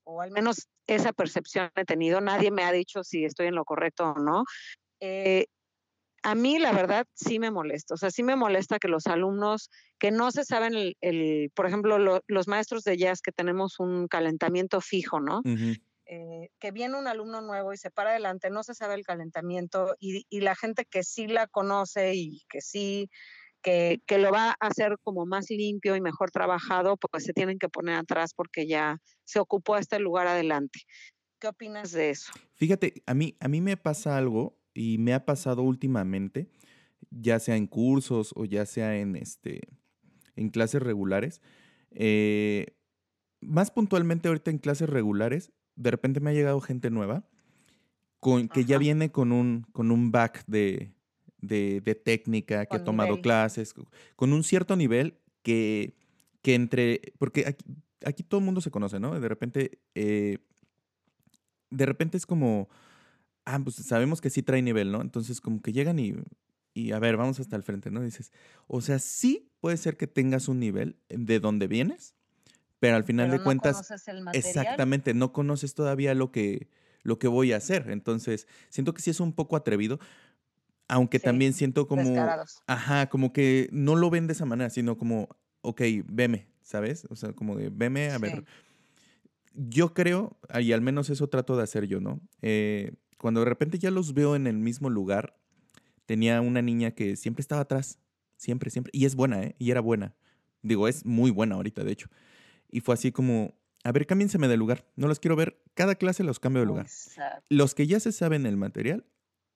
o 0.04 0.22
al 0.22 0.32
menos 0.32 0.68
esa 0.88 1.12
percepción 1.12 1.72
he 1.76 1.86
tenido. 1.86 2.22
Nadie 2.22 2.52
me 2.52 2.64
ha 2.64 2.72
dicho 2.72 3.04
si 3.04 3.26
estoy 3.26 3.48
en 3.48 3.56
lo 3.56 3.66
correcto 3.66 4.14
o 4.16 4.20
no. 4.20 4.44
Eh, 5.02 5.48
a 6.22 6.34
mí, 6.34 6.58
la 6.58 6.72
verdad, 6.72 7.06
sí 7.14 7.38
me 7.38 7.52
molesta. 7.52 7.94
O 7.94 7.98
sea, 7.98 8.10
sí 8.10 8.24
me 8.24 8.36
molesta 8.36 8.80
que 8.80 8.88
los 8.88 9.06
alumnos 9.06 9.70
que 10.00 10.10
no 10.10 10.32
se 10.32 10.44
saben, 10.44 10.96
el, 11.00 11.52
por 11.54 11.68
ejemplo, 11.68 12.22
los 12.28 12.48
maestros 12.48 12.84
de 12.84 12.98
jazz 12.98 13.22
que 13.22 13.32
tenemos 13.32 13.80
un 13.80 14.08
calentamiento 14.08 14.82
fijo, 14.82 15.20
¿no? 15.20 15.42
Eh, 16.08 16.50
que 16.60 16.70
viene 16.70 17.00
un 17.00 17.08
alumno 17.08 17.42
nuevo 17.42 17.74
y 17.74 17.78
se 17.78 17.90
para 17.90 18.12
adelante, 18.12 18.52
no 18.52 18.62
se 18.62 18.76
sabe 18.76 18.94
el 18.94 19.04
calentamiento 19.04 19.96
y, 20.00 20.24
la 20.40 20.56
gente 20.56 20.86
que 20.86 21.02
sí 21.04 21.26
la 21.26 21.48
conoce 21.48 22.14
y 22.14 22.44
que 22.48 22.62
sí, 22.62 23.10
que, 23.64 24.00
lo 24.20 24.32
va 24.32 24.52
a 24.52 24.68
hacer 24.68 24.98
como 25.02 25.26
más 25.26 25.50
limpio 25.50 25.96
y 25.96 26.02
mejor 26.02 26.30
trabajado, 26.30 26.96
pues 26.98 27.24
se 27.24 27.34
tienen 27.34 27.58
que 27.58 27.70
poner 27.70 27.96
atrás 27.96 28.36
porque 28.36 28.68
ya 28.68 29.00
se 29.24 29.40
ocupó 29.40 29.78
este 29.78 29.98
lugar 29.98 30.28
adelante. 30.28 30.82
¿Qué 31.40 31.48
opinas 31.48 31.92
de 31.92 32.12
eso? 32.12 32.32
Fíjate, 32.54 33.02
a 33.08 33.16
mí, 33.16 33.36
a 33.40 33.48
mí 33.48 33.62
me 33.62 33.76
pasa 33.76 34.16
algo 34.16 34.60
y 34.76 35.00
me 35.00 35.16
ha 35.16 35.26
pasado 35.26 35.64
últimamente, 35.64 36.52
ya 37.10 37.40
sea 37.40 37.56
en 37.56 37.66
cursos 37.66 38.32
o 38.36 38.46
ya 38.46 38.68
sea 38.68 38.96
en, 38.98 39.16
este, 39.16 39.62
en 40.36 40.50
clases 40.50 40.84
regulares. 40.84 41.42
Eh, 41.90 42.78
más 43.42 43.72
puntualmente 43.72 44.28
ahorita 44.28 44.52
en 44.52 44.60
clases 44.60 44.90
regulares, 44.90 45.52
de 45.76 45.92
repente 45.92 46.20
me 46.20 46.30
ha 46.30 46.34
llegado 46.34 46.62
gente 46.62 46.90
nueva 46.90 47.26
con, 48.20 48.48
que 48.48 48.66
ya 48.66 48.78
viene 48.78 49.12
con 49.12 49.32
un, 49.32 49.68
con 49.72 49.92
un 49.92 50.12
back 50.12 50.46
de, 50.48 50.92
técnica, 52.04 52.66
que 52.66 52.78
ha 52.78 52.84
tomado 52.84 53.22
clases, 53.22 53.74
con 54.16 54.34
un 54.34 54.44
cierto 54.44 54.76
nivel 54.76 55.20
que, 55.44 55.96
que 56.42 56.56
entre, 56.56 57.14
porque 57.20 57.46
aquí, 57.48 57.66
aquí, 58.04 58.24
todo 58.24 58.40
el 58.40 58.46
mundo 58.46 58.62
se 58.62 58.72
conoce, 58.72 59.00
¿no? 59.00 59.20
De 59.20 59.30
repente, 59.30 59.80
eh, 59.94 60.40
de 61.70 61.86
repente 61.86 62.18
es 62.18 62.26
como, 62.26 62.68
ah, 63.46 63.60
pues 63.64 63.76
sabemos 63.76 64.22
que 64.22 64.30
sí 64.30 64.42
trae 64.42 64.62
nivel, 64.62 64.92
¿no? 64.92 65.02
Entonces 65.02 65.40
como 65.40 65.62
que 65.62 65.72
llegan 65.72 66.00
y, 66.00 66.16
y 66.74 66.94
a 66.94 67.00
ver, 67.00 67.18
vamos 67.18 67.40
hasta 67.40 67.56
el 67.56 67.64
frente, 67.64 67.92
¿no? 67.92 68.02
Dices, 68.02 68.32
o 68.68 68.82
sea, 68.82 69.00
sí 69.00 69.52
puede 69.60 69.78
ser 69.78 69.98
que 69.98 70.08
tengas 70.08 70.48
un 70.48 70.60
nivel 70.60 70.98
de 71.10 71.40
donde 71.40 71.68
vienes, 71.68 72.15
pero 72.86 72.98
al 72.98 73.04
final 73.04 73.32
de 73.32 73.42
cuentas, 73.42 73.92
exactamente, 74.34 75.16
no 75.16 75.34
conoces 75.34 75.74
todavía 75.74 76.14
lo 76.14 76.32
que, 76.32 76.70
lo 77.02 77.18
que 77.18 77.28
voy 77.28 77.52
a 77.52 77.58
hacer. 77.58 77.90
Entonces, 77.90 78.48
siento 78.70 78.94
que 78.94 79.02
sí 79.02 79.10
es 79.10 79.20
un 79.20 79.34
poco 79.34 79.56
atrevido, 79.56 80.00
aunque 80.88 81.20
también 81.20 81.54
siento 81.54 81.88
como, 81.88 82.16
ajá, 82.68 83.10
como 83.10 83.34
que 83.34 83.70
no 83.72 83.96
lo 83.96 84.12
ven 84.12 84.28
de 84.28 84.34
esa 84.34 84.46
manera, 84.46 84.70
sino 84.70 85.00
como, 85.00 85.30
ok, 85.62 85.82
veme, 86.06 86.48
¿sabes? 86.62 87.08
O 87.10 87.16
sea, 87.16 87.34
como 87.34 87.56
de, 87.56 87.70
veme, 87.70 88.12
a 88.12 88.20
ver. 88.20 88.46
Yo 89.56 89.96
creo, 89.96 90.38
y 90.60 90.72
al 90.72 90.82
menos 90.82 91.10
eso 91.10 91.28
trato 91.28 91.58
de 91.58 91.64
hacer 91.64 91.88
yo, 91.88 92.00
¿no? 92.00 92.22
Eh, 92.44 92.94
cuando 93.18 93.40
de 93.40 93.48
repente 93.48 93.80
ya 93.80 93.90
los 93.90 94.14
veo 94.14 94.36
en 94.36 94.46
el 94.46 94.60
mismo 94.60 94.92
lugar, 94.92 95.40
tenía 96.06 96.40
una 96.42 96.62
niña 96.62 96.92
que 96.92 97.16
siempre 97.16 97.42
estaba 97.42 97.62
atrás, 97.62 97.98
siempre, 98.38 98.70
siempre, 98.70 98.92
y 98.94 99.06
es 99.06 99.16
buena, 99.16 99.42
¿eh? 99.42 99.56
Y 99.58 99.72
era 99.72 99.82
buena. 99.82 100.16
Digo, 100.62 100.88
es 100.88 101.04
muy 101.04 101.32
buena 101.32 101.56
ahorita, 101.56 101.84
de 101.84 101.92
hecho. 101.92 102.10
Y 102.76 102.82
fue 102.82 102.96
así 102.96 103.14
como, 103.14 103.56
a 103.86 103.94
ver, 103.94 104.06
cámbienseme 104.06 104.50
de 104.50 104.58
lugar. 104.58 104.86
No 104.98 105.08
los 105.08 105.22
quiero 105.22 105.38
ver. 105.38 105.64
Cada 105.76 105.96
clase 105.96 106.26
los 106.26 106.42
cambio 106.42 106.60
de 106.60 106.66
lugar. 106.66 106.88
Los 107.48 107.74
que 107.74 107.88
ya 107.88 108.02
se 108.02 108.12
saben 108.12 108.46
el 108.46 108.58
material, 108.58 109.06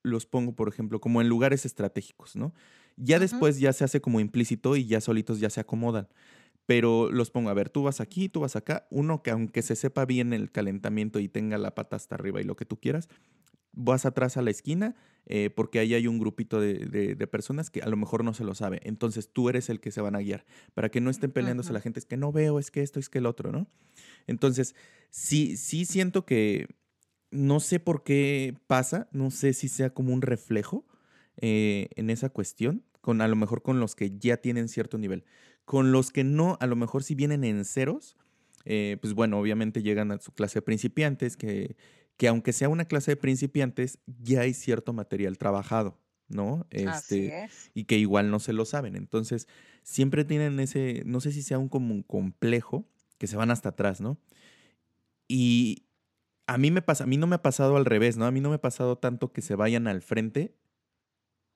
los 0.04 0.26
pongo, 0.26 0.56
por 0.56 0.70
ejemplo, 0.70 1.02
como 1.02 1.20
en 1.20 1.28
lugares 1.28 1.66
estratégicos, 1.66 2.38
¿no? 2.38 2.54
Ya 2.96 3.20
después 3.20 3.60
ya 3.60 3.74
se 3.74 3.84
hace 3.84 4.00
como 4.00 4.22
implícito 4.22 4.78
y 4.78 4.86
ya 4.86 5.02
solitos 5.02 5.42
ya 5.42 5.50
se 5.50 5.60
acomodan. 5.60 6.08
Pero 6.66 7.12
los 7.12 7.30
pongo, 7.30 7.50
a 7.50 7.54
ver, 7.54 7.70
tú 7.70 7.84
vas 7.84 8.00
aquí, 8.00 8.30
tú 8.30 8.40
vas 8.40 8.56
acá. 8.56 8.88
Uno 8.90 9.22
que 9.22 9.32
aunque 9.32 9.64
se 9.64 9.76
sepa 9.76 10.06
bien 10.06 10.32
el 10.32 10.50
calentamiento 10.50 11.20
y 11.20 11.28
tenga 11.28 11.58
la 11.58 11.76
pata 11.76 11.98
hasta 11.98 12.16
arriba 12.16 12.40
y 12.40 12.46
lo 12.46 12.56
que 12.56 12.64
tú 12.64 12.80
quieras, 12.80 13.10
vas 13.74 14.06
atrás 14.06 14.38
a 14.38 14.42
la 14.42 14.52
esquina 14.52 14.96
eh, 15.32 15.52
porque 15.52 15.78
ahí 15.78 15.94
hay 15.94 16.08
un 16.08 16.18
grupito 16.18 16.60
de, 16.60 17.28
personas 17.28 17.70
que 17.70 17.82
a 17.82 17.88
lo 17.88 17.96
mejor 17.96 18.24
no 18.24 18.34
se 18.34 18.44
lo 18.44 18.56
sabe. 18.56 18.82
Entonces 18.84 19.30
tú 19.32 19.48
eres 19.48 19.70
el 19.70 19.80
que 19.80 19.92
se 19.92 20.02
van 20.02 20.16
a 20.16 20.20
guiar 20.20 20.44
para 20.74 20.90
que 20.90 21.02
no 21.02 21.12
estén 21.12 21.32
peleándose 21.32 21.72
la 21.72 21.82
gente. 21.82 22.00
Es 22.00 22.08
que 22.08 22.18
no 22.18 22.32
veo, 22.32 22.58
es 22.58 22.72
que 22.72 22.82
esto, 22.82 23.00
es 23.00 23.10
que 23.10 23.20
el 23.20 23.28
otro, 23.28 23.52
¿no? 23.52 23.68
Entonces, 24.26 24.76
sí, 25.12 25.56
sí 25.56 25.86
siento 25.86 26.26
que 26.26 26.68
no 27.30 27.60
sé 27.60 27.80
por 27.80 28.04
qué 28.04 28.58
pasa, 28.66 29.08
no 29.12 29.30
sé 29.30 29.54
si 29.54 29.68
sea 29.68 29.94
como 29.94 30.14
un 30.16 30.24
reflejo 30.24 30.88
eh, 31.38 31.90
en 31.96 32.10
esa 32.10 32.30
cuestión, 32.30 32.84
con 33.00 33.22
a 33.22 33.28
lo 33.28 33.36
mejor 33.36 33.62
con 33.62 33.80
los 33.80 33.96
que 33.96 34.18
ya 34.18 34.38
tienen 34.38 34.68
cierto 34.68 34.98
nivel. 34.98 35.26
Con 35.64 35.92
los 35.92 36.10
que 36.12 36.24
no, 36.24 36.58
a 36.60 36.66
lo 36.66 36.76
mejor 36.76 37.04
si 37.04 37.14
vienen 37.14 37.44
en 37.44 37.64
ceros, 37.66 38.18
eh, 38.66 38.98
pues 39.00 39.14
bueno, 39.14 39.40
obviamente 39.40 39.84
llegan 39.84 40.12
a 40.12 40.20
su 40.20 40.32
clase 40.32 40.58
de 40.58 40.64
principiantes 40.64 41.38
que 41.38 41.76
que 42.20 42.28
aunque 42.28 42.52
sea 42.52 42.68
una 42.68 42.84
clase 42.84 43.12
de 43.12 43.16
principiantes, 43.16 44.00
ya 44.06 44.42
hay 44.42 44.54
cierto 44.54 44.92
material 44.92 45.38
trabajado, 45.38 45.98
¿no? 46.28 46.68
Este, 46.70 47.48
Y 47.74 47.86
que 47.86 47.98
igual 47.98 48.30
no 48.30 48.42
se 48.42 48.52
lo 48.52 48.66
saben. 48.66 48.98
Entonces, 48.98 49.48
siempre 49.84 50.26
tienen 50.26 50.60
ese, 50.60 51.04
no 51.06 51.22
sé 51.22 51.32
si 51.32 51.42
sea 51.42 51.58
un 51.60 51.70
como 51.70 51.94
un 51.94 52.04
complejo, 52.04 52.86
que 53.18 53.28
se 53.28 53.38
van 53.38 53.52
hasta 53.52 53.70
atrás, 53.70 54.02
¿no? 54.02 54.20
Y 55.30 55.86
a 56.46 56.58
mí 56.58 56.72
me 56.72 56.82
pasa, 56.82 57.06
a 57.06 57.08
mí 57.08 57.16
no 57.16 57.26
me 57.26 57.36
ha 57.36 57.42
pasado 57.42 57.78
al 57.78 57.86
revés, 57.86 58.18
¿no? 58.18 58.26
A 58.26 58.32
mí 58.32 58.42
no 58.42 58.50
me 58.50 58.56
ha 58.56 58.62
pasado 58.62 58.98
tanto 58.98 59.32
que 59.32 59.42
se 59.42 59.56
vayan 59.56 59.88
al 59.88 60.02
frente 60.02 60.54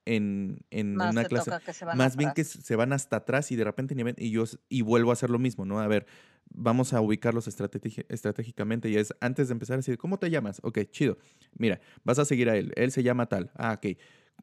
en, 0.05 0.65
una 0.71 1.25
clase. 1.25 1.51
Más 1.95 2.17
bien 2.17 2.31
que 2.33 2.43
se 2.43 2.75
van 2.75 2.93
hasta 2.93 3.17
atrás 3.17 3.51
y 3.51 3.55
de 3.55 3.63
repente 3.63 3.95
y 4.17 4.31
yo 4.31 4.43
y 4.69 4.81
vuelvo 4.81 5.11
a 5.11 5.13
hacer 5.13 5.29
lo 5.29 5.39
mismo, 5.39 5.65
¿no? 5.65 5.79
A 5.79 5.87
ver, 5.87 6.05
vamos 6.49 6.93
a 6.93 7.01
ubicarlos 7.01 7.47
estratégicamente 7.47 8.89
y 8.89 8.97
es 8.97 9.13
antes 9.21 9.47
de 9.47 9.53
empezar 9.53 9.75
a 9.75 9.77
decir, 9.77 9.97
¿cómo 9.97 10.19
te 10.19 10.29
llamas? 10.29 10.59
Ok, 10.63 10.79
chido. 10.91 11.17
Mira, 11.57 11.79
vas 12.03 12.19
a 12.19 12.25
seguir 12.25 12.49
a 12.49 12.57
él. 12.57 12.73
Él 12.75 12.91
se 12.91 13.03
llama 13.03 13.27
tal. 13.27 13.51
Ah, 13.55 13.73
ok. 13.77 13.97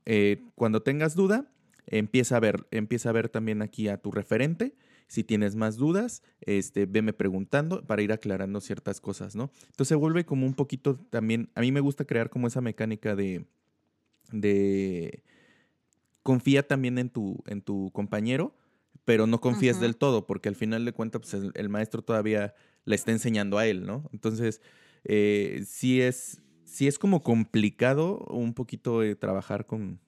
Eh, 0.07 0.45
cuando 0.55 0.83
tengas 0.83 1.15
duda, 1.15 1.53
empieza 1.87 2.37
a 2.37 2.41
ver, 2.41 2.67
empieza 2.71 3.11
a 3.11 3.13
ver 3.13 3.29
también 3.29 3.63
aquí 3.63 3.89
a 3.89 3.99
tu 3.99 4.11
referente. 4.11 4.75
Si 5.09 5.25
tienes 5.25 5.57
más 5.57 5.77
dudas, 5.77 6.23
este, 6.41 6.87
veme 6.87 7.13
preguntando 7.13 7.85
para 7.85 8.01
ir 8.01 8.13
aclarando 8.13 8.61
ciertas 8.61 9.01
cosas, 9.01 9.35
¿no? 9.35 9.51
Entonces 9.67 9.99
vuelve 9.99 10.25
como 10.25 10.47
un 10.47 10.55
poquito 10.55 10.97
también, 11.11 11.51
a 11.57 11.63
mí 11.63 11.73
me 11.73 11.81
gusta 11.81 12.05
crear 12.05 12.31
como 12.31 12.47
esa 12.47 12.61
mecánica 12.61 13.17
de, 13.17 13.45
de 14.31 15.25
confía 16.23 16.67
también 16.67 16.99
en 16.99 17.11
tu, 17.11 17.43
en 17.47 17.63
tu 17.63 17.91
compañero, 17.93 18.55
pero 19.05 19.27
no 19.27 19.41
confías 19.41 19.81
del 19.81 19.97
todo, 19.97 20.27
porque 20.27 20.49
al 20.49 20.57
final 20.57 20.85
de 20.85 20.93
cuentas 20.93 21.23
pues, 21.23 21.51
el, 21.55 21.69
maestro 21.69 22.03
todavía 22.03 22.55
le 22.85 22.95
está 22.95 23.13
enseñando 23.13 23.59
a 23.59 23.67
él, 23.67 23.87
¿no? 23.87 24.09
Entonces, 24.13 24.61
eh, 25.05 25.65
sí, 25.67 26.01
es, 26.01 26.43
sí 26.65 26.87
es 26.87 26.99
como 26.99 27.23
complicado 27.23 28.19
un 28.31 28.55
poquito 28.55 29.01
trabajar 29.19 29.67
con, 29.67 30.01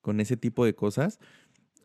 con 0.00 0.20
ese 0.20 0.36
tipo 0.36 0.64
de 0.64 0.74
cosas, 0.74 1.20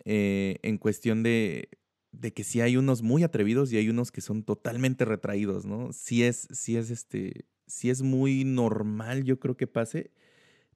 eh, 0.05 0.57
en 0.63 0.77
cuestión 0.77 1.23
de, 1.23 1.69
de 2.11 2.33
que 2.33 2.43
sí 2.43 2.61
hay 2.61 2.77
unos 2.77 3.01
muy 3.01 3.23
atrevidos 3.23 3.71
y 3.71 3.77
hay 3.77 3.89
unos 3.89 4.11
que 4.11 4.21
son 4.21 4.43
totalmente 4.43 5.05
retraídos, 5.05 5.65
¿no? 5.65 5.93
Sí 5.93 6.23
es, 6.23 6.47
sí 6.51 6.77
es 6.77 6.89
este, 6.89 7.45
sí 7.67 7.89
es 7.89 8.01
muy 8.01 8.43
normal, 8.43 9.23
yo 9.23 9.39
creo 9.39 9.55
que 9.55 9.67
pase, 9.67 10.11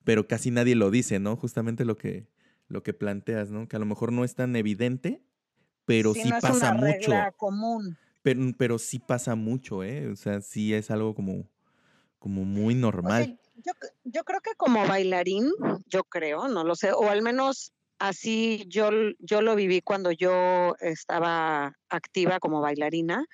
pero 0.04 0.28
casi 0.28 0.52
nadie 0.52 0.76
lo 0.76 0.92
dice, 0.92 1.20
¿no? 1.20 1.36
Justamente 1.36 1.86
lo 1.86 1.98
que, 1.98 2.28
lo 2.68 2.84
que 2.84 2.94
planteas, 2.94 3.52
¿no? 3.52 3.68
Que 3.68 3.76
a 3.76 3.80
lo 3.80 3.86
mejor 3.86 4.12
no 4.12 4.24
es 4.24 4.36
tan 4.36 4.56
evidente, 4.56 5.22
pero 5.86 6.14
sí, 6.14 6.30
pasa 6.42 6.74
mucho. 6.74 7.12
común. 7.38 7.98
Pero, 8.22 8.42
pero 8.58 8.80
sí 8.80 9.00
pasa 9.00 9.36
mucho, 9.36 9.84
¿eh? 9.84 10.08
O 10.08 10.16
sea, 10.16 10.42
sí 10.42 10.74
es 10.74 10.92
algo 10.92 11.14
como, 11.14 11.50
como 12.20 12.46
muy 12.46 12.74
normal. 12.76 13.38
Yo, 13.56 13.74
yo 14.04 14.24
creo 14.24 14.42
que 14.42 14.56
como 14.56 14.88
bailarín, 14.88 15.52
yo 15.88 16.04
creo, 16.04 16.48
no 16.48 16.64
lo 16.64 16.76
sé, 16.76 16.92
o 16.92 17.10
al 17.10 17.22
menos 17.22 17.74
así 18.00 18.66
yo, 18.68 18.90
yo 19.20 19.42
lo 19.42 19.56
viví 19.56 19.82
cuando 19.82 20.12
yo 20.12 20.76
estaba 20.80 21.78
activa 21.90 22.40
como 22.40 22.62
bailarina. 22.62 23.26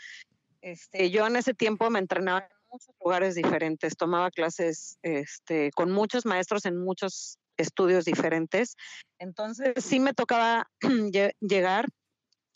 Este, 0.62 1.10
yo 1.10 1.26
en 1.26 1.38
ese 1.38 1.54
tiempo 1.54 1.90
me 1.90 2.00
entrenaba 2.00 2.42
en 2.42 2.48
muchos 2.72 2.96
lugares 3.04 3.36
diferentes, 3.36 3.96
tomaba 3.96 4.30
clases 4.30 5.00
este, 5.02 5.72
con 5.72 5.92
muchos 5.92 6.26
maestros 6.26 6.66
en 6.66 6.78
muchos 6.78 7.40
estudios 7.62 8.06
diferentes. 8.06 8.76
Entonces 9.20 9.74
sí 9.78 10.00
me 10.00 10.14
tocaba 10.14 10.68
llegar 11.40 11.88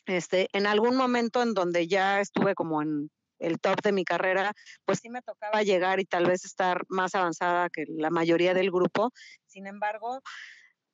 este, 0.06 0.48
en 0.54 0.68
algún 0.68 0.96
momento 0.96 1.42
en 1.42 1.54
donde 1.54 1.88
ya 1.88 2.20
estuve 2.20 2.56
como 2.56 2.82
en 2.82 3.10
el 3.40 3.60
top 3.60 3.82
de 3.82 3.92
mi 3.92 4.06
carrera, 4.06 4.54
pues 4.86 5.00
sí 5.00 5.10
me 5.10 5.22
tocaba 5.22 5.64
llegar 5.64 6.00
y 6.00 6.06
tal 6.06 6.26
vez 6.26 6.46
estar 6.46 6.84
más 6.88 7.16
avanzada 7.16 7.70
que 7.70 7.86
la 7.88 8.10
mayoría 8.10 8.54
del 8.54 8.72
grupo. 8.72 9.12
Sin 9.48 9.68
embargo, 9.68 10.22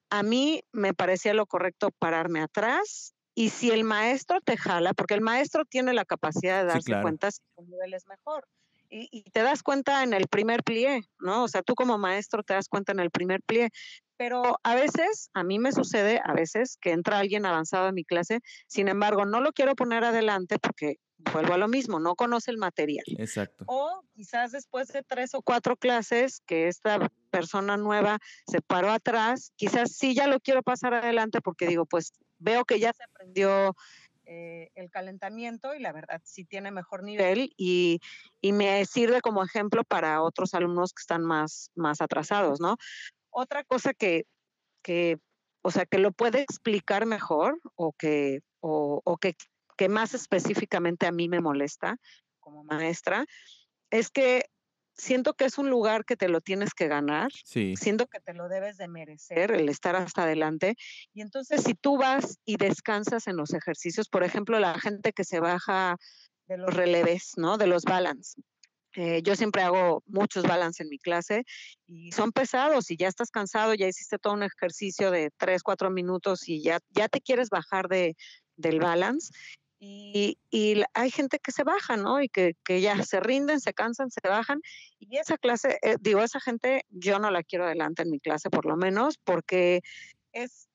a 0.10 0.24
mí 0.24 0.62
me 0.72 0.93
parecía 0.93 1.34
lo 1.34 1.45
correcto 1.45 1.91
pararme 1.99 2.41
atrás 2.41 3.14
y 3.36 3.49
si 3.49 3.72
el 3.72 3.84
maestro 3.84 4.41
te 4.41 4.57
jala, 4.57 4.93
porque 4.93 5.14
el 5.14 5.22
maestro 5.22 5.64
tiene 5.66 5.93
la 5.93 6.05
capacidad 6.05 6.62
de 6.62 6.68
darse 6.68 7.01
cuenta 7.01 7.32
si 7.32 7.41
tu 7.55 7.64
nivel 7.64 7.93
es 7.93 8.07
mejor. 8.07 8.45
Y, 8.89 9.23
te 9.31 9.43
das 9.43 9.61
cuenta 9.61 10.03
en 10.03 10.13
el 10.13 10.27
primer 10.27 10.63
plie, 10.63 11.01
¿no? 11.19 11.43
O 11.43 11.47
sea, 11.47 11.61
tú 11.61 11.75
como 11.75 11.97
maestro 11.97 12.43
te 12.43 12.55
das 12.55 12.67
cuenta 12.67 12.91
en 12.91 12.99
el 12.99 13.11
primer 13.11 13.41
plie, 13.41 13.69
pero 14.17 14.59
a 14.63 14.75
veces, 14.75 15.29
a 15.33 15.43
mí 15.43 15.59
me 15.59 15.71
sucede, 15.71 16.19
a 16.23 16.33
veces 16.33 16.77
que 16.81 16.91
entra 16.91 17.19
alguien 17.19 17.45
avanzado 17.45 17.87
en 17.87 17.95
mi 17.95 18.03
clase, 18.03 18.39
sin 18.67 18.87
embargo, 18.87 19.25
no 19.25 19.41
lo 19.41 19.53
quiero 19.53 19.75
poner 19.75 20.03
adelante 20.03 20.57
porque 20.59 20.97
vuelvo 21.33 21.53
a 21.53 21.57
lo 21.57 21.67
mismo, 21.67 21.99
no 21.99 22.15
conoce 22.15 22.51
el 22.51 22.57
material. 22.57 23.05
Exacto. 23.17 23.65
O 23.67 24.03
quizás 24.13 24.51
después 24.51 24.87
de 24.89 25.03
tres 25.03 25.33
o 25.33 25.41
cuatro 25.41 25.75
clases 25.75 26.41
que 26.45 26.67
esta 26.67 27.11
persona 27.29 27.77
nueva 27.77 28.19
se 28.47 28.61
paró 28.61 28.91
atrás, 28.91 29.51
quizás 29.55 29.95
sí 29.95 30.15
ya 30.15 30.27
lo 30.27 30.39
quiero 30.39 30.63
pasar 30.63 30.93
adelante 30.93 31.41
porque 31.41 31.67
digo, 31.67 31.85
pues 31.85 32.13
veo 32.39 32.65
que 32.65 32.79
ya 32.79 32.93
se 32.93 33.03
aprendió 33.03 33.75
eh, 34.30 34.69
el 34.75 34.89
calentamiento 34.91 35.73
y 35.73 35.80
la 35.80 35.91
verdad 35.91 36.21
sí 36.23 36.45
tiene 36.45 36.71
mejor 36.71 37.03
nivel 37.03 37.51
y, 37.57 37.99
y, 38.41 38.53
me 38.53 38.86
sirve 38.86 39.21
como 39.21 39.43
ejemplo 39.43 39.84
para 39.84 40.21
otros 40.21 40.53
alumnos 40.53 40.93
que 40.93 41.01
están 41.01 41.23
más, 41.23 41.71
más 41.75 41.99
atrasados, 41.99 42.61
¿no? 42.61 42.77
Otra 43.32 43.63
cosa 43.63 43.93
que, 43.93 44.25
que, 44.84 45.17
o 45.63 45.71
sea, 45.71 45.86
que 45.86 45.97
lo 45.97 46.11
puede 46.11 46.41
explicar 46.41 47.05
mejor 47.05 47.59
o 47.75 47.93
que, 47.93 48.41
o, 48.59 49.01
o 49.03 49.17
que 49.17 49.36
que 49.80 49.88
más 49.88 50.13
específicamente 50.13 51.07
a 51.07 51.13
mí 51.13 51.30
me 51.30 51.39
molesta 51.39 51.95
como 52.41 52.65
maestra, 52.65 53.25
es 53.89 54.09
que 54.09 54.43
siento 54.99 55.33
que 55.33 55.45
es 55.45 55.57
un 55.57 55.69
lugar 55.69 56.05
que 56.05 56.15
te 56.15 56.29
lo 56.29 56.41
tienes 56.41 56.73
que 56.73 56.87
ganar, 56.87 57.31
siento 57.43 58.07
que 58.07 58.19
te 58.19 58.33
lo 58.33 58.49
debes 58.49 58.77
de 58.77 58.87
merecer, 58.87 59.51
el 59.51 59.69
estar 59.69 59.95
hasta 59.95 60.23
adelante. 60.23 60.75
Y 61.13 61.21
entonces 61.21 61.63
si 61.63 61.73
tú 61.73 61.97
vas 61.97 62.37
y 62.45 62.57
descansas 62.57 63.27
en 63.27 63.37
los 63.37 63.53
ejercicios, 63.53 64.09
por 64.09 64.23
ejemplo, 64.23 64.59
la 64.59 64.77
gente 64.79 65.13
que 65.13 65.23
se 65.23 65.39
baja 65.39 65.97
de 66.47 66.57
los 66.57 66.73
releves, 66.73 67.33
¿no? 67.37 67.57
De 67.57 67.67
los 67.67 67.83
balance. 67.83 68.41
Eh, 68.95 69.21
yo 69.21 69.35
siempre 69.35 69.61
hago 69.61 70.03
muchos 70.07 70.43
balance 70.43 70.81
en 70.81 70.89
mi 70.89 70.97
clase 70.97 71.45
y 71.85 72.11
son 72.11 72.31
pesados 72.31 72.89
y 72.89 72.97
ya 72.97 73.07
estás 73.07 73.29
cansado, 73.29 73.75
ya 73.75 73.87
hiciste 73.87 74.17
todo 74.17 74.33
un 74.33 74.43
ejercicio 74.43 75.11
de 75.11 75.29
tres, 75.37 75.61
cuatro 75.61 75.91
minutos 75.91 76.49
y 76.49 76.63
ya, 76.63 76.79
ya 76.89 77.07
te 77.07 77.21
quieres 77.21 77.49
bajar 77.49 77.87
de, 77.87 78.17
del 78.57 78.79
balance 78.79 79.31
y, 79.80 80.38
hay 80.93 81.11
gente 81.11 81.39
que 81.39 81.51
se 81.51 81.63
baja, 81.63 81.95
¿no? 81.95 82.21
Y 82.21 82.30
que, 82.30 82.55
ya 82.67 83.01
se 83.03 83.19
rinden, 83.19 83.61
se 83.61 83.73
cansan, 83.73 84.11
se 84.11 84.19
bajan. 84.27 84.61
Y 84.99 85.17
esa 85.17 85.38
clase, 85.38 85.80
eh, 85.82 85.95
digo, 85.99 86.21
esa 86.21 86.39
gente 86.39 86.86
yo 86.89 87.19
no 87.19 87.32
la 87.32 87.43
quiero 87.43 87.65
adelante 87.65 88.03
en 88.03 88.11
mi 88.11 88.19
clase, 88.19 88.49
por 88.49 88.65
lo 88.65 88.75
menos, 88.75 89.17
porque 89.23 89.82
es 90.34 90.67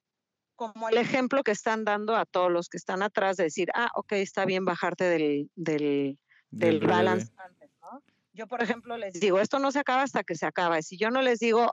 como 0.57 0.89
el 0.89 0.97
ejemplo 0.97 1.43
que 1.43 1.51
están 1.51 1.85
dando 1.85 2.17
a 2.17 2.25
todos 2.25 2.51
los 2.51 2.69
que 2.69 2.79
están 2.79 3.03
atrás 3.03 3.37
de 3.37 3.45
decir, 3.45 3.69
ah, 3.75 3.91
ok, 3.95 4.13
está 4.13 4.45
bien 4.47 4.65
bajarte 4.65 5.05
del, 5.05 5.51
del, 5.55 6.19
del, 6.51 6.81
balance 6.81 7.31
antes, 7.37 7.71
¿no? 7.83 8.03
Yo, 8.33 8.47
por 8.47 8.63
ejemplo, 8.63 8.97
les 8.97 9.15
digo, 9.15 9.41
esto 9.41 9.59
no 9.59 9.71
se 9.71 9.81
acaba 9.81 10.03
hasta 10.03 10.25
que 10.25 10.35
se 10.35 10.47
acaba. 10.47 10.79
Y 10.79 10.83
si 10.83 10.97
yo 10.97 11.11
no 11.11 11.23
les 11.23 11.41
digo, 11.41 11.73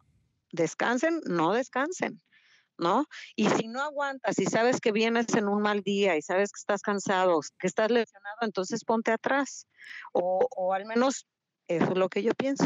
descansen, 0.52 1.22
no 1.26 1.54
descansen. 1.54 2.22
¿No? 2.78 3.06
Y 3.36 3.50
si 3.50 3.68
no 3.68 3.82
aguantas 3.82 4.40
y 4.40 4.46
sabes 4.46 4.80
que 4.80 4.92
vienes 4.92 5.34
en 5.36 5.48
un 5.48 5.62
mal 5.62 5.82
día 5.82 6.18
y 6.18 6.22
sabes 6.22 6.52
que 6.52 6.60
estás 6.60 6.82
cansado, 6.82 7.40
que 7.60 7.68
estás 7.68 7.92
lesionado, 7.92 8.38
entonces 8.42 8.84
ponte 8.84 9.12
atrás. 9.12 9.68
O, 10.14 10.48
o 10.56 10.74
al 10.74 10.86
menos 10.86 11.28
eso 11.68 11.92
es 11.92 11.98
lo 11.98 12.10
que 12.10 12.24
yo 12.24 12.34
pienso. 12.34 12.66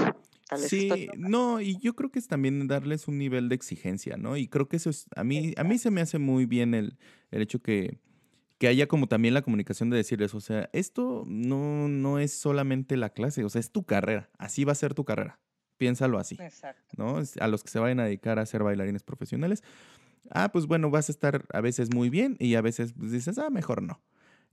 sí, 0.58 1.08
no, 1.18 1.62
y 1.62 1.78
yo 1.80 1.95
creo 1.95 2.12
que 2.12 2.20
es 2.20 2.28
también 2.28 2.68
darles 2.68 3.08
un 3.08 3.18
nivel 3.18 3.49
de 3.49 3.56
exigencia, 3.56 4.18
¿no? 4.18 4.38
Y 4.38 4.47
creo 4.47 4.68
que 4.68 4.78
eso 4.78 4.89
es, 4.89 5.06
a 5.16 5.24
mí, 5.24 5.53
a 5.58 5.64
mí 5.64 5.78
se 5.78 5.91
me 5.91 6.01
hace 6.01 6.18
muy 6.18 6.45
bien 6.45 6.74
el, 6.74 6.97
el 7.32 7.41
hecho 7.41 7.60
que, 7.62 7.99
que 8.58 8.68
haya 8.68 8.88
como 8.88 9.08
también 9.08 9.34
la 9.34 9.41
comunicación 9.41 9.89
de 9.89 9.97
decirles, 9.97 10.34
o 10.34 10.41
sea, 10.41 10.70
esto 10.74 11.24
no, 11.28 11.88
no 11.88 12.20
es 12.20 12.34
solamente 12.34 12.97
la 12.97 13.10
clase, 13.10 13.43
o 13.43 13.49
sea, 13.49 13.60
es 13.60 13.72
tu 13.72 13.86
carrera, 13.86 14.30
así 14.38 14.64
va 14.64 14.72
a 14.72 14.76
ser 14.76 14.93
tu 14.93 15.06
carrera. 15.06 15.39
Piénsalo 15.78 16.17
así, 16.19 16.38
Exacto. 16.39 16.95
¿no? 16.97 17.21
A 17.39 17.47
los 17.47 17.63
que 17.63 17.69
se 17.69 17.80
vayan 17.80 17.99
a 17.99 18.05
dedicar 18.05 18.39
a 18.39 18.45
ser 18.45 18.63
bailarines 18.63 19.03
profesionales, 19.03 19.63
ah, 20.32 20.51
pues 20.51 20.67
bueno, 20.67 20.89
vas 20.89 21.09
a 21.09 21.11
estar 21.11 21.45
a 21.51 21.61
veces 21.61 21.93
muy 21.93 22.09
bien 22.09 22.38
y 22.39 22.55
a 22.55 22.61
veces 22.61 22.93
pues, 22.93 23.11
dices, 23.11 23.38
ah, 23.38 23.49
mejor 23.49 23.82
no. 23.82 24.01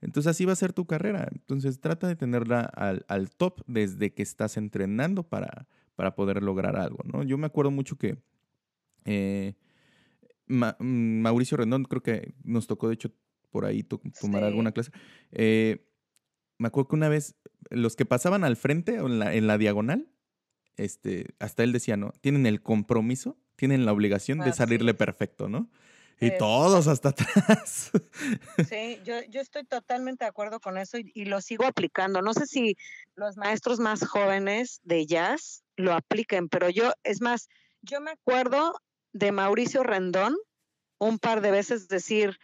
Entonces 0.01 0.31
así 0.31 0.45
va 0.45 0.53
a 0.53 0.57
ser 0.57 0.73
tu 0.73 0.87
carrera. 0.87 1.29
Entonces 1.31 1.81
trata 1.81 2.09
de 2.09 2.17
tenerla 2.17 2.63
al, 2.63 3.05
al 3.09 3.31
top 3.31 3.63
desde 3.67 4.13
que 4.13 4.23
estás 4.23 4.57
entrenando 4.57 5.23
para, 5.23 5.69
para 5.95 6.15
poder 6.15 6.43
lograr 6.43 6.77
algo, 6.77 6.99
¿no? 7.05 7.23
Yo 7.23 7.39
me 7.39 7.47
acuerdo 7.47 7.71
mucho 7.71 7.97
que 7.97 8.19
eh, 9.05 9.55
mm, 10.49 11.21
Mauricio 11.21 11.57
Rendón, 11.57 11.85
creo 11.85 12.03
que 12.03 12.35
nos 12.43 12.67
tocó 12.67 12.89
de 12.89 12.95
hecho 12.95 13.13
por 13.51 13.65
ahí 13.65 13.83
tomar 13.83 14.45
alguna 14.45 14.73
clase. 14.73 14.91
Eh, 15.31 15.87
me 16.59 16.69
acuerdo 16.69 16.89
que 16.89 16.97
una 16.97 17.09
vez 17.09 17.37
los 17.71 17.97
que 17.97 18.07
pasaban 18.07 18.45
al 18.45 18.57
frente 18.57 19.01
o 19.01 19.07
en 19.07 19.19
la, 19.19 19.35
en 19.35 19.47
la 19.47 19.59
diagonal, 19.59 20.09
este, 20.85 21.35
hasta 21.39 21.63
él 21.63 21.73
decía, 21.73 21.97
¿no? 21.97 22.13
Tienen 22.21 22.47
el 22.47 22.63
compromiso 22.63 23.37
tienen 23.63 23.87
la 23.87 23.93
obligación 23.93 24.41
de 24.41 24.53
salirle 24.53 24.93
perfecto, 24.93 25.49
¿no? 25.49 25.71
Y 26.21 26.37
todos 26.37 26.89
hasta 26.89 27.09
atrás. 27.11 27.93
Sí, 28.69 29.01
yo, 29.05 29.41
estoy 29.41 29.63
totalmente 29.65 30.25
de 30.25 30.29
acuerdo 30.29 30.59
con 30.59 30.79
eso 30.79 30.99
y, 30.99 31.25
lo 31.27 31.41
sigo 31.41 31.65
aplicando. 31.65 32.23
No 32.23 32.35
sé 32.35 32.47
si 32.47 32.77
los 33.15 33.37
maestros 33.37 33.79
más 33.79 34.05
jóvenes 34.05 34.81
de 34.83 35.07
jazz 35.07 35.63
lo 35.77 35.93
apliquen, 35.93 36.49
pero 36.49 36.71
yo, 36.71 36.93
es 37.05 37.21
más, 37.21 37.49
yo 37.83 38.01
me 38.01 38.11
acuerdo 38.11 38.75
de 39.13 39.31
Mauricio 39.31 39.85
Rendón 39.85 40.37
un 40.99 41.21
par 41.21 41.41
de 41.41 41.53
veces 41.53 41.87
decir, 41.87 42.39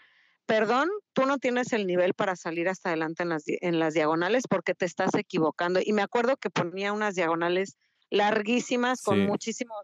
perdón, 0.46 0.88
tú 1.14 1.26
no 1.26 1.38
tienes 1.38 1.72
el 1.72 1.86
nivel 1.88 2.14
para 2.14 2.36
salir 2.36 2.68
hasta 2.68 2.90
adelante 2.90 3.24
en 3.24 3.28
las, 3.28 3.42
en 3.46 3.80
las 3.80 3.94
diagonales 3.94 4.44
porque 4.48 4.74
te 4.74 4.84
estás 4.86 5.14
equivocando. 5.14 5.80
Y 5.84 5.92
me 5.92 6.02
acuerdo 6.02 6.36
que 6.36 6.48
ponía 6.50 6.92
unas 6.92 7.16
diagonales 7.16 7.76
larguísimas 8.10 9.02
con 9.02 9.26
muchísimos 9.26 9.78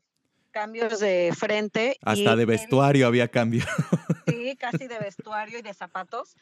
cambios 0.50 1.00
de 1.00 1.32
frente. 1.36 1.96
Hasta 2.02 2.36
de 2.36 2.46
vestuario 2.46 3.06
había 3.06 3.28
cambio. 3.28 3.64
Sí, 4.26 4.56
casi 4.56 4.88
de 4.88 4.98
vestuario 4.98 5.58
y 5.58 5.62
de 5.62 5.74
zapatos. 5.74 6.34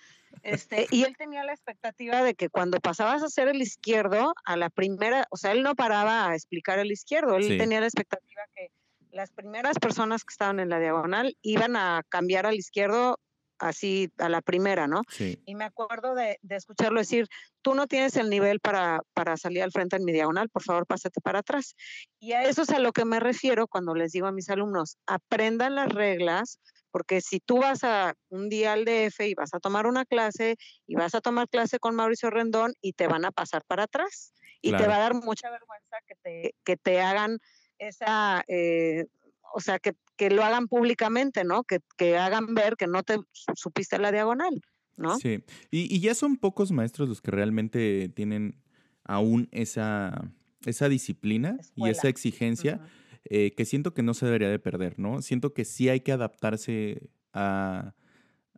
Este, 0.45 0.87
y 0.93 1.03
él 1.03 1.16
tenía 1.16 1.43
la 1.43 1.53
expectativa 1.53 2.22
de 2.22 2.35
que 2.35 2.49
cuando 2.49 2.78
pasabas 2.78 3.22
a 3.22 3.26
hacer 3.26 3.49
el 3.49 3.61
izquierdo, 3.61 4.35
a 4.45 4.57
la 4.57 4.70
primera, 4.70 5.26
o 5.30 5.37
sea, 5.37 5.51
él 5.51 5.64
no 5.64 5.74
paraba 5.74 6.28
a 6.28 6.35
explicar 6.37 6.78
el 6.78 6.93
izquierdo, 6.93 7.37
él 7.39 7.59
tenía 7.59 7.80
la 7.80 7.87
expectativa 7.87 8.43
que 8.55 8.70
las 9.11 9.33
primeras 9.33 9.80
personas 9.80 10.22
que 10.22 10.33
estaban 10.33 10.61
en 10.61 10.68
la 10.68 10.78
diagonal 10.78 11.37
iban 11.43 11.74
a 11.74 12.03
cambiar 12.09 12.47
al 12.47 12.55
izquierdo 12.55 13.18
así 13.62 14.12
a 14.18 14.28
la 14.28 14.42
primera, 14.42 14.86
¿no? 14.86 15.02
Sí. 15.08 15.40
Y 15.46 15.54
me 15.54 15.64
acuerdo 15.64 16.14
de, 16.14 16.38
escucharlo 16.50 17.00
decir, 17.00 17.28
tú 17.62 17.74
no 17.74 17.86
tienes 17.86 18.16
el 18.16 18.28
nivel 18.28 18.60
para, 18.60 19.00
para 19.14 19.36
salir 19.36 19.62
al 19.62 19.72
frente 19.72 19.96
en 19.96 20.04
mi 20.04 20.12
diagonal, 20.12 20.48
por 20.50 20.62
favor, 20.62 20.86
pásate 20.86 21.20
para 21.20 21.38
atrás. 21.38 21.74
Y 22.18 22.32
a 22.32 22.42
eso 22.44 22.62
es 22.62 22.70
a 22.70 22.78
lo 22.78 22.92
que 22.92 23.04
me 23.04 23.20
refiero 23.20 23.68
cuando 23.68 23.94
les 23.94 24.12
digo 24.12 24.26
a 24.26 24.32
mis 24.32 24.50
alumnos, 24.50 24.98
aprendan 25.06 25.76
las 25.76 25.88
reglas, 25.88 26.58
porque 26.90 27.20
si 27.20 27.40
tú 27.40 27.58
vas 27.58 27.84
a 27.84 28.14
un 28.28 28.48
día 28.48 28.74
al 28.74 28.84
DF 28.84 29.20
y 29.20 29.34
vas 29.34 29.54
a 29.54 29.60
tomar 29.60 29.86
una 29.86 30.04
clase 30.04 30.56
y 30.86 30.94
vas 30.94 31.14
a 31.14 31.20
tomar 31.20 31.48
clase 31.48 31.78
con 31.78 31.94
Mauricio 31.94 32.30
Rendón 32.30 32.74
y 32.80 32.92
te 32.92 33.06
van 33.06 33.24
a 33.24 33.30
pasar 33.30 33.62
para 33.66 33.84
atrás 33.84 34.34
y 34.60 34.76
te 34.76 34.86
va 34.86 34.96
a 34.96 35.00
dar 35.00 35.14
mucha 35.14 35.50
vergüenza 35.50 35.96
que 36.06 36.14
te, 36.22 36.54
que 36.64 36.76
te 36.76 37.00
hagan 37.00 37.38
esa, 37.78 38.44
eh, 38.46 39.06
o 39.54 39.60
sea, 39.60 39.78
que, 39.78 39.94
que 40.23 40.31
lo 40.31 40.45
hagan 40.45 40.68
públicamente, 40.68 41.43
¿no? 41.43 41.64
Que, 41.64 41.81
que, 41.97 42.16
hagan 42.16 42.55
ver 42.55 42.77
que 42.77 42.87
no 42.87 43.03
te 43.03 43.18
supiste 43.57 43.99
la 43.99 44.12
diagonal, 44.12 44.62
¿no? 44.97 45.18
Sí, 45.18 45.43
y, 45.73 45.93
y, 45.93 45.99
ya 45.99 46.14
son 46.14 46.37
pocos 46.37 46.70
maestros 46.70 47.09
los 47.09 47.20
que 47.20 47.33
realmente 47.33 48.09
tienen 48.14 48.62
aún 49.03 49.49
esa, 49.51 50.31
esa 50.64 50.89
disciplina 50.89 51.59
y 51.75 51.89
esa 51.89 52.09
exigencia 52.09 52.81
eh, 53.25 53.53
que 53.57 53.64
siento 53.64 53.95
que 53.95 54.05
no 54.05 54.14
se 54.14 54.27
debería 54.27 54.49
de 54.49 54.61
perder, 54.61 54.97
¿no? 54.97 55.23
Siento 55.23 55.55
que 55.55 55.64
sí 55.64 55.89
hay 55.89 56.01
que 56.01 56.12
adaptarse 56.12 57.11
a, 57.33 57.95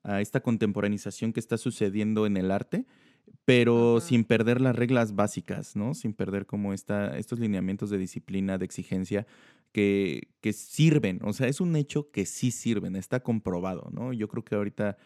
a 0.03 0.21
esta 0.21 0.41
contemporaneización 0.41 1.33
que 1.33 1.41
está 1.41 1.57
sucediendo 1.57 2.27
en 2.27 2.37
el 2.37 2.51
arte, 2.51 2.85
pero 3.45 4.01
sin 4.01 4.25
perder 4.25 4.61
las 4.61 4.75
reglas 4.75 5.15
básicas, 5.15 5.77
¿no? 5.77 5.95
Sin 5.95 6.15
perder 6.15 6.47
como 6.47 6.73
esta, 6.73 7.19
estos 7.19 7.39
lineamientos 7.39 7.91
de 7.91 7.99
disciplina, 7.99 8.59
de 8.59 8.65
exigencia, 8.65 9.27
que, 9.73 10.29
que 10.41 10.53
sirven. 10.53 11.21
O 11.23 11.33
sea, 11.33 11.49
es 11.49 11.61
un 11.61 11.77
hecho 11.77 12.11
que 12.11 12.27
sí 12.27 12.51
sirven, 12.51 12.97
está 12.97 13.21
comprobado, 13.21 13.91
¿no? 13.93 14.13
Yo 14.13 14.29
creo 14.29 14.45
que 14.45 14.55
ahorita 14.55 14.97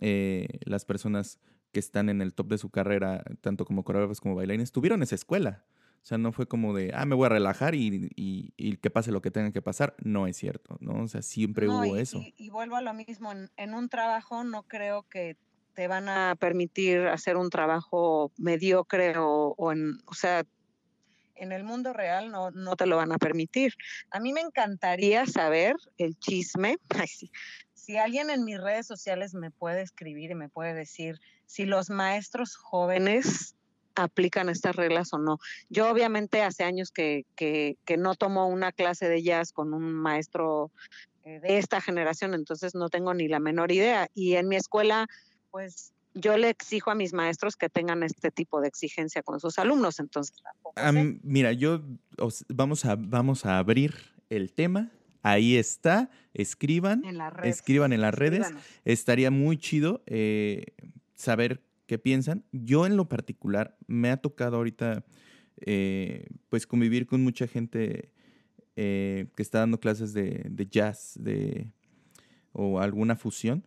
eh, 0.00 0.48
las 0.64 0.84
personas 0.84 1.38
que 1.72 1.80
están 1.80 2.08
en 2.08 2.22
el 2.22 2.34
top 2.34 2.48
de 2.48 2.58
su 2.58 2.70
carrera, 2.70 3.22
tanto 3.40 3.64
como 3.64 3.84
coreógrafos 3.84 4.20
como 4.20 4.34
bailarines, 4.34 4.72
tuvieron 4.72 5.02
esa 5.02 5.14
escuela. 5.14 5.64
O 6.06 6.08
sea, 6.08 6.18
no 6.18 6.30
fue 6.30 6.46
como 6.46 6.72
de, 6.72 6.92
ah, 6.94 7.04
me 7.04 7.16
voy 7.16 7.26
a 7.26 7.30
relajar 7.30 7.74
y, 7.74 8.12
y, 8.14 8.76
que 8.76 8.90
pase 8.90 9.10
lo 9.10 9.20
que 9.20 9.32
tenga 9.32 9.50
que 9.50 9.60
pasar. 9.60 9.96
No 9.98 10.28
es 10.28 10.36
cierto, 10.36 10.76
¿no? 10.80 11.02
O 11.02 11.08
sea, 11.08 11.20
siempre 11.20 11.68
hubo 11.68 11.96
eso. 11.96 12.22
Y, 12.36 12.48
vuelvo 12.48 12.76
a 12.76 12.80
lo 12.80 12.94
mismo, 12.94 13.32
en, 13.32 13.74
un 13.74 13.88
trabajo 13.88 14.44
no 14.44 14.62
creo 14.62 15.02
que 15.08 15.36
te 15.76 15.88
van 15.88 16.08
a 16.08 16.34
permitir 16.40 17.06
hacer 17.06 17.36
un 17.36 17.50
trabajo 17.50 18.32
mediocre 18.38 19.16
o, 19.18 19.54
o 19.56 19.72
en, 19.72 19.98
o 20.06 20.14
sea, 20.14 20.42
en 21.36 21.52
el 21.52 21.64
mundo 21.64 21.92
real 21.92 22.30
no, 22.30 22.50
no 22.50 22.76
te 22.76 22.86
lo 22.86 22.96
van 22.96 23.12
a 23.12 23.18
permitir. 23.18 23.74
A 24.10 24.18
mí 24.18 24.32
me 24.32 24.40
encantaría 24.40 25.26
saber 25.26 25.76
el 25.98 26.18
chisme. 26.18 26.78
Ay, 26.88 27.08
sí. 27.08 27.30
Si 27.74 27.98
alguien 27.98 28.30
en 28.30 28.44
mis 28.44 28.58
redes 28.58 28.86
sociales 28.86 29.34
me 29.34 29.50
puede 29.50 29.82
escribir 29.82 30.30
y 30.30 30.34
me 30.34 30.48
puede 30.48 30.72
decir 30.72 31.20
si 31.44 31.66
los 31.66 31.90
maestros 31.90 32.56
jóvenes 32.56 33.54
aplican 33.94 34.48
estas 34.48 34.76
reglas 34.76 35.12
o 35.12 35.18
no. 35.18 35.38
Yo 35.68 35.90
obviamente 35.90 36.42
hace 36.42 36.64
años 36.64 36.90
que, 36.90 37.24
que, 37.36 37.76
no 37.98 38.14
tomo 38.14 38.46
una 38.46 38.72
clase 38.72 39.08
de 39.08 39.22
jazz 39.22 39.52
con 39.52 39.72
un 39.72 39.92
maestro 39.92 40.70
eh, 41.24 41.40
de 41.40 41.58
esta 41.58 41.80
generación, 41.80 42.34
entonces 42.34 42.74
no 42.74 42.88
tengo 42.88 43.14
ni 43.14 43.28
la 43.28 43.40
menor 43.40 43.72
idea. 43.72 44.08
Y 44.14 44.34
en 44.34 44.48
mi 44.48 44.56
escuela, 44.56 45.06
pues 45.50 45.92
yo 46.14 46.36
le 46.36 46.48
exijo 46.48 46.90
a 46.90 46.94
mis 46.94 47.12
maestros 47.12 47.56
que 47.56 47.68
tengan 47.68 48.02
este 48.02 48.30
tipo 48.30 48.60
de 48.60 48.68
exigencia 48.68 49.22
con 49.22 49.38
sus 49.38 49.58
alumnos, 49.58 50.00
entonces 50.00 50.36
Mira, 51.22 51.52
yo 51.52 51.82
vamos 52.48 52.84
a, 52.84 52.96
vamos 52.96 53.46
a 53.46 53.58
abrir 53.58 53.94
el 54.30 54.52
tema. 54.52 54.90
Ahí 55.22 55.56
está, 55.56 56.10
escriban, 56.34 57.02
escriban 57.42 57.92
en 57.92 58.00
las 58.00 58.14
redes. 58.14 58.46
Estaría 58.84 59.30
muy 59.30 59.58
chido 59.58 60.02
eh, 60.06 60.66
saber 61.16 61.62
qué 61.86 61.98
piensan. 61.98 62.44
Yo 62.52 62.86
en 62.86 62.96
lo 62.96 63.08
particular 63.08 63.76
me 63.86 64.10
ha 64.10 64.18
tocado 64.18 64.56
ahorita 64.56 65.04
eh, 65.62 66.26
pues 66.48 66.66
convivir 66.66 67.06
con 67.06 67.24
mucha 67.24 67.48
gente 67.48 68.12
eh, 68.76 69.26
que 69.34 69.42
está 69.42 69.60
dando 69.60 69.80
clases 69.80 70.12
de, 70.12 70.68
jazz 70.70 71.14
de, 71.18 71.70
o 72.52 72.78
alguna 72.78 73.16
fusión 73.16 73.66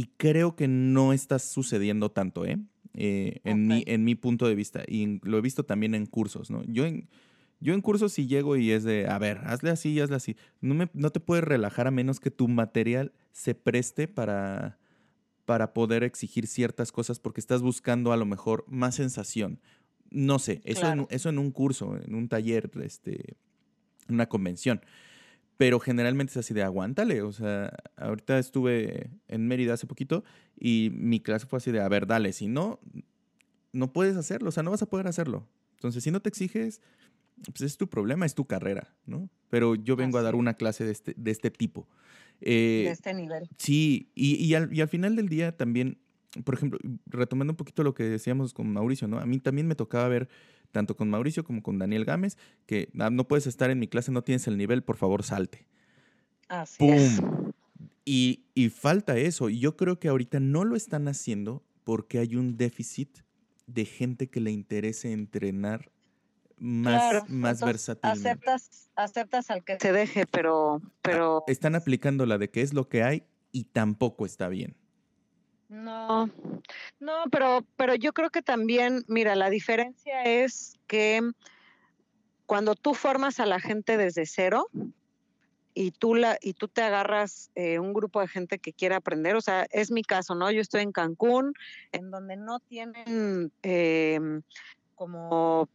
y 0.00 0.06
creo 0.16 0.56
que 0.56 0.66
no 0.66 1.12
está 1.12 1.38
sucediendo 1.38 2.10
tanto, 2.10 2.46
¿eh? 2.46 2.58
eh 2.94 3.42
en, 3.44 3.66
mi, 3.66 3.84
en 3.86 4.02
mi 4.02 4.14
punto 4.14 4.48
de 4.48 4.54
vista. 4.54 4.82
Y 4.88 5.20
lo 5.22 5.36
he 5.36 5.42
visto 5.42 5.66
también 5.66 5.94
en 5.94 6.06
cursos, 6.06 6.50
¿no? 6.50 6.64
Yo 6.64 6.86
en, 6.86 7.06
yo 7.60 7.74
en 7.74 7.82
cursos 7.82 8.14
sí 8.14 8.26
llego 8.26 8.56
y 8.56 8.70
es 8.70 8.82
de, 8.82 9.06
a 9.08 9.18
ver, 9.18 9.42
hazle 9.44 9.68
así, 9.68 10.00
hazle 10.00 10.16
así. 10.16 10.36
No, 10.62 10.74
me, 10.74 10.88
no 10.94 11.10
te 11.10 11.20
puedes 11.20 11.44
relajar 11.44 11.86
a 11.86 11.90
menos 11.90 12.18
que 12.18 12.30
tu 12.30 12.48
material 12.48 13.12
se 13.32 13.54
preste 13.54 14.08
para, 14.08 14.78
para 15.44 15.74
poder 15.74 16.02
exigir 16.02 16.46
ciertas 16.46 16.92
cosas 16.92 17.20
porque 17.20 17.42
estás 17.42 17.60
buscando 17.60 18.10
a 18.10 18.16
lo 18.16 18.24
mejor 18.24 18.64
más 18.68 18.94
sensación. 18.94 19.60
No 20.08 20.38
sé, 20.38 20.62
eso, 20.64 20.90
en, 20.90 21.06
eso 21.10 21.28
en 21.28 21.38
un 21.38 21.50
curso, 21.50 21.94
en 22.02 22.14
un 22.14 22.26
taller, 22.30 22.70
este, 22.82 23.36
una 24.08 24.30
convención. 24.30 24.80
Pero 25.60 25.78
generalmente 25.78 26.30
es 26.30 26.36
así 26.38 26.54
de 26.54 26.62
aguántale. 26.62 27.20
O 27.20 27.32
sea, 27.32 27.70
ahorita 27.96 28.38
estuve 28.38 29.10
en 29.28 29.46
Mérida 29.46 29.74
hace 29.74 29.86
poquito 29.86 30.24
y 30.58 30.90
mi 30.94 31.20
clase 31.20 31.44
fue 31.44 31.58
así 31.58 31.70
de, 31.70 31.82
a 31.82 31.88
ver, 31.90 32.06
dale, 32.06 32.32
si 32.32 32.48
no, 32.48 32.80
no 33.70 33.92
puedes 33.92 34.16
hacerlo, 34.16 34.48
o 34.48 34.52
sea, 34.52 34.62
no 34.62 34.70
vas 34.70 34.80
a 34.80 34.88
poder 34.88 35.06
hacerlo. 35.06 35.46
Entonces, 35.74 36.02
si 36.02 36.10
no 36.10 36.20
te 36.20 36.30
exiges, 36.30 36.80
pues 37.44 37.60
es 37.60 37.76
tu 37.76 37.90
problema, 37.90 38.24
es 38.24 38.34
tu 38.34 38.46
carrera, 38.46 38.96
¿no? 39.04 39.28
Pero 39.50 39.74
yo 39.74 39.96
vengo 39.96 40.16
a 40.16 40.22
dar 40.22 40.34
una 40.34 40.54
clase 40.54 40.86
de 40.86 40.92
este, 40.92 41.12
de 41.14 41.30
este 41.30 41.50
tipo. 41.50 41.86
Eh, 42.40 42.84
de 42.86 42.92
este 42.92 43.12
nivel. 43.12 43.46
Sí, 43.58 44.10
y, 44.14 44.54
al, 44.54 44.72
y 44.72 44.80
al 44.80 44.88
final 44.88 45.14
del 45.14 45.28
día 45.28 45.54
también, 45.54 45.98
por 46.42 46.54
ejemplo, 46.54 46.78
retomando 47.04 47.52
un 47.52 47.58
poquito 47.58 47.82
lo 47.82 47.92
que 47.92 48.04
decíamos 48.04 48.54
con 48.54 48.72
Mauricio, 48.72 49.08
¿no? 49.08 49.18
A 49.18 49.26
mí 49.26 49.38
también 49.40 49.66
me 49.66 49.74
tocaba 49.74 50.08
ver, 50.08 50.30
tanto 50.72 50.96
con 50.96 51.10
Mauricio 51.10 51.44
como 51.44 51.62
con 51.62 51.78
Daniel 51.78 52.04
Gámez, 52.04 52.36
que 52.66 52.90
ah, 52.98 53.10
no 53.10 53.26
puedes 53.26 53.46
estar 53.46 53.70
en 53.70 53.78
mi 53.78 53.88
clase, 53.88 54.12
no 54.12 54.22
tienes 54.22 54.46
el 54.46 54.56
nivel, 54.56 54.82
por 54.82 54.96
favor, 54.96 55.22
salte. 55.22 55.66
Así 56.48 56.78
¡Pum! 56.78 57.52
Y, 58.04 58.46
y 58.54 58.70
falta 58.70 59.16
eso. 59.16 59.50
Y 59.50 59.60
yo 59.60 59.76
creo 59.76 59.98
que 59.98 60.08
ahorita 60.08 60.40
no 60.40 60.64
lo 60.64 60.76
están 60.76 61.06
haciendo 61.08 61.62
porque 61.84 62.18
hay 62.18 62.36
un 62.36 62.56
déficit 62.56 63.18
de 63.66 63.84
gente 63.84 64.28
que 64.28 64.40
le 64.40 64.50
interese 64.50 65.12
entrenar 65.12 65.90
más, 66.58 67.28
más 67.28 67.60
versátil. 67.60 68.10
Aceptas, 68.10 68.90
aceptas 68.94 69.50
al 69.50 69.64
que 69.64 69.78
se 69.80 69.92
deje, 69.92 70.26
pero, 70.26 70.82
pero. 71.02 71.44
Están 71.46 71.74
aplicando 71.74 72.26
la 72.26 72.38
de 72.38 72.50
que 72.50 72.62
es 72.62 72.74
lo 72.74 72.88
que 72.88 73.02
hay 73.02 73.24
y 73.52 73.64
tampoco 73.64 74.26
está 74.26 74.48
bien. 74.48 74.76
No, 75.70 76.28
no, 76.98 77.24
pero, 77.30 77.64
pero 77.76 77.94
yo 77.94 78.12
creo 78.12 78.30
que 78.30 78.42
también, 78.42 79.04
mira, 79.06 79.36
la 79.36 79.48
diferencia 79.50 80.24
es 80.24 80.74
que 80.88 81.22
cuando 82.44 82.74
tú 82.74 82.92
formas 82.92 83.38
a 83.38 83.46
la 83.46 83.60
gente 83.60 83.96
desde 83.96 84.26
cero 84.26 84.66
y 85.72 85.92
tú, 85.92 86.16
la, 86.16 86.36
y 86.40 86.54
tú 86.54 86.66
te 86.66 86.82
agarras 86.82 87.52
eh, 87.54 87.78
un 87.78 87.92
grupo 87.92 88.20
de 88.20 88.26
gente 88.26 88.58
que 88.58 88.72
quiere 88.72 88.96
aprender, 88.96 89.36
o 89.36 89.40
sea, 89.40 89.68
es 89.70 89.92
mi 89.92 90.02
caso, 90.02 90.34
¿no? 90.34 90.50
Yo 90.50 90.60
estoy 90.60 90.82
en 90.82 90.90
Cancún, 90.90 91.54
en 91.92 92.10
donde 92.10 92.36
no 92.36 92.58
tienen 92.58 93.52
em, 93.62 94.42
como 94.96 95.68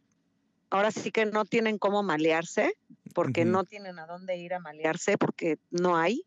ahora 0.68 0.90
sí 0.90 1.10
que 1.10 1.24
no 1.24 1.46
tienen 1.46 1.78
cómo 1.78 2.02
malearse, 2.02 2.74
porque 3.14 3.46
no 3.46 3.64
tienen 3.64 3.98
a 3.98 4.06
dónde 4.06 4.36
ir 4.36 4.52
a 4.52 4.60
malearse, 4.60 5.16
porque 5.16 5.56
no 5.70 5.96
hay. 5.96 6.22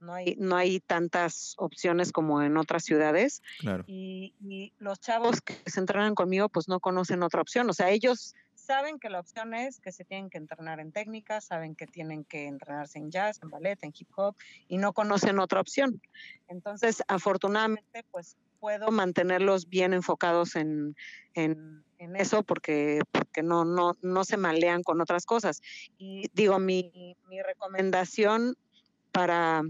No 0.00 0.14
hay, 0.14 0.36
no 0.38 0.56
hay 0.56 0.80
tantas 0.80 1.54
opciones 1.56 2.12
como 2.12 2.42
en 2.42 2.56
otras 2.56 2.84
ciudades. 2.84 3.42
Y, 3.86 4.34
y, 4.40 4.72
los 4.78 5.00
chavos 5.00 5.40
que 5.40 5.54
se 5.66 5.80
entrenan 5.80 6.14
conmigo, 6.14 6.48
pues 6.48 6.68
no 6.68 6.80
conocen 6.80 7.22
otra 7.22 7.40
opción. 7.40 7.68
O 7.70 7.72
sea, 7.72 7.90
ellos 7.90 8.34
saben 8.54 8.98
que 8.98 9.08
la 9.08 9.20
opción 9.20 9.54
es 9.54 9.80
que 9.80 9.92
se 9.92 10.04
tienen 10.04 10.30
que 10.30 10.38
entrenar 10.38 10.80
en 10.80 10.92
técnica, 10.92 11.40
saben 11.40 11.74
que 11.74 11.86
tienen 11.86 12.24
que 12.24 12.46
entrenarse 12.46 12.98
en 12.98 13.10
jazz, 13.10 13.40
en 13.42 13.50
ballet, 13.50 13.82
en 13.82 13.92
hip 13.96 14.08
hop, 14.16 14.36
y 14.68 14.78
no 14.78 14.92
conocen 14.92 15.38
otra 15.38 15.60
opción. 15.60 16.00
Entonces, 16.48 17.02
afortunadamente, 17.08 18.04
pues 18.10 18.36
puedo 18.60 18.90
mantenerlos 18.90 19.68
bien 19.68 19.92
enfocados 19.92 20.56
en, 20.56 20.96
en 21.34 21.84
en 22.04 22.16
eso 22.16 22.42
porque, 22.42 23.00
porque 23.10 23.42
no, 23.42 23.64
no, 23.64 23.96
no 24.02 24.24
se 24.24 24.36
malean 24.36 24.82
con 24.82 25.00
otras 25.00 25.26
cosas. 25.26 25.62
Y 25.98 26.28
digo, 26.32 26.58
mi, 26.58 27.16
mi 27.28 27.42
recomendación 27.42 28.56
para, 29.10 29.62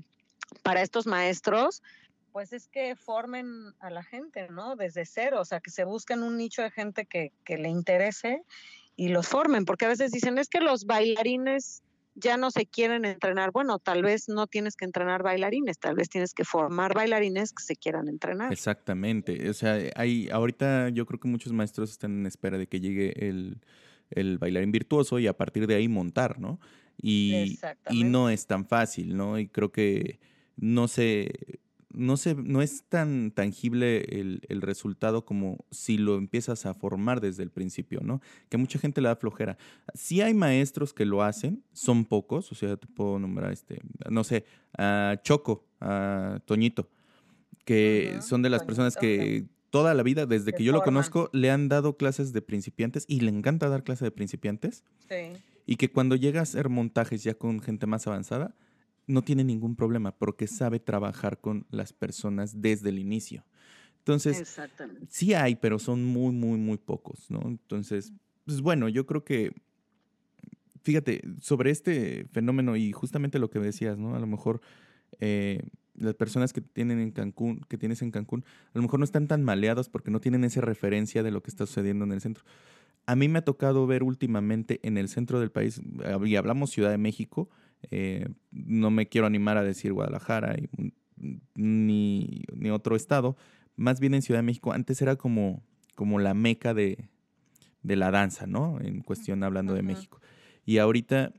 para 0.63 0.83
estos 0.83 1.07
maestros, 1.07 1.83
pues 2.33 2.53
es 2.53 2.67
que 2.69 2.97
formen 2.97 3.75
a 3.79 3.91
la 3.91 4.03
gente, 4.03 4.49
¿no? 4.49 4.77
Desde 4.77 5.07
cero, 5.07 5.41
o 5.41 5.45
sea, 5.45 5.61
que 5.61 5.71
se 5.71 5.85
busquen 5.85 6.23
un 6.23 6.37
nicho 6.37 6.63
de 6.63 6.71
gente 6.71 7.07
que, 7.07 7.33
que 7.45 7.59
le 7.59 7.69
interese 7.69 8.43
y 8.97 9.09
los 9.09 9.29
formen, 9.29 9.65
porque 9.65 9.85
a 9.85 9.89
veces 9.89 10.11
dicen, 10.11 10.39
es 10.39 10.49
que 10.49 10.61
los 10.61 10.85
bailarines 10.85 11.83
ya 12.15 12.37
no 12.37 12.51
se 12.51 12.67
quieren 12.67 13.05
entrenar. 13.05 13.51
Bueno, 13.51 13.79
tal 13.79 14.03
vez 14.03 14.29
no 14.29 14.47
tienes 14.47 14.77
que 14.77 14.85
entrenar 14.85 15.23
bailarines, 15.23 15.79
tal 15.79 15.97
vez 15.97 16.09
tienes 16.09 16.33
que 16.33 16.45
formar 16.45 16.95
bailarines 16.95 17.53
que 17.53 17.63
se 17.63 17.77
quieran 17.77 18.09
entrenar. 18.09 18.53
Exactamente. 18.53 19.49
O 19.49 19.55
sea, 19.55 19.79
hay, 19.97 20.29
ahorita 20.31 20.91
yo 20.91 21.07
creo 21.07 21.19
que 21.19 21.29
muchos 21.29 21.53
maestros 21.53 21.91
están 21.91 22.13
en 22.21 22.27
espera 22.27 22.57
de 22.59 22.67
que 22.67 22.81
llegue 22.81 23.29
el, 23.29 23.61
el 24.11 24.39
bailarín 24.39 24.71
virtuoso 24.71 25.19
y 25.19 25.27
a 25.27 25.37
partir 25.37 25.67
de 25.67 25.75
ahí 25.75 25.89
montar, 25.89 26.39
¿no? 26.39 26.61
Y, 27.01 27.59
y 27.91 28.05
no 28.05 28.31
es 28.31 28.47
tan 28.47 28.67
fácil, 28.67 29.17
¿no? 29.17 29.39
Y 29.39 29.49
creo 29.49 29.73
que 29.73 30.21
no 30.57 30.89
se 30.89 31.61
no, 31.95 32.17
se, 32.17 32.35
no 32.35 32.61
es 32.61 32.85
tan 32.89 33.31
tangible 33.31 34.05
el, 34.21 34.63
resultado 34.63 35.25
como 35.25 35.65
si 35.71 35.97
lo 35.97 36.17
empiezas 36.17 36.67
a 36.67 36.75
formar 36.75 37.21
desde 37.21 37.43
el 37.43 37.51
principio, 37.51 38.01
¿no? 38.03 38.21
Que 38.49 38.57
mucha 38.57 38.79
gente 38.79 39.01
le 39.01 39.09
da 39.09 39.17
flojera. 39.17 39.57
Sí 39.95 40.21
hay 40.21 40.35
maestros 40.35 40.93
que 40.93 41.05
lo 41.05 41.23
hacen, 41.23 41.63
son 41.73 42.05
pocos, 42.05 42.51
o 42.53 42.55
sea, 42.55 42.77
te 42.77 42.87
puedo 42.87 43.19
nombrar, 43.19 43.53
este, 43.53 43.81
no 44.11 44.25
sé, 44.25 44.45
a 44.77 45.17
Choco, 45.23 45.65
a 45.81 46.41
Toñito, 46.45 46.91
que 47.65 48.19
son 48.21 48.43
de 48.43 48.51
las 48.51 48.65
personas 48.65 48.97
que 48.97 49.47
toda 49.71 49.95
la 49.95 50.03
vida, 50.03 50.27
desde 50.27 50.53
que 50.53 50.65
yo 50.65 50.73
lo 50.73 50.83
conozco, 50.83 51.31
le 51.33 51.51
han 51.51 51.69
dado 51.69 51.97
clases 51.97 52.33
de 52.33 52.43
principiantes 52.43 53.05
y 53.09 53.21
le 53.21 53.31
encanta 53.31 53.69
dar 53.69 53.85
clases 53.85 54.07
de 54.07 54.11
principiantes. 54.11 54.85
Sí. 55.09 55.39
Y 55.67 55.77
que 55.77 55.91
cuando 55.91 56.15
llega 56.17 56.41
a 56.41 56.43
hacer 56.43 56.69
montajes 56.69 57.23
ya 57.23 57.35
con 57.35 57.61
gente 57.61 57.87
más 57.87 58.07
avanzada, 58.07 58.55
no 59.07 59.23
tiene 59.23 59.45
ningún 59.45 59.77
problema 59.77 60.13
porque 60.13 60.47
sabe 60.47 60.81
trabajar 60.81 61.41
con 61.41 61.67
las 61.71 61.93
personas 61.93 62.61
desde 62.61 62.89
el 62.89 62.99
inicio. 62.99 63.45
Entonces, 63.99 64.59
sí 65.09 65.33
hay, 65.33 65.57
pero 65.57 65.79
son 65.79 66.05
muy, 66.05 66.33
muy, 66.33 66.59
muy 66.59 66.77
pocos, 66.77 67.31
¿no? 67.31 67.41
Entonces, 67.47 68.13
pues 68.45 68.61
bueno, 68.61 68.89
yo 68.91 69.07
creo 69.07 69.25
que, 69.25 69.55
fíjate, 70.83 71.23
sobre 71.41 71.71
este 71.71 72.27
fenómeno 72.31 72.77
y 72.77 72.93
justamente 72.93 73.39
lo 73.39 73.49
que 73.49 73.59
decías, 73.61 73.97
¿no? 73.97 74.15
A 74.15 74.19
lo 74.19 74.27
mejor 74.27 74.61
eh, 75.21 75.63
las 75.95 76.15
personas 76.15 76.53
que 76.53 76.61
tienen 76.61 77.01
en 77.01 77.13
Cancún, 77.13 77.65
que 77.69 77.79
tienes 77.79 78.03
en 78.03 78.11
Cancún, 78.11 78.45
a 78.75 78.79
lo 78.79 78.83
mejor 78.83 78.99
no 78.99 79.05
están 79.05 79.27
tan 79.27 79.43
maleados 79.43 79.89
porque 79.89 80.11
no 80.11 80.21
tienen 80.21 80.45
esa 80.45 80.61
referencia 80.61 81.23
de 81.23 81.31
lo 81.31 81.43
que 81.43 81.51
está 81.51 81.65
sucediendo 81.67 82.05
en 82.05 82.13
el 82.13 82.21
centro. 82.21 82.45
A 83.07 83.17
mí 83.17 83.29
me 83.29 83.39
ha 83.39 83.45
tocado 83.45 83.87
ver 83.87 84.03
últimamente 84.03 84.81
en 84.83 84.99
el 84.99 85.09
centro 85.09 85.41
del 85.41 85.51
país, 85.51 85.81
y 86.27 86.37
hablamos 86.37 86.71
Ciudad 86.71 86.91
de 86.91 86.99
México, 86.99 87.49
eh, 87.91 88.27
no 88.51 88.91
me 88.91 89.09
quiero 89.09 89.27
animar 89.27 89.57
a 89.57 89.63
decir 89.63 89.93
Guadalajara 89.93 90.57
ni, 91.55 92.43
ni, 92.55 92.71
otro 92.71 92.97
estado, 92.97 93.37
más 93.77 94.01
bien 94.01 94.15
en 94.15 94.23
Ciudad 94.23 94.39
de 94.39 94.45
México, 94.45 94.73
antes 94.73 95.01
era 95.03 95.17
como, 95.17 95.63
como 95.95 96.19
la 96.19 96.35
meca 96.35 96.75
de, 96.75 97.09
de 97.83 97.97
la 97.97 98.11
danza, 98.11 98.47
¿no? 98.47 98.81
En 98.81 99.01
cuestión 99.01 99.43
hablando 99.43 99.75
de 99.75 99.83
México. 99.83 100.21
Y 100.65 100.79
ahorita 100.79 101.33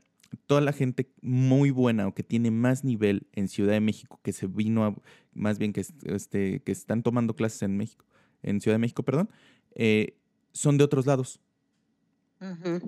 toda 0.46 0.60
la 0.60 0.72
gente 0.72 1.10
muy 1.22 1.70
buena 1.70 2.06
o 2.06 2.14
que 2.14 2.22
tiene 2.22 2.50
más 2.50 2.84
nivel 2.84 3.26
en 3.32 3.48
Ciudad 3.48 3.72
de 3.72 3.80
México, 3.80 4.20
que 4.22 4.32
se 4.32 4.46
vino 4.46 4.84
a, 4.84 4.94
más 5.34 5.58
bien 5.58 5.72
que, 5.72 5.84
este, 6.04 6.60
que 6.60 6.72
están 6.72 7.02
tomando 7.02 7.34
clases 7.34 7.62
en 7.62 7.76
México, 7.76 8.04
en 8.42 8.60
Ciudad 8.60 8.74
de 8.74 8.80
México, 8.80 9.02
perdón, 9.02 9.30
eh, 9.74 10.16
son 10.52 10.78
de 10.78 10.84
otros 10.84 11.06
lados. 11.06 11.40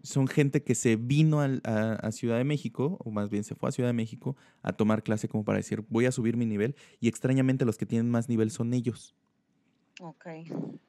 Son 0.03 0.29
gente 0.29 0.63
que 0.63 0.75
se 0.75 0.97
vino 0.97 1.41
a, 1.41 2.13
Ciudad 2.13 2.39
de 2.39 2.45
México, 2.45 2.99
o 3.05 3.11
más 3.11 3.31
bien 3.31 3.45
se 3.45 3.55
fue 3.55 3.69
a 3.69 3.73
Ciudad 3.73 3.89
de 3.89 3.95
México 3.95 4.37
a 4.63 4.73
tomar 4.73 5.03
clase 5.03 5.29
como 5.29 5.45
para 5.45 5.59
decir, 5.59 5.85
voy 5.89 6.07
a 6.07 6.13
subir 6.13 6.37
mi 6.37 6.47
nivel, 6.47 6.77
y 7.01 7.09
extrañamente 7.09 7.65
los 7.65 7.79
que 7.79 7.87
tienen 7.87 8.11
más 8.11 8.29
nivel 8.29 8.51
son 8.51 8.75
ellos. 8.75 9.15
Ok. 10.01 10.27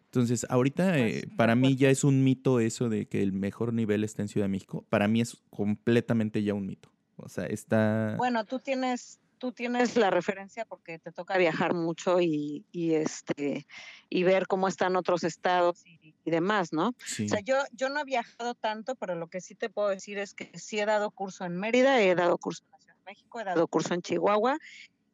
Entonces, 0.05 0.45
ahorita 0.49 0.91
pues, 0.91 1.23
eh, 1.23 1.29
para 1.35 1.55
mí 1.55 1.75
ya 1.75 1.89
es 1.89 2.03
un 2.03 2.23
mito 2.23 2.59
eso 2.59 2.89
de 2.89 3.07
que 3.07 3.21
el 3.21 3.31
mejor 3.31 3.73
nivel 3.73 4.03
está 4.03 4.23
en 4.23 4.27
Ciudad 4.27 4.45
de 4.45 4.51
México. 4.51 4.85
Para 4.89 5.07
mí 5.07 5.21
es 5.21 5.37
completamente 5.49 6.41
ya 6.43 6.53
un 6.53 6.65
mito. 6.65 6.91
O 7.15 7.29
sea, 7.29 7.45
está... 7.45 8.15
Bueno, 8.17 8.43
tú 8.45 8.59
tienes, 8.59 9.19
tú 9.39 9.51
tienes 9.51 9.95
la 9.95 10.11
referencia 10.11 10.65
porque 10.65 10.99
te 10.99 11.11
toca 11.11 11.37
viajar 11.37 11.73
mucho 11.73 12.19
y, 12.21 12.65
este, 12.73 13.65
y 14.09 14.23
ver 14.23 14.45
cómo 14.45 14.67
están 14.67 14.95
otros 14.95 15.23
estados 15.23 15.83
y, 15.85 16.13
demás, 16.25 16.73
¿no? 16.73 16.89
O 16.89 17.27
sea, 17.27 17.39
yo, 17.39 17.55
yo 17.71 17.89
no 17.89 18.01
he 18.01 18.03
viajado 18.03 18.53
tanto, 18.53 18.93
pero 18.93 19.15
lo 19.15 19.29
que 19.29 19.41
sí 19.41 19.55
te 19.55 19.67
puedo 19.67 19.87
decir 19.87 20.19
es 20.19 20.35
que 20.35 20.51
sí 20.59 20.79
he 20.79 20.85
dado 20.85 21.09
curso 21.09 21.43
en 21.43 21.57
Mérida, 21.57 21.99
he 22.03 22.13
dado 22.13 22.37
curso 22.37 22.63
en 22.65 22.71
la 22.71 22.77
Ciudad 22.77 22.95
de 22.97 23.03
México, 23.07 23.39
he 23.39 23.43
dado 23.45 23.67
curso 23.67 23.95
en 23.95 24.03
Chihuahua 24.03 24.59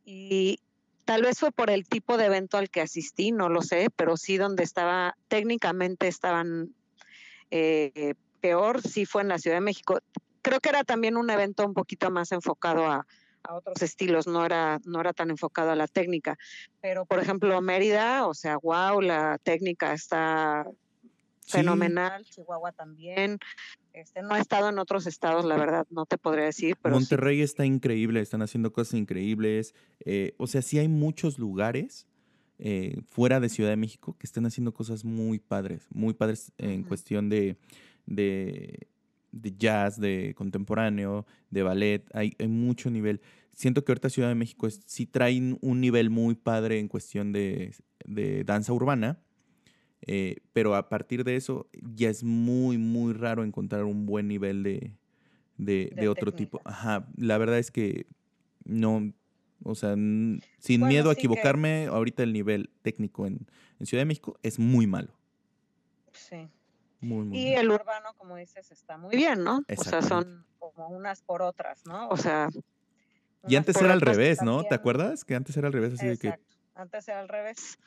y, 0.03 0.59
Tal 1.05 1.21
vez 1.21 1.39
fue 1.39 1.51
por 1.51 1.69
el 1.69 1.88
tipo 1.88 2.17
de 2.17 2.26
evento 2.26 2.57
al 2.57 2.71
que 2.71 2.82
asistí, 2.82 3.32
no 3.32 3.47
lo 3.47 3.61
sé, 3.61 3.89
pero 3.95 4.17
sí 4.17 4.38
donde 4.38 4.63
estaba, 4.63 5.15
técnicamente 5.28 6.07
estaban 6.07 6.73
eh, 7.51 8.15
peor, 8.41 8.82
sí 8.82 9.05
fue 9.05 9.21
en 9.21 9.28
la 9.28 9.38
Ciudad 9.38 9.57
de 9.57 9.61
México. 9.61 9.99
Creo 10.41 10.59
que 10.59 10.69
era 10.69 10.84
también 10.84 11.15
un 11.15 11.30
evento 11.30 11.63
un 11.63 11.76
poquito 11.76 12.09
más 12.09 12.32
enfocado 12.32 12.88
a, 12.88 13.05
otros 13.54 13.82
estilos, 13.82 14.28
no 14.28 14.46
era, 14.46 14.80
no 14.86 15.00
era 15.00 15.14
tan 15.14 15.30
enfocado 15.30 15.72
a 15.72 15.76
la 15.76 15.88
técnica. 15.88 16.38
Pero, 16.82 17.06
por 17.06 17.20
ejemplo, 17.20 17.60
Mérida, 17.62 18.28
o 18.28 18.34
sea, 18.34 18.58
wow, 18.58 19.02
la 19.02 19.38
técnica 19.38 19.93
está 19.93 20.66
fenomenal, 21.48 22.24
Chihuahua 22.26 22.72
también. 22.72 23.39
Este, 23.93 24.22
no 24.22 24.36
he 24.36 24.39
estado 24.39 24.70
en 24.70 24.80
otros 24.80 25.08
estados, 25.08 25.46
la 25.46 25.56
verdad, 25.56 25.88
no 25.89 26.06
te 26.06 26.18
podría 26.18 26.46
decir. 26.46 26.76
Pero 26.82 26.96
Monterrey 26.96 27.41
está 27.41 27.66
increíble, 27.66 28.20
están 28.20 28.41
haciendo 28.41 28.74
cosas 28.74 28.96
increíbles. 28.96 29.74
Eh, 30.02 30.34
o 30.38 30.48
sea, 30.48 30.62
sí 30.62 30.80
hay 30.80 30.89
muchos 30.89 31.39
lugares 31.39 32.08
eh, 32.58 33.02
fuera 33.08 33.39
de 33.39 33.50
Ciudad 33.50 33.70
de 33.70 33.78
México 33.78 34.16
que 34.18 34.28
están 34.28 34.46
haciendo 34.46 34.74
cosas 34.74 35.06
muy 35.06 35.39
padres, 35.39 35.88
muy 35.91 36.14
padres 36.14 36.52
en 36.58 36.84
cuestión 36.84 37.30
de, 37.30 37.58
de, 38.06 38.88
jazz, 39.58 40.00
de 40.00 40.34
contemporáneo, 40.36 41.26
de 41.50 41.64
ballet. 41.64 42.04
Hay, 42.14 42.34
hay, 42.40 42.48
mucho 42.48 42.90
nivel. 42.90 43.22
Siento 43.54 43.84
que 43.84 43.92
ahorita 43.92 44.10
Ciudad 44.10 44.30
de 44.30 44.36
México 44.36 44.68
sí 44.70 45.06
traen 45.06 45.58
un 45.62 45.82
nivel 45.82 46.10
muy 46.10 46.36
padre 46.36 46.80
en 46.80 46.88
cuestión 46.88 47.32
de, 47.32 47.74
de 48.06 48.44
danza 48.44 48.74
urbana 48.74 49.20
eh, 50.08 50.38
pero 50.54 50.76
a 50.76 50.88
partir 50.88 51.24
de 51.24 51.36
eso 51.36 51.68
ya 51.82 52.10
es 52.10 52.24
muy, 52.24 52.78
muy 52.78 53.14
raro 53.14 53.44
encontrar 53.44 53.86
un 53.86 54.06
buen 54.06 54.28
nivel 54.28 54.62
de, 54.62 54.94
de, 55.58 56.08
otro 56.08 56.32
tipo. 56.32 56.62
Ajá, 56.64 57.08
la 57.18 57.38
verdad 57.40 57.58
es 57.58 57.72
que 57.72 58.06
no, 58.66 59.14
o 59.64 59.74
sea, 59.74 59.94
sin 59.94 60.88
miedo 60.88 61.10
a 61.10 61.14
equivocarme, 61.14 61.88
ahorita 61.88 62.22
el 62.22 62.34
nivel 62.34 62.70
técnico 62.82 63.26
en, 63.26 63.48
Ciudad 63.82 64.02
de 64.02 64.06
México 64.06 64.40
es 64.42 64.58
muy 64.58 64.88
malo. 64.88 65.14
Sí. 66.14 66.48
Y 67.32 67.53
el 67.53 67.72
urbano, 67.72 68.14
como 68.18 68.36
dices, 68.36 68.72
está 68.72 68.97
muy 68.97 69.16
bien, 69.16 69.43
¿no? 69.43 69.64
O 69.78 69.84
sea, 69.84 70.01
son 70.01 70.45
como 70.60 70.89
unas 70.89 71.22
por 71.22 71.41
otras, 71.41 71.86
¿no? 71.86 72.10
O 72.10 72.18
sea... 72.18 72.49
Y 73.47 73.56
antes 73.56 73.76
era 73.80 73.93
al 73.93 74.01
revés, 74.01 74.41
¿no? 74.41 74.64
¿Te 74.64 74.74
acuerdas? 74.74 75.24
Que 75.24 75.36
antes 75.36 75.56
era 75.56 75.68
al 75.68 75.74
revés, 75.74 75.93
así 75.93 76.08
de 76.08 76.18
que... 76.18 76.34
Antes 76.74 77.08
era 77.08 77.20
al 77.20 77.30
revés. 77.30 77.78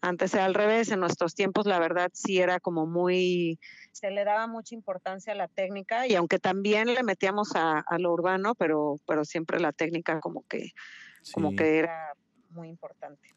Antes 0.00 0.34
era 0.34 0.44
al 0.44 0.54
revés, 0.54 0.90
en 0.90 1.00
nuestros 1.00 1.34
tiempos 1.34 1.64
la 1.64 1.78
verdad 1.78 2.10
sí 2.12 2.38
era 2.38 2.60
como 2.60 2.84
muy, 2.84 3.58
se 3.92 4.10
le 4.10 4.24
daba 4.24 4.46
mucha 4.46 4.74
importancia 4.74 5.32
a 5.32 5.36
la 5.36 5.48
técnica 5.48 6.06
y 6.06 6.14
aunque 6.14 6.38
también 6.38 6.92
le 6.92 7.02
metíamos 7.02 7.52
a, 7.54 7.84
lo 7.98 8.12
urbano, 8.12 8.54
pero, 8.54 8.96
pero 9.06 9.24
siempre 9.24 9.60
la 9.60 9.72
técnica 9.72 10.20
como 10.20 10.46
que, 10.46 10.72
como 11.32 11.56
que 11.56 11.78
era 11.78 12.12
muy 12.50 12.68
importante. 12.68 13.34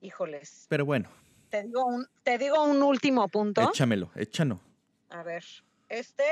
Híjoles. 0.00 0.66
Pero 0.68 0.84
bueno. 0.84 1.08
Te 1.50 1.62
digo 1.62 1.84
un, 1.84 2.06
te 2.22 2.38
digo 2.38 2.62
un 2.64 2.82
último 2.82 3.28
punto. 3.28 3.62
Échamelo, 3.62 4.10
échalo. 4.14 4.60
A 5.10 5.22
ver, 5.22 5.44
este 5.88 6.24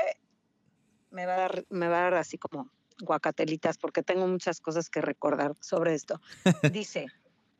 me 1.11 1.25
va 1.25 1.35
a 1.35 1.37
dar, 1.37 1.65
me 1.69 1.87
va 1.87 1.99
a 1.99 2.01
dar 2.01 2.13
así 2.15 2.37
como 2.37 2.69
guacatelitas 3.01 3.77
porque 3.77 4.03
tengo 4.03 4.27
muchas 4.27 4.59
cosas 4.59 4.89
que 4.89 5.01
recordar 5.01 5.53
sobre 5.61 5.93
esto. 5.93 6.21
Dice, 6.73 7.07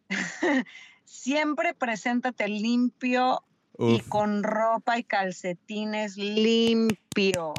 siempre 1.05 1.73
preséntate 1.73 2.47
limpio 2.47 3.43
y 3.77 3.99
con 4.01 4.43
ropa 4.43 4.97
y 4.97 5.03
calcetines 5.03 6.17
limpios. 6.17 7.53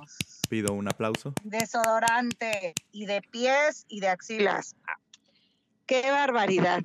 Pido 0.48 0.72
un 0.72 0.88
aplauso. 0.88 1.34
Desodorante 1.42 2.74
y 2.92 3.06
de 3.06 3.20
pies 3.20 3.84
y 3.88 4.00
de 4.00 4.08
axilas. 4.08 4.76
Qué 5.86 6.10
barbaridad. 6.10 6.82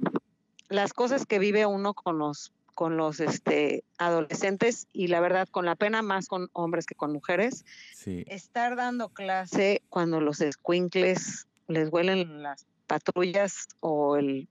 Las 0.68 0.94
cosas 0.94 1.26
que 1.26 1.40
vive 1.40 1.66
uno 1.66 1.94
con 1.94 2.18
los 2.18 2.52
con 2.74 2.98
los 2.98 3.20
este, 3.20 3.84
adolescentes 3.98 4.88
y 4.94 5.08
la 5.08 5.20
verdad 5.20 5.48
con 5.50 5.66
la 5.66 5.76
pena 5.76 6.02
más 6.02 6.28
con 6.28 6.50
hombres 6.54 6.86
que 6.86 6.96
con 6.96 7.12
mujeres. 7.12 7.66
Estar 8.06 8.76
dando 8.76 9.10
clase 9.10 9.82
cuando 9.90 10.22
los 10.22 10.38
squinkles 10.38 11.48
les 11.68 11.90
huelen 11.92 12.44
las 12.44 12.66
patrullas 12.88 13.68
o 13.80 14.18
el 14.18 14.48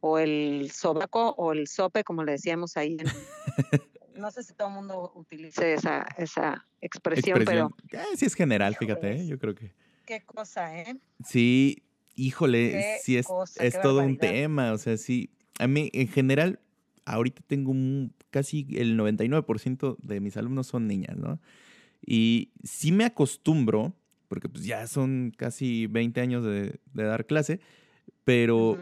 o 0.00 0.18
el 0.18 0.70
sobaco 0.72 1.34
o 1.36 1.52
el 1.52 1.68
sope, 1.68 2.04
como 2.04 2.24
le 2.24 2.32
decíamos 2.32 2.76
ahí. 2.76 2.96
no 4.20 4.30
sé 4.30 4.42
si 4.42 4.54
todo 4.54 4.68
el 4.68 4.74
mundo 4.74 5.12
utilice 5.14 5.74
esa, 5.74 6.06
esa 6.16 6.66
expresión, 6.80 7.42
pero... 7.44 7.74
Eh, 7.92 7.98
sí 8.16 8.26
es 8.26 8.34
general, 8.34 8.76
fíjate, 8.76 9.12
¿eh? 9.12 9.26
yo 9.26 9.38
creo 9.38 9.54
que... 9.54 9.74
Qué 10.06 10.22
cosa, 10.22 10.76
¿eh? 10.78 10.96
Sí, 11.24 11.82
híjole, 12.14 12.98
sí 13.02 13.16
es, 13.16 13.26
es 13.56 13.80
todo 13.80 14.02
un 14.02 14.18
tema, 14.18 14.72
o 14.72 14.78
sea, 14.78 14.96
sí. 14.96 15.30
A 15.58 15.66
mí, 15.66 15.90
en 15.92 16.08
general, 16.08 16.58
ahorita 17.04 17.42
tengo 17.46 17.70
un, 17.70 18.12
casi 18.30 18.66
el 18.72 18.98
99% 18.98 19.96
de 19.98 20.20
mis 20.20 20.36
alumnos 20.36 20.66
son 20.66 20.86
niñas, 20.86 21.16
¿no? 21.16 21.40
Y 22.04 22.52
sí 22.62 22.92
me 22.92 23.04
acostumbro, 23.04 23.94
porque 24.28 24.48
pues 24.48 24.64
ya 24.64 24.86
son 24.86 25.32
casi 25.36 25.86
20 25.86 26.20
años 26.20 26.44
de, 26.44 26.78
dar 26.92 27.26
clase, 27.26 27.60
pero 28.24 28.78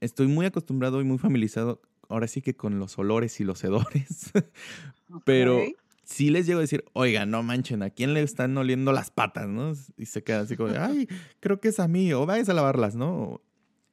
estoy 0.00 0.26
muy 0.26 0.46
acostumbrado 0.46 1.00
y 1.00 1.04
muy 1.04 1.18
familiarizado 1.18 1.82
ahora 2.10 2.26
sí 2.26 2.42
que 2.42 2.54
con 2.54 2.78
los 2.78 2.98
olores 2.98 3.40
y 3.40 3.44
los 3.44 3.62
hedores. 3.64 4.32
Pero 5.24 5.62
sí 6.04 6.30
les 6.30 6.46
llego 6.46 6.58
a 6.58 6.62
decir, 6.62 6.84
oiga, 6.92 7.24
no 7.24 7.42
manchen, 7.42 7.82
¿a 7.82 7.90
quién 7.90 8.14
le 8.14 8.22
están 8.22 8.56
oliendo 8.58 8.92
las 8.92 9.10
patas, 9.10 9.48
no? 9.48 9.72
Y 9.96 10.06
se 10.06 10.22
queda 10.22 10.40
así 10.40 10.56
como, 10.56 10.74
ay, 10.78 11.08
creo 11.38 11.60
que 11.60 11.68
es 11.68 11.80
a 11.80 11.88
mí, 11.88 12.12
o 12.12 12.26
vayas 12.26 12.48
a 12.48 12.54
lavarlas, 12.54 12.96
¿no? 12.96 13.40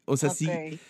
O 0.10 0.16
sea, 0.16 0.30
sí, 0.30 0.48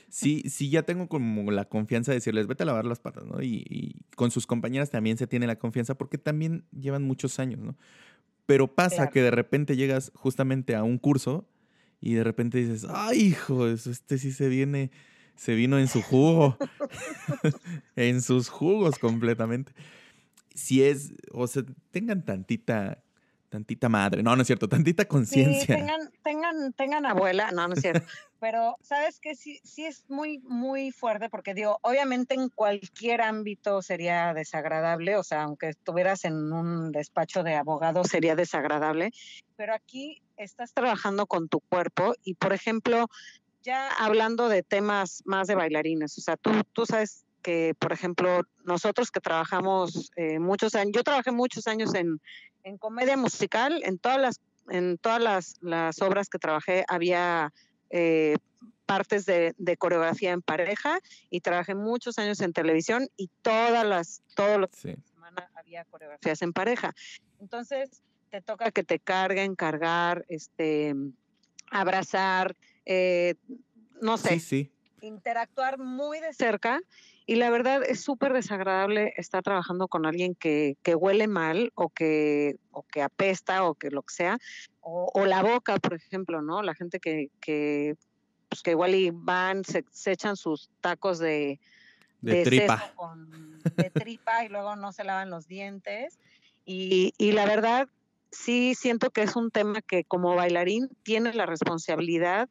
sí, 0.10 0.44
sí, 0.48 0.70
ya 0.70 0.84
tengo 0.84 1.10
como 1.10 1.50
la 1.50 1.66
confianza 1.66 2.12
de 2.12 2.18
decirles, 2.18 2.46
vete 2.46 2.62
a 2.62 2.66
lavar 2.68 2.86
las 2.86 3.00
patas, 3.00 3.26
¿no? 3.26 3.42
Y, 3.42 3.96
con 4.16 4.30
sus 4.30 4.46
compañeras 4.46 4.92
también 4.92 5.18
se 5.18 5.26
tiene 5.26 5.48
la 5.48 5.58
confianza 5.58 5.96
porque 5.96 6.20
también 6.20 6.66
llevan 6.72 7.02
muchos 7.02 7.40
años, 7.40 7.60
¿no? 7.60 7.76
Pero 8.46 8.76
pasa 8.76 9.10
que 9.10 9.24
de 9.24 9.32
repente 9.32 9.76
llegas 9.76 10.12
justamente 10.14 10.76
a 10.76 10.84
un 10.84 11.00
curso 11.00 11.50
y 12.00 12.14
de 12.14 12.24
repente 12.24 12.60
dices, 12.60 12.86
ay, 12.88 13.20
hijo, 13.30 13.68
este 13.68 14.20
sí 14.20 14.32
se 14.32 14.50
viene, 14.50 14.92
se 15.36 15.56
vino 15.56 15.80
en 15.80 15.88
su 15.88 16.04
jugo, 16.04 16.56
en 17.96 18.22
sus 18.22 18.50
jugos 18.50 19.00
completamente. 19.00 19.74
Si 20.54 20.84
es, 20.84 21.14
o 21.32 21.48
sea, 21.48 21.64
tengan 21.90 22.24
tantita, 22.24 23.04
tantita 23.50 23.90
madre, 23.90 24.24
no, 24.24 24.36
no 24.36 24.42
es 24.42 24.48
cierto, 24.48 24.68
tantita 24.68 25.06
conciencia. 25.06 25.62
Sí, 25.62 25.82
tengan, 25.82 26.12
tengan, 26.24 26.74
tengan 26.74 27.06
abuela, 27.06 27.52
no, 27.52 27.68
no 27.68 27.74
es 27.74 27.82
cierto. 27.82 28.06
Pero, 28.40 28.78
¿sabes 28.82 29.20
qué? 29.20 29.36
Sí, 29.36 29.60
sí 29.64 29.86
es 29.86 30.04
muy, 30.10 30.40
muy 30.40 30.92
fuerte 30.92 31.28
porque 31.30 31.56
digo, 31.56 31.80
obviamente 31.82 32.36
en 32.36 32.50
cualquier 32.50 33.22
ámbito 33.22 33.82
sería 33.82 34.34
desagradable, 34.34 35.16
o 35.16 35.24
sea, 35.24 35.44
aunque 35.44 35.70
estuvieras 35.70 36.24
en 36.24 36.54
un 36.54 36.92
despacho 36.92 37.44
de 37.44 37.56
abogado 37.56 38.04
sería 38.04 38.36
desagradable, 38.36 39.12
pero 39.56 39.74
aquí 39.74 40.22
estás 40.38 40.74
trabajando 40.74 41.26
con 41.26 41.50
tu 41.50 41.62
cuerpo 41.62 42.14
y, 42.24 42.36
por 42.36 42.54
ejemplo, 42.54 43.08
ya 43.64 43.90
hablando 43.98 44.50
de 44.50 44.62
temas 44.62 45.24
más 45.26 45.48
de 45.48 45.56
bailarines, 45.56 46.16
o 46.18 46.22
sea, 46.22 46.38
tú, 46.38 46.52
tú 46.74 46.86
sabes 46.86 47.26
que, 47.42 47.74
por 47.80 47.92
ejemplo, 47.92 48.42
nosotros 48.66 49.10
que 49.10 49.20
trabajamos 49.20 50.12
eh, 50.16 50.38
muchos 50.38 50.76
años, 50.76 50.92
yo 50.94 51.04
trabajé 51.04 51.32
muchos 51.32 51.66
años 51.66 51.96
en, 51.96 52.20
en 52.64 52.78
comedia 52.78 53.18
musical, 53.18 53.82
en 53.84 53.98
todas 53.98 54.20
las, 54.20 54.42
en 54.70 54.98
todas 54.98 55.22
las, 55.22 55.56
las 55.62 56.02
obras 56.02 56.30
que 56.30 56.40
trabajé 56.40 56.86
había 56.88 57.54
eh, 57.90 58.36
partes 58.86 59.26
de, 59.26 59.54
de, 59.58 59.78
coreografía 59.78 60.32
en 60.32 60.42
pareja 60.42 61.00
y 61.30 61.42
trabajé 61.42 61.76
muchos 61.76 62.18
años 62.20 62.42
en 62.42 62.54
televisión 62.54 63.10
y 63.18 63.30
todas 63.42 63.86
las, 63.86 64.24
todos 64.36 64.60
los 64.60 64.70
sí. 64.72 64.96
semana 65.14 65.50
había 65.56 65.86
coreografías 65.86 66.42
en 66.42 66.54
pareja. 66.54 66.94
Entonces, 67.40 68.02
te 68.30 68.42
toca 68.42 68.72
que 68.72 68.84
te 68.84 69.00
carguen, 69.00 69.56
cargar, 69.56 70.26
este, 70.30 70.96
abrazar, 71.70 72.56
eh, 72.86 73.36
no 74.02 74.18
sé, 74.18 74.40
sí, 74.40 74.40
sí. 74.40 74.72
interactuar 75.02 75.78
muy 75.78 76.20
de 76.20 76.34
cerca. 76.34 76.82
Y 77.30 77.36
la 77.36 77.50
verdad 77.50 77.84
es 77.84 78.02
súper 78.02 78.32
desagradable 78.32 79.14
estar 79.18 79.44
trabajando 79.44 79.90
con 79.90 80.06
alguien 80.06 80.34
que, 80.34 80.78
que, 80.82 80.96
huele 80.96 81.28
mal 81.28 81.74
o 81.76 81.90
que, 81.90 82.56
o 82.72 82.84
que 82.84 83.02
apesta 83.02 83.66
o 83.66 83.76
que 83.76 83.92
lo 83.92 84.02
que 84.02 84.14
sea. 84.14 84.38
O, 84.80 85.12
o 85.14 85.26
la 85.26 85.44
boca, 85.44 85.78
por 85.78 85.94
ejemplo, 85.94 86.42
¿no? 86.42 86.62
La 86.64 86.74
gente 86.74 87.02
que, 87.02 87.30
que, 87.42 87.96
pues 88.48 88.64
que 88.64 88.72
igual 88.72 88.96
y 88.96 89.12
van, 89.14 89.66
se, 89.66 89.84
se 89.92 90.14
echan 90.14 90.38
sus 90.38 90.70
tacos 90.80 91.20
de, 91.20 91.60
de, 92.22 92.36
de 92.36 92.44
tripa. 92.44 92.94
Con, 92.96 93.60
de 93.76 93.90
tripa 93.90 94.46
y 94.46 94.48
luego 94.48 94.78
no 94.78 94.94
se 94.94 95.04
lavan 95.04 95.30
los 95.30 95.48
dientes. 95.48 96.18
Y, 96.64 97.14
y 97.18 97.34
la 97.34 97.46
verdad, 97.46 97.90
sí 98.32 98.74
siento 98.74 99.10
que 99.10 99.24
es 99.24 99.36
un 99.36 99.52
tema 99.52 99.82
que 99.82 100.06
como 100.06 100.34
bailarín 100.34 100.90
tienes 101.04 101.36
la 101.36 101.46
responsabilidad 101.46 102.48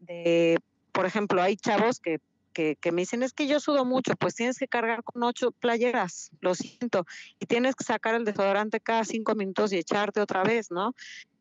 de, 0.00 0.58
por 0.92 1.06
ejemplo, 1.06 1.40
hay 1.40 1.56
chavos 1.56 1.98
que, 1.98 2.20
que, 2.58 2.74
que, 2.74 2.90
me 2.90 3.02
dicen, 3.02 3.22
es 3.22 3.32
que 3.32 3.46
yo 3.46 3.60
sudo 3.60 3.84
mucho, 3.84 4.16
pues 4.16 4.34
tienes 4.34 4.58
que 4.58 4.66
cargar 4.66 5.04
con 5.04 5.22
ocho 5.22 5.52
playeras, 5.52 6.32
lo 6.40 6.56
siento, 6.56 7.06
y 7.38 7.46
tienes 7.46 7.76
que 7.76 7.84
sacar 7.84 8.16
el 8.16 8.24
desodorante 8.24 8.80
cada 8.80 9.04
cinco 9.04 9.36
minutos 9.36 9.72
y 9.72 9.76
echarte 9.76 10.20
otra 10.20 10.42
vez, 10.42 10.72
¿no? 10.72 10.92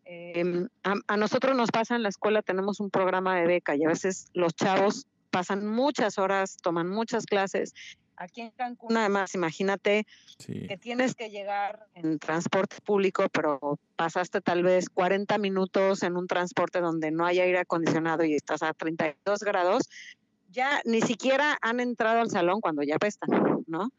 Eh, 0.05 0.67
a, 0.83 0.93
a 1.07 1.17
nosotros 1.17 1.57
nos 1.57 1.71
pasa 1.71 1.95
en 1.95 2.03
la 2.03 2.09
escuela, 2.09 2.43
tenemos 2.43 2.79
un 2.79 2.91
programa 2.91 3.35
de 3.35 3.47
beca 3.47 3.75
y 3.75 3.83
a 3.83 3.87
veces 3.87 4.27
los 4.33 4.53
chavos 4.53 5.07
pasan 5.31 5.65
muchas 5.65 6.19
horas, 6.19 6.57
toman 6.61 6.87
muchas 6.87 7.25
clases 7.25 7.73
Aquí 8.19 8.41
en 8.41 8.49
Cancún, 8.49 8.97
además, 8.97 9.35
imagínate 9.35 10.07
sí. 10.39 10.65
que 10.67 10.75
tienes 10.75 11.13
que 11.13 11.29
llegar 11.29 11.85
en 11.93 12.17
transporte 12.17 12.77
público, 12.83 13.27
pero 13.31 13.79
pasaste 13.95 14.41
tal 14.41 14.63
vez 14.63 14.89
40 14.89 15.37
minutos 15.37 16.01
en 16.01 16.17
un 16.17 16.25
transporte 16.25 16.81
donde 16.81 17.11
no 17.11 17.27
hay 17.27 17.39
aire 17.39 17.59
acondicionado 17.59 18.25
y 18.25 18.33
estás 18.33 18.63
a 18.63 18.73
32 18.73 19.41
grados, 19.41 19.87
ya 20.57 20.81
ni 20.85 21.01
siquiera 21.01 21.57
han 21.61 21.79
entrado 21.79 22.19
al 22.19 22.31
salón 22.31 22.59
cuando 22.61 22.81
ya 22.81 22.97
pestan, 22.97 23.29
¿no? 23.67 23.89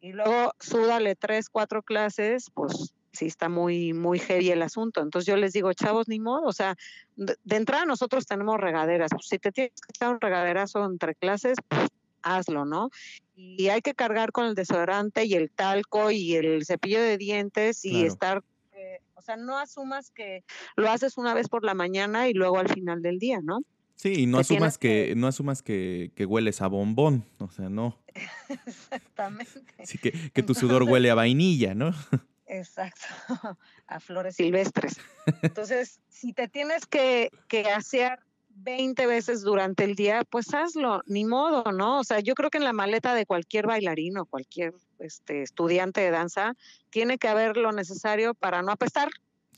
Y 0.00 0.12
luego 0.12 0.52
súdale 0.60 1.16
tres, 1.16 1.48
cuatro 1.48 1.82
clases, 1.82 2.50
pues 2.52 2.92
sí 3.12 3.26
está 3.26 3.48
muy, 3.48 3.94
muy 3.94 4.18
heavy 4.18 4.50
el 4.50 4.62
asunto. 4.62 5.00
Entonces 5.00 5.26
yo 5.26 5.36
les 5.36 5.54
digo, 5.54 5.72
chavos, 5.72 6.08
ni 6.08 6.20
modo, 6.20 6.42
o 6.46 6.52
sea, 6.52 6.76
de, 7.16 7.36
de 7.44 7.56
entrada 7.56 7.86
nosotros 7.86 8.26
tenemos 8.26 8.60
regaderas. 8.60 9.10
Pues, 9.10 9.26
si 9.26 9.38
te 9.38 9.52
tienes 9.52 9.72
que 9.72 9.92
echar 9.94 10.12
un 10.12 10.20
regaderazo 10.20 10.84
entre 10.84 11.14
clases, 11.14 11.56
pues 11.68 11.88
hazlo, 12.22 12.66
¿no? 12.66 12.90
Y 13.34 13.68
hay 13.68 13.80
que 13.80 13.94
cargar 13.94 14.32
con 14.32 14.44
el 14.46 14.54
desodorante 14.54 15.24
y 15.24 15.34
el 15.34 15.50
talco 15.50 16.10
y 16.10 16.34
el 16.34 16.64
cepillo 16.66 17.00
de 17.00 17.16
dientes 17.16 17.84
y 17.84 17.92
claro. 17.92 18.06
estar, 18.06 18.44
eh, 18.72 19.00
o 19.14 19.22
sea, 19.22 19.36
no 19.36 19.58
asumas 19.58 20.10
que 20.10 20.44
lo 20.76 20.90
haces 20.90 21.16
una 21.16 21.32
vez 21.32 21.48
por 21.48 21.64
la 21.64 21.74
mañana 21.74 22.28
y 22.28 22.34
luego 22.34 22.58
al 22.58 22.68
final 22.68 23.00
del 23.00 23.18
día, 23.18 23.40
¿no? 23.42 23.62
Sí, 24.02 24.22
y 24.22 24.26
no 24.26 24.40
asumas 24.40 24.78
que, 24.78 25.10
que, 25.10 25.14
no 25.14 25.28
asumas 25.28 25.62
que, 25.62 26.10
que, 26.16 26.26
hueles 26.26 26.60
a 26.60 26.66
bombón, 26.66 27.24
o 27.38 27.48
sea, 27.52 27.68
no. 27.68 27.96
Exactamente. 28.66 29.62
Que, 30.02 30.10
que 30.32 30.42
tu 30.42 30.54
sudor 30.54 30.82
huele 30.82 31.08
a 31.08 31.14
vainilla, 31.14 31.76
¿no? 31.76 31.92
Exacto, 32.46 33.06
a 33.86 34.00
flores 34.00 34.34
silvestres. 34.34 34.98
Entonces, 35.42 36.00
si 36.08 36.32
te 36.32 36.48
tienes 36.48 36.84
que, 36.84 37.30
que 37.46 37.66
hacer 37.66 38.18
20 38.48 39.06
veces 39.06 39.42
durante 39.42 39.84
el 39.84 39.94
día, 39.94 40.24
pues 40.28 40.52
hazlo, 40.52 41.02
ni 41.06 41.24
modo, 41.24 41.70
¿no? 41.70 42.00
O 42.00 42.04
sea, 42.04 42.18
yo 42.18 42.34
creo 42.34 42.50
que 42.50 42.58
en 42.58 42.64
la 42.64 42.72
maleta 42.72 43.14
de 43.14 43.24
cualquier 43.24 43.68
bailarín 43.68 44.18
o 44.18 44.26
cualquier 44.26 44.74
este, 44.98 45.42
estudiante 45.42 46.00
de 46.00 46.10
danza 46.10 46.54
tiene 46.90 47.18
que 47.18 47.28
haber 47.28 47.56
lo 47.56 47.70
necesario 47.70 48.34
para 48.34 48.62
no 48.62 48.72
apestar 48.72 49.10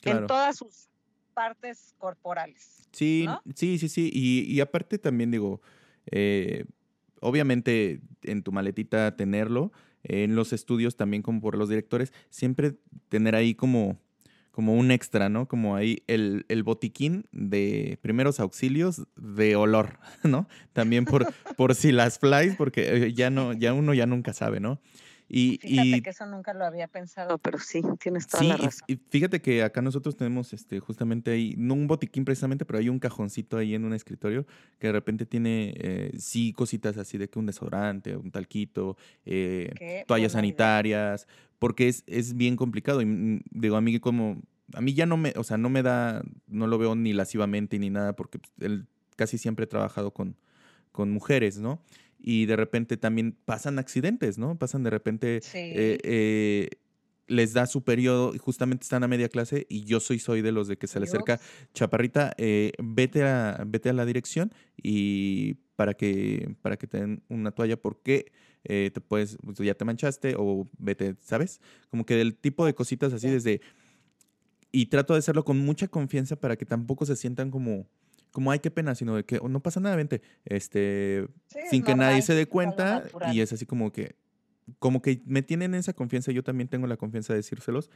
claro. 0.02 0.18
en 0.18 0.26
todas 0.26 0.58
sus 0.58 0.90
partes 1.34 1.94
corporales. 1.98 2.88
Sí, 2.92 3.24
¿no? 3.26 3.42
sí, 3.54 3.78
sí, 3.78 3.88
sí. 3.88 4.10
Y, 4.12 4.50
y 4.50 4.60
aparte 4.60 4.98
también 4.98 5.30
digo, 5.30 5.60
eh, 6.10 6.64
obviamente 7.20 8.00
en 8.22 8.42
tu 8.42 8.52
maletita 8.52 9.16
tenerlo, 9.16 9.72
en 10.02 10.36
los 10.36 10.52
estudios 10.52 10.96
también 10.96 11.22
como 11.22 11.40
por 11.40 11.56
los 11.56 11.68
directores, 11.68 12.12
siempre 12.30 12.74
tener 13.08 13.34
ahí 13.34 13.54
como 13.54 13.98
como 14.54 14.74
un 14.74 14.92
extra, 14.92 15.28
¿no? 15.28 15.48
Como 15.48 15.74
ahí 15.74 16.04
el, 16.06 16.46
el, 16.48 16.62
botiquín 16.62 17.26
de 17.32 17.98
primeros 18.02 18.38
auxilios 18.38 19.02
de 19.16 19.56
olor, 19.56 19.98
¿no? 20.22 20.46
También 20.72 21.06
por, 21.06 21.26
por 21.56 21.74
si 21.74 21.90
las 21.90 22.20
flies, 22.20 22.54
porque 22.54 23.12
ya 23.14 23.30
no, 23.30 23.52
ya 23.52 23.72
uno 23.72 23.94
ya 23.94 24.06
nunca 24.06 24.32
sabe, 24.32 24.60
¿no? 24.60 24.80
Y, 25.28 25.58
fíjate 25.62 25.88
y, 25.88 26.00
que 26.02 26.10
eso 26.10 26.26
nunca 26.26 26.52
lo 26.52 26.64
había 26.64 26.86
pensado, 26.86 27.38
pero 27.38 27.58
sí, 27.58 27.82
tienes 27.98 28.26
toda 28.26 28.42
sí, 28.42 28.48
la 28.48 28.56
razón. 28.56 28.84
Y, 28.86 28.96
fíjate 28.96 29.40
que 29.40 29.62
acá 29.62 29.80
nosotros 29.80 30.16
tenemos 30.16 30.52
este, 30.52 30.80
justamente 30.80 31.30
ahí, 31.30 31.54
no 31.56 31.74
un 31.74 31.86
botiquín 31.86 32.24
precisamente, 32.24 32.64
pero 32.64 32.78
hay 32.78 32.88
un 32.88 32.98
cajoncito 32.98 33.56
ahí 33.56 33.74
en 33.74 33.84
un 33.84 33.94
escritorio 33.94 34.46
que 34.78 34.88
de 34.88 34.92
repente 34.92 35.26
tiene, 35.26 35.74
eh, 35.76 36.12
sí, 36.18 36.52
cositas 36.52 36.98
así 36.98 37.16
de 37.18 37.28
que 37.28 37.38
un 37.38 37.46
desodorante, 37.46 38.16
un 38.16 38.30
talquito, 38.30 38.96
eh, 39.24 40.04
toallas 40.06 40.32
sanitarias, 40.32 41.26
porque 41.58 41.88
es, 41.88 42.04
es 42.06 42.34
bien 42.34 42.56
complicado. 42.56 43.00
Y 43.00 43.06
mm, 43.06 43.40
digo, 43.50 43.76
a 43.76 43.80
mí 43.80 43.98
como, 44.00 44.42
a 44.74 44.80
mí 44.80 44.94
ya 44.94 45.06
no 45.06 45.16
me, 45.16 45.32
o 45.36 45.44
sea, 45.44 45.56
no 45.56 45.70
me 45.70 45.82
da, 45.82 46.22
no 46.46 46.66
lo 46.66 46.78
veo 46.78 46.94
ni 46.94 47.12
lascivamente 47.12 47.78
ni 47.78 47.90
nada, 47.90 48.14
porque 48.14 48.38
pues, 48.38 48.52
él 48.60 48.86
casi 49.16 49.38
siempre 49.38 49.64
he 49.64 49.68
trabajado 49.68 50.12
con, 50.12 50.36
con 50.92 51.10
mujeres, 51.10 51.58
¿no? 51.58 51.80
Y 52.26 52.46
de 52.46 52.56
repente 52.56 52.96
también 52.96 53.36
pasan 53.44 53.78
accidentes, 53.78 54.38
¿no? 54.38 54.56
Pasan 54.58 54.82
de 54.82 54.88
repente, 54.88 55.40
sí. 55.42 55.58
eh, 55.58 55.98
eh, 56.02 56.70
les 57.26 57.52
da 57.52 57.66
su 57.66 57.84
periodo 57.84 58.34
y 58.34 58.38
justamente 58.38 58.84
están 58.84 59.04
a 59.04 59.08
media 59.08 59.28
clase 59.28 59.66
y 59.68 59.84
yo 59.84 60.00
soy, 60.00 60.18
soy 60.18 60.40
de 60.40 60.50
los 60.50 60.66
de 60.66 60.78
que 60.78 60.86
se 60.86 61.00
le 61.00 61.04
acerca, 61.04 61.38
chaparrita, 61.74 62.32
eh, 62.38 62.72
vete, 62.82 63.24
a, 63.24 63.62
vete 63.66 63.90
a 63.90 63.92
la 63.92 64.06
dirección 64.06 64.52
y 64.82 65.54
para 65.76 65.94
que, 65.94 66.56
para 66.62 66.78
que 66.78 66.86
te 66.86 66.98
den 66.98 67.22
una 67.28 67.50
toalla 67.50 67.76
porque 67.76 68.32
eh, 68.64 68.90
te 68.92 69.02
puedes, 69.02 69.36
pues, 69.44 69.58
ya 69.58 69.74
te 69.74 69.84
manchaste 69.84 70.34
o 70.38 70.66
vete, 70.78 71.16
¿sabes? 71.20 71.60
Como 71.90 72.06
que 72.06 72.16
del 72.16 72.34
tipo 72.36 72.64
de 72.64 72.74
cositas 72.74 73.12
así 73.12 73.26
sí. 73.26 73.32
desde... 73.34 73.60
Y 74.72 74.86
trato 74.86 75.12
de 75.12 75.20
hacerlo 75.20 75.44
con 75.44 75.58
mucha 75.58 75.88
confianza 75.88 76.36
para 76.36 76.56
que 76.56 76.64
tampoco 76.64 77.06
se 77.06 77.14
sientan 77.14 77.50
como 77.50 77.86
como 78.34 78.50
hay 78.50 78.58
qué 78.58 78.72
pena, 78.72 78.96
sino 78.96 79.14
de 79.14 79.24
que 79.24 79.38
oh, 79.40 79.48
no 79.48 79.60
pasa 79.60 79.78
nada, 79.78 79.94
vente, 79.94 80.20
este, 80.44 81.24
sí, 81.46 81.60
sin 81.70 81.84
que 81.84 81.92
normal, 81.92 82.08
nadie 82.08 82.22
se 82.22 82.34
dé 82.34 82.46
cuenta 82.46 83.04
y 83.32 83.40
es 83.40 83.52
así 83.52 83.64
como 83.64 83.92
que, 83.92 84.16
como 84.80 85.02
que 85.02 85.22
me 85.24 85.42
tienen 85.42 85.72
esa 85.76 85.92
confianza, 85.92 86.32
yo 86.32 86.42
también 86.42 86.66
tengo 86.66 86.88
la 86.88 86.96
confianza 86.96 87.32
de 87.32 87.38
decírselos, 87.38 87.92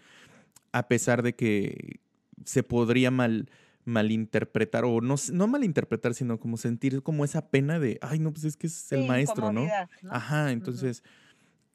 a 0.70 0.86
pesar 0.86 1.24
de 1.24 1.34
que 1.34 1.98
se 2.44 2.62
podría 2.62 3.10
mal 3.10 3.50
malinterpretar 3.84 4.84
o 4.84 5.00
no, 5.00 5.16
no 5.32 5.48
malinterpretar, 5.48 6.14
sino 6.14 6.38
como 6.38 6.56
sentir 6.56 7.02
como 7.02 7.24
esa 7.24 7.50
pena 7.50 7.80
de, 7.80 7.98
ay, 8.00 8.20
no, 8.20 8.32
pues 8.32 8.44
es 8.44 8.56
que 8.56 8.68
es 8.68 8.74
sí, 8.74 8.94
el 8.94 9.08
maestro, 9.08 9.52
¿no? 9.52 9.64
¿no? 9.64 10.12
Ajá, 10.12 10.52
entonces... 10.52 11.02
Uh 11.02 11.04
-huh 11.04 11.27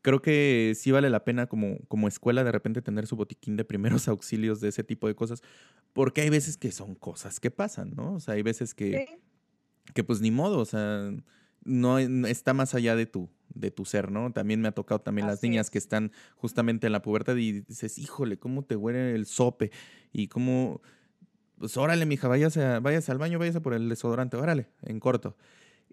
creo 0.03 0.21
que 0.21 0.73
sí 0.75 0.91
vale 0.91 1.09
la 1.09 1.23
pena 1.23 1.47
como, 1.47 1.79
como 1.87 2.07
escuela 2.07 2.43
de 2.43 2.51
repente 2.51 2.83
tener 2.83 3.07
su 3.07 3.15
botiquín 3.15 3.55
de 3.57 3.65
primeros 3.65 4.07
auxilios 4.07 4.61
de 4.61 4.69
ese 4.69 4.83
tipo 4.83 5.07
de 5.07 5.15
cosas, 5.15 5.41
porque 5.93 6.21
hay 6.21 6.29
veces 6.29 6.57
que 6.57 6.71
son 6.71 6.93
cosas 6.93 7.39
que 7.39 7.49
pasan, 7.49 7.95
¿no? 7.95 8.13
O 8.15 8.19
sea, 8.19 8.35
hay 8.35 8.43
veces 8.43 8.75
que, 8.75 9.07
sí. 9.07 9.15
que 9.95 10.03
pues 10.03 10.21
ni 10.21 10.29
modo, 10.29 10.59
o 10.59 10.65
sea, 10.65 11.11
no 11.63 11.97
está 11.97 12.53
más 12.53 12.75
allá 12.75 12.95
de 12.95 13.05
tu, 13.05 13.29
de 13.53 13.71
tu 13.71 13.85
ser, 13.85 14.11
¿no? 14.11 14.31
También 14.33 14.61
me 14.61 14.67
ha 14.67 14.73
tocado 14.73 14.99
también 14.99 15.25
Así 15.27 15.31
las 15.33 15.43
niñas 15.43 15.67
es. 15.67 15.71
que 15.71 15.77
están 15.77 16.11
justamente 16.35 16.85
en 16.85 16.93
la 16.93 17.01
pubertad 17.01 17.37
y 17.37 17.61
dices, 17.61 17.97
híjole, 17.97 18.37
¿cómo 18.37 18.63
te 18.63 18.75
huele 18.75 19.15
el 19.15 19.25
sope? 19.25 19.71
Y 20.11 20.27
cómo, 20.27 20.81
pues 21.57 21.77
órale, 21.77 22.05
mija, 22.05 22.27
váyase, 22.27 22.79
váyase 22.79 23.11
al 23.11 23.19
baño, 23.19 23.39
váyase 23.39 23.61
por 23.61 23.73
el 23.73 23.87
desodorante, 23.87 24.35
órale, 24.35 24.67
en 24.81 24.99
corto. 24.99 25.37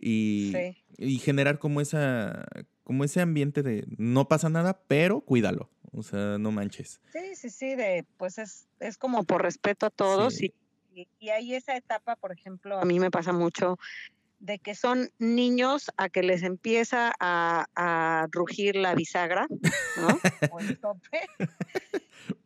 Y, 0.01 0.53
sí. 0.55 0.85
y 0.99 1.19
generar 1.19 1.59
como 1.59 1.81
esa 1.81 2.47
como 2.91 3.05
ese 3.05 3.21
ambiente 3.21 3.63
de 3.63 3.85
no 3.99 4.27
pasa 4.27 4.49
nada, 4.49 4.83
pero 4.89 5.21
cuídalo. 5.21 5.71
O 5.93 6.03
sea, 6.03 6.39
no 6.39 6.51
manches. 6.51 7.01
Sí, 7.13 7.35
sí, 7.35 7.51
sí, 7.51 7.75
de 7.77 8.05
pues 8.17 8.39
es, 8.39 8.67
es 8.81 8.97
como 8.97 9.25
por 9.25 9.43
respeto 9.43 9.87
a 9.87 9.91
todos 9.91 10.35
sí. 10.35 10.55
y, 10.93 11.09
y, 11.19 11.29
hay 11.29 11.55
esa 11.55 11.77
etapa, 11.77 12.17
por 12.17 12.33
ejemplo, 12.33 12.79
a 12.79 12.85
mí 12.85 12.99
me 12.99 13.11
pasa 13.11 13.33
mucho 13.33 13.79
de 14.41 14.59
que 14.59 14.75
son 14.75 15.11
niños 15.19 15.91
a 15.97 16.09
que 16.09 16.23
les 16.23 16.43
empieza 16.43 17.13
a, 17.21 17.67
a 17.77 18.27
rugir 18.33 18.75
la 18.75 18.95
bisagra, 18.95 19.47
¿no? 19.97 20.09
o 20.53 20.61
el 20.61 20.79
tope. 20.79 21.21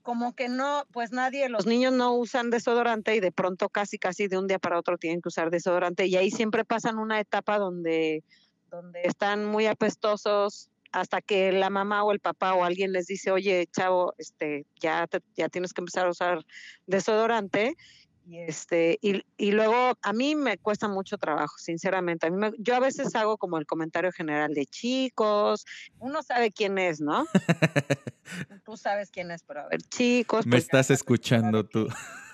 como 0.02 0.34
que 0.34 0.48
no, 0.48 0.84
pues 0.92 1.12
nadie, 1.12 1.48
los 1.48 1.66
niños 1.66 1.92
no 1.92 2.12
usan 2.12 2.50
desodorante 2.50 3.14
y 3.14 3.20
de 3.20 3.32
pronto 3.32 3.68
casi, 3.68 3.98
casi 3.98 4.28
de 4.28 4.36
un 4.36 4.46
día 4.46 4.58
para 4.58 4.78
otro 4.78 4.98
tienen 4.98 5.22
que 5.22 5.28
usar 5.28 5.50
desodorante 5.50 6.06
y 6.06 6.16
ahí 6.16 6.30
siempre 6.30 6.64
pasan 6.64 6.98
una 6.98 7.20
etapa 7.20 7.58
donde, 7.58 8.22
donde 8.70 9.02
están 9.04 9.46
muy 9.46 9.66
apestosos 9.66 10.68
hasta 10.92 11.22
que 11.22 11.52
la 11.52 11.70
mamá 11.70 12.04
o 12.04 12.12
el 12.12 12.20
papá 12.20 12.54
o 12.54 12.64
alguien 12.64 12.92
les 12.92 13.06
dice, 13.06 13.30
oye, 13.30 13.66
chavo, 13.72 14.14
este, 14.18 14.66
ya, 14.78 15.08
ya 15.36 15.48
tienes 15.48 15.72
que 15.72 15.80
empezar 15.80 16.06
a 16.06 16.10
usar 16.10 16.44
desodorante 16.86 17.74
y 18.26 18.38
este, 18.38 18.98
y, 19.02 19.22
y, 19.36 19.52
luego 19.52 19.98
a 20.00 20.12
mí 20.12 20.34
me 20.34 20.56
cuesta 20.56 20.88
mucho 20.88 21.18
trabajo, 21.18 21.58
sinceramente. 21.58 22.26
A 22.26 22.30
mí 22.30 22.54
yo 22.58 22.74
a 22.74 22.80
veces 22.80 23.14
hago 23.14 23.36
como 23.36 23.58
el 23.58 23.66
comentario 23.66 24.12
general 24.12 24.54
de 24.54 24.64
chicos, 24.64 25.66
uno 25.98 26.22
sabe 26.22 26.50
quién 26.50 26.78
es, 26.78 27.00
¿no? 27.00 27.26
tú 28.64 28.76
sabes 28.76 29.10
quién 29.10 29.30
es, 29.30 29.42
pero 29.42 29.60
a 29.60 29.68
ver, 29.68 29.82
chicos. 29.82 30.46
Me 30.46 30.52
pues 30.52 30.64
estás 30.64 30.90
escuchando 30.90 31.64
tú. 31.64 31.86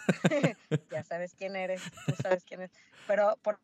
ya 0.91 1.03
sabes 1.03 1.34
quién 1.34 1.57
eres, 1.57 1.82
tú 2.07 2.14
sabes 2.22 2.45
quién 2.45 2.62
es. 2.62 2.70
Pero 3.07 3.36
por 3.43 3.59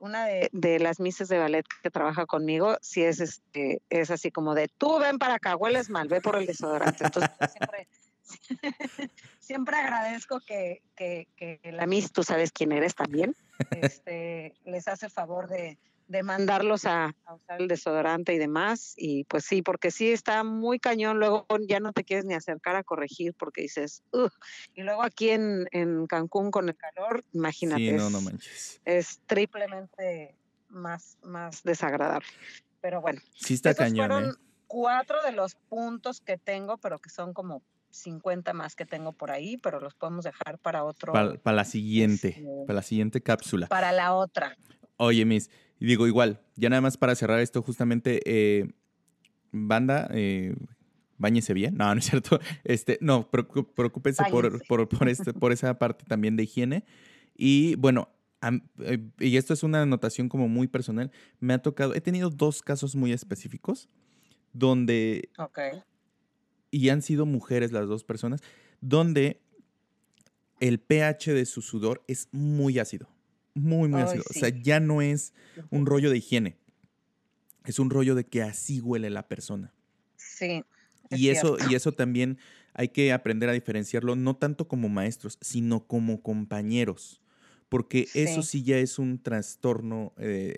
una 0.00 0.26
de, 0.26 0.50
de, 0.52 0.78
las 0.78 1.00
mises 1.00 1.28
de 1.28 1.38
ballet 1.38 1.64
que 1.82 1.90
trabaja 1.90 2.26
conmigo, 2.26 2.76
sí 2.82 3.02
es 3.02 3.20
este, 3.20 3.80
es 3.88 4.10
así 4.10 4.30
como 4.30 4.54
de 4.54 4.68
tú 4.68 4.98
ven 4.98 5.18
para 5.18 5.34
acá, 5.34 5.56
hueles 5.56 5.88
mal, 5.88 6.08
ve 6.08 6.20
por 6.20 6.36
el 6.36 6.44
desodorante. 6.44 7.04
Entonces 7.04 7.30
siempre 7.50 7.88
siempre 9.40 9.76
agradezco 9.76 10.40
que, 10.40 10.82
que, 10.96 11.28
que, 11.36 11.60
la 11.72 11.86
Miss, 11.86 12.12
tú 12.12 12.22
sabes 12.22 12.52
quién 12.52 12.72
eres 12.72 12.94
también, 12.94 13.34
este, 13.70 14.54
les 14.64 14.88
hace 14.88 15.08
favor 15.08 15.48
de, 15.48 15.78
de 16.12 16.22
mandarlos 16.22 16.84
a, 16.84 17.14
usar 17.34 17.60
el 17.60 17.68
desodorante 17.68 18.34
y 18.34 18.38
demás. 18.38 18.94
Y 18.96 19.24
pues 19.24 19.44
sí, 19.44 19.62
porque 19.62 19.90
sí 19.90 20.12
está 20.12 20.44
muy 20.44 20.78
cañón, 20.78 21.18
luego 21.18 21.46
ya 21.66 21.80
no 21.80 21.92
te 21.92 22.04
quieres 22.04 22.24
ni 22.24 22.34
acercar 22.34 22.76
a 22.76 22.84
corregir 22.84 23.34
porque 23.34 23.62
dices, 23.62 24.02
y 24.74 24.82
luego 24.82 25.02
aquí 25.02 25.30
en, 25.30 25.66
en, 25.72 26.06
Cancún 26.06 26.50
con 26.50 26.68
el 26.68 26.76
calor, 26.76 27.24
imagínate, 27.32 27.92
no, 27.92 28.10
no 28.10 28.20
manches. 28.20 28.80
es 28.84 29.20
triplemente 29.26 30.36
más, 30.68 31.18
más 31.22 31.62
desagradable. 31.62 32.28
Pero 32.80 33.00
bueno, 33.00 33.20
sí 33.34 33.54
está 33.54 33.74
cañón. 33.74 34.08
Fueron 34.08 34.30
¿eh? 34.30 34.34
cuatro 34.66 35.22
de 35.22 35.32
los 35.32 35.54
puntos 35.54 36.20
que 36.20 36.36
tengo, 36.36 36.76
pero 36.78 36.98
que 36.98 37.08
son 37.08 37.32
como 37.32 37.62
50 37.92 38.52
más 38.54 38.74
que 38.74 38.86
tengo 38.86 39.12
por 39.12 39.30
ahí, 39.30 39.56
pero 39.58 39.80
los 39.80 39.94
podemos 39.94 40.24
dejar 40.24 40.58
para 40.58 40.84
otro. 40.84 41.12
Para, 41.12 41.38
la 41.44 41.64
siguiente, 41.64 42.28
este, 42.28 42.64
para 42.66 42.76
la 42.76 42.82
siguiente 42.82 43.20
cápsula. 43.20 43.68
Para 43.68 43.92
la 43.92 44.14
otra. 44.14 44.56
Oye, 44.96 45.24
Miss, 45.24 45.50
digo 45.78 46.06
igual, 46.06 46.40
ya 46.56 46.70
nada 46.70 46.80
más 46.80 46.96
para 46.96 47.14
cerrar 47.14 47.40
esto, 47.40 47.62
justamente, 47.62 48.20
eh, 48.24 48.72
banda, 49.50 50.08
eh, 50.12 50.54
bañese 51.18 51.54
bien. 51.54 51.76
No, 51.76 51.94
no 51.94 51.98
es 51.98 52.06
cierto. 52.06 52.40
Este, 52.64 52.98
no, 53.00 53.30
preocúpense 53.30 54.24
por, 54.30 54.66
por, 54.66 54.88
por, 54.88 55.08
este, 55.08 55.32
por 55.34 55.52
esa 55.52 55.78
parte 55.78 56.04
también 56.06 56.36
de 56.36 56.44
higiene. 56.44 56.84
Y 57.34 57.74
bueno, 57.76 58.08
eh, 58.80 59.10
y 59.18 59.36
esto 59.36 59.52
es 59.52 59.62
una 59.62 59.82
anotación 59.82 60.28
como 60.28 60.48
muy 60.48 60.66
personal, 60.66 61.12
me 61.40 61.54
ha 61.54 61.58
tocado, 61.58 61.94
he 61.94 62.00
tenido 62.00 62.30
dos 62.30 62.62
casos 62.62 62.96
muy 62.96 63.12
específicos 63.12 63.88
donde 64.52 65.30
okay 65.38 65.82
y 66.72 66.88
han 66.88 67.02
sido 67.02 67.26
mujeres 67.26 67.70
las 67.70 67.86
dos 67.86 68.02
personas, 68.02 68.40
donde 68.80 69.40
el 70.58 70.80
pH 70.80 71.34
de 71.34 71.44
su 71.44 71.62
sudor 71.62 72.02
es 72.08 72.28
muy 72.32 72.80
ácido, 72.80 73.08
muy, 73.54 73.88
muy 73.88 74.00
ácido. 74.00 74.24
O 74.28 74.32
sea, 74.32 74.48
ya 74.48 74.80
no 74.80 75.02
es 75.02 75.34
un 75.70 75.86
rollo 75.86 76.10
de 76.10 76.16
higiene, 76.16 76.56
es 77.66 77.78
un 77.78 77.90
rollo 77.90 78.16
de 78.16 78.24
que 78.24 78.42
así 78.42 78.80
huele 78.80 79.10
la 79.10 79.28
persona. 79.28 79.72
Sí. 80.16 80.64
Y 81.10 81.28
eso, 81.28 81.58
y 81.70 81.74
eso 81.74 81.92
también 81.92 82.38
hay 82.72 82.88
que 82.88 83.12
aprender 83.12 83.50
a 83.50 83.52
diferenciarlo, 83.52 84.16
no 84.16 84.34
tanto 84.34 84.66
como 84.66 84.88
maestros, 84.88 85.36
sino 85.42 85.86
como 85.86 86.22
compañeros, 86.22 87.20
porque 87.68 88.08
eso 88.14 88.42
sí 88.42 88.62
ya 88.62 88.78
es 88.78 88.98
un 88.98 89.22
trastorno 89.22 90.14
eh, 90.16 90.56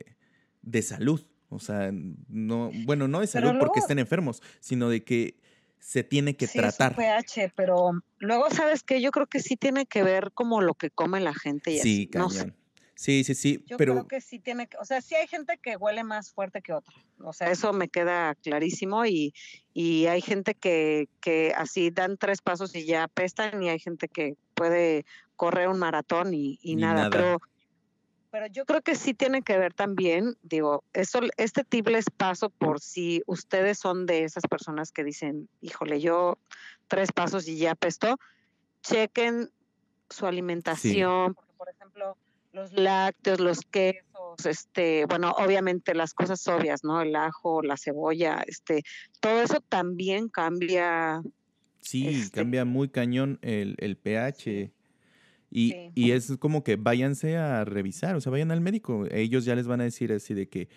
de 0.62 0.82
salud. 0.82 1.26
O 1.48 1.58
sea, 1.58 1.92
no, 2.28 2.70
bueno, 2.84 3.08
no 3.08 3.20
de 3.20 3.26
salud 3.26 3.52
porque 3.58 3.80
estén 3.80 3.98
enfermos, 3.98 4.42
sino 4.60 4.88
de 4.88 5.04
que 5.04 5.38
se 5.84 6.02
tiene 6.02 6.34
que 6.34 6.48
tratar. 6.48 6.92
Es 6.92 6.96
pH, 6.96 7.52
pero 7.54 8.02
luego 8.18 8.48
sabes 8.50 8.82
que 8.82 9.02
yo 9.02 9.10
creo 9.10 9.26
que 9.26 9.40
sí 9.40 9.54
tiene 9.54 9.84
que 9.84 10.02
ver 10.02 10.32
como 10.32 10.62
lo 10.62 10.72
que 10.72 10.88
come 10.88 11.20
la 11.20 11.34
gente 11.34 11.72
y 11.72 11.78
sí, 11.78 12.10
No 12.14 12.28
Sí, 12.96 13.24
sí, 13.24 13.34
sí. 13.34 13.62
Yo 13.66 13.76
pero... 13.76 13.92
creo 13.92 14.08
que 14.08 14.20
sí 14.20 14.38
tiene 14.38 14.66
que, 14.66 14.78
o 14.78 14.84
sea, 14.84 15.02
sí 15.02 15.14
hay 15.14 15.26
gente 15.26 15.58
que 15.60 15.76
huele 15.76 16.04
más 16.04 16.32
fuerte 16.32 16.62
que 16.62 16.72
otra. 16.72 16.94
O 17.18 17.32
sea, 17.32 17.50
eso 17.50 17.72
me 17.72 17.88
queda 17.88 18.34
clarísimo 18.36 19.04
y, 19.04 19.34
y 19.74 20.06
hay 20.06 20.22
gente 20.22 20.54
que, 20.54 21.08
que 21.20 21.52
así 21.54 21.90
dan 21.90 22.16
tres 22.16 22.40
pasos 22.40 22.74
y 22.74 22.86
ya 22.86 23.02
apestan 23.02 23.62
y 23.62 23.68
hay 23.68 23.78
gente 23.78 24.08
que 24.08 24.36
puede 24.54 25.04
correr 25.36 25.68
un 25.68 25.80
maratón 25.80 26.32
y, 26.32 26.58
y, 26.62 26.76
nada. 26.76 26.94
nada. 26.94 27.10
Pero 27.10 27.42
pero 28.34 28.48
yo 28.48 28.64
creo 28.64 28.82
que 28.82 28.96
sí 28.96 29.14
tiene 29.14 29.42
que 29.42 29.56
ver 29.56 29.74
también, 29.74 30.36
digo, 30.42 30.82
eso, 30.92 31.20
este 31.36 31.62
tip 31.62 31.86
les 31.86 32.06
paso 32.10 32.50
por 32.50 32.80
si 32.80 33.22
ustedes 33.26 33.78
son 33.78 34.06
de 34.06 34.24
esas 34.24 34.42
personas 34.50 34.90
que 34.90 35.04
dicen, 35.04 35.48
híjole, 35.60 36.00
yo 36.00 36.36
tres 36.88 37.12
pasos 37.12 37.46
y 37.46 37.58
ya 37.58 37.76
pesto, 37.76 38.18
chequen 38.82 39.52
su 40.10 40.26
alimentación, 40.26 41.34
porque 41.34 41.52
por 41.56 41.68
ejemplo, 41.68 42.16
los 42.52 42.72
lácteos, 42.72 43.38
los 43.38 43.60
quesos, 43.60 44.46
este, 44.46 45.06
bueno, 45.06 45.30
obviamente 45.38 45.94
las 45.94 46.12
cosas 46.12 46.44
obvias, 46.48 46.82
¿no? 46.82 47.02
El 47.02 47.14
ajo, 47.14 47.62
la 47.62 47.76
cebolla, 47.76 48.42
este, 48.48 48.82
todo 49.20 49.42
eso 49.42 49.60
también 49.60 50.28
cambia. 50.28 51.22
Sí, 51.82 52.08
este 52.08 52.40
cambia 52.40 52.64
muy 52.64 52.88
cañón 52.88 53.38
el, 53.42 53.76
el 53.78 53.96
pH. 53.96 54.72
Y, 55.56 56.10
es 56.10 56.36
como 56.38 56.64
que 56.64 56.74
váyanse 56.74 57.36
a 57.36 57.64
revisar, 57.64 58.16
o 58.16 58.20
sea, 58.20 58.32
vayan 58.32 58.50
al 58.50 58.60
médico. 58.60 59.06
Ellos 59.12 59.44
ya 59.44 59.54
les 59.54 59.68
van 59.68 59.80
a 59.80 59.84
decir 59.84 60.12
así 60.12 60.34
de 60.34 60.48
que, 60.48 60.68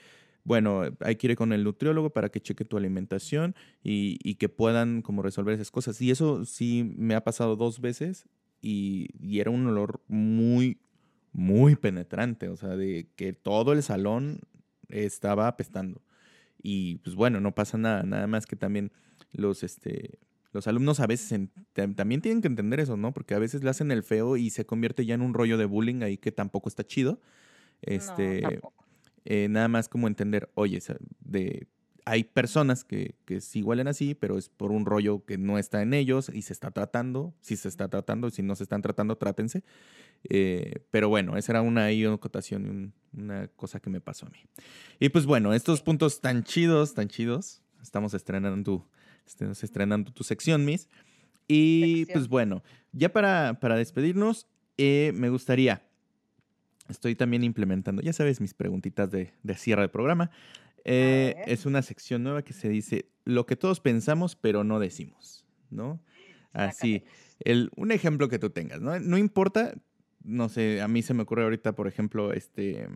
bueno, 0.44 0.84
hay 1.00 1.16
que 1.16 1.28
ir 1.28 1.36
con 1.36 1.52
el 1.52 1.64
nutriólogo 1.64 2.12
para 2.12 2.30
que 2.30 2.40
cheque 2.40 2.64
tu 2.64 2.78
alimentación 2.78 3.56
y, 3.84 4.36
que 4.36 4.50
puedan 4.50 5.02
como 5.02 5.24
resolver 5.24 5.56
esas 5.56 5.72
cosas. 5.72 6.00
Y 6.00 6.12
eso 6.12 6.46
sí 6.46 6.94
me 6.96 7.16
ha 7.16 7.24
pasado 7.24 7.56
dos 7.56 7.82
veces 7.82 8.28
y, 8.62 9.40
era 9.40 9.50
un 9.50 9.66
olor 9.66 10.00
muy, 10.08 10.80
muy 11.32 11.76
penetrante, 11.76 12.48
o 12.48 12.56
sea, 12.56 12.76
de 12.76 13.10
que 13.16 13.34
todo 13.34 13.74
el 13.74 13.82
salón 13.82 14.42
estaba 14.90 15.48
apestando. 15.48 16.04
Y 16.62 16.98
pues 16.98 17.16
bueno, 17.16 17.40
no 17.42 17.56
pasa 17.56 17.80
nada, 17.80 18.04
nada 18.04 18.28
más 18.28 18.46
que 18.46 18.56
también 18.56 18.92
los, 19.32 19.64
este, 19.64 20.20
los 20.58 20.66
alumnos 20.66 20.99
a 20.99 21.05
veces 21.05 21.39
también 21.95 22.20
tienen 22.20 22.41
que 22.41 22.47
entender 22.47 22.80
eso, 22.80 22.97
¿no? 22.97 23.14
Porque 23.14 23.36
a 23.36 23.39
veces 23.39 23.64
le 23.64 23.70
hacen 23.70 23.91
el 23.91 24.01
feo 24.01 24.38
y 24.38 24.49
se 24.49 24.66
convierte 24.66 25.05
ya 25.05 25.14
en 25.14 25.22
un 25.22 25.36
rollo 25.36 25.55
de 25.55 25.66
bullying 25.66 26.01
ahí 26.01 26.18
que 26.18 26.32
tampoco 26.32 26.68
está 26.68 26.84
chido. 26.84 27.22
Este, 27.84 28.41
eh, 29.26 29.47
nada 29.49 29.68
más 29.68 29.88
como 29.88 30.08
entender, 30.08 30.49
oye, 30.55 30.82
de, 31.20 31.68
hay 32.05 32.24
personas 32.24 32.84
que, 32.84 33.14
que 33.26 33.39
sí 33.39 33.62
huelen 33.62 33.88
así, 33.88 34.16
pero 34.16 34.39
es 34.39 34.49
por 34.49 34.72
un 34.72 34.88
rollo 34.88 35.24
que 35.26 35.38
no 35.38 35.60
está 35.60 35.84
en 35.84 35.93
ellos 35.93 36.32
y 36.34 36.41
se 36.41 36.53
está 36.53 36.72
tratando. 36.72 37.36
Si 37.39 37.55
se 37.55 37.68
está 37.68 37.88
tratando, 37.88 38.32
si 38.32 38.41
no 38.41 38.55
se 38.55 38.64
están 38.64 38.82
tratando, 38.82 39.16
trátense. 39.16 39.64
Eh, 40.24 40.86
pero 40.89 41.08
bueno, 41.08 41.38
esa 41.38 41.51
era 41.51 41.62
una, 41.62 41.89
una 41.91 42.14
acotación, 42.16 42.93
una 43.14 43.47
cosa 43.49 43.80
que 43.80 43.91
me 43.91 44.01
pasó 44.01 44.26
a 44.26 44.30
mí. 44.30 44.39
Y 44.99 45.10
pues 45.10 45.28
bueno, 45.28 45.53
estos 45.53 45.84
puntos 45.84 46.20
tan 46.20 46.43
chidos, 46.43 46.95
tan 46.95 47.10
chidos. 47.10 47.62
Estamos 47.80 48.16
estrenando 48.16 48.89
Estamos 49.28 49.64
estrenando 49.64 50.12
tu 50.12 50.24
sección, 50.24 50.66
Miss. 50.66 50.88
Y 51.48 52.06
pues 52.08 52.28
bueno, 52.28 52.64
ya 52.92 53.12
para, 53.12 53.60
para 53.60 53.76
despedirnos, 53.76 54.48
eh, 54.78 55.12
me 55.16 55.30
gustaría, 55.30 55.84
estoy 56.90 57.16
también 57.16 57.44
implementando, 57.44 58.02
ya 58.02 58.14
sabes, 58.14 58.42
mis 58.42 58.54
preguntitas 58.54 59.10
de, 59.12 59.34
de 59.44 59.56
cierre 59.56 59.84
de 59.84 59.90
programa. 59.90 60.32
Eh, 60.84 61.36
es 61.46 61.66
una 61.66 61.82
sección 61.82 62.24
nueva 62.24 62.44
que 62.44 62.54
se 62.54 62.70
dice 62.70 63.10
lo 63.26 63.46
que 63.46 63.58
todos 63.58 63.82
pensamos 63.82 64.38
pero 64.38 64.64
no 64.64 64.80
decimos, 64.80 65.46
¿no? 65.70 66.02
Así, 66.54 67.04
el, 67.40 67.70
un 67.76 67.92
ejemplo 67.92 68.30
que 68.30 68.40
tú 68.40 68.50
tengas, 68.50 68.82
¿no? 68.82 68.98
No 69.00 69.18
importa, 69.18 69.74
no 70.24 70.48
sé, 70.50 70.82
a 70.82 70.88
mí 70.88 71.02
se 71.02 71.14
me 71.14 71.24
ocurre 71.24 71.44
ahorita, 71.44 71.76
por 71.76 71.88
ejemplo, 71.88 72.34
este 72.34 72.88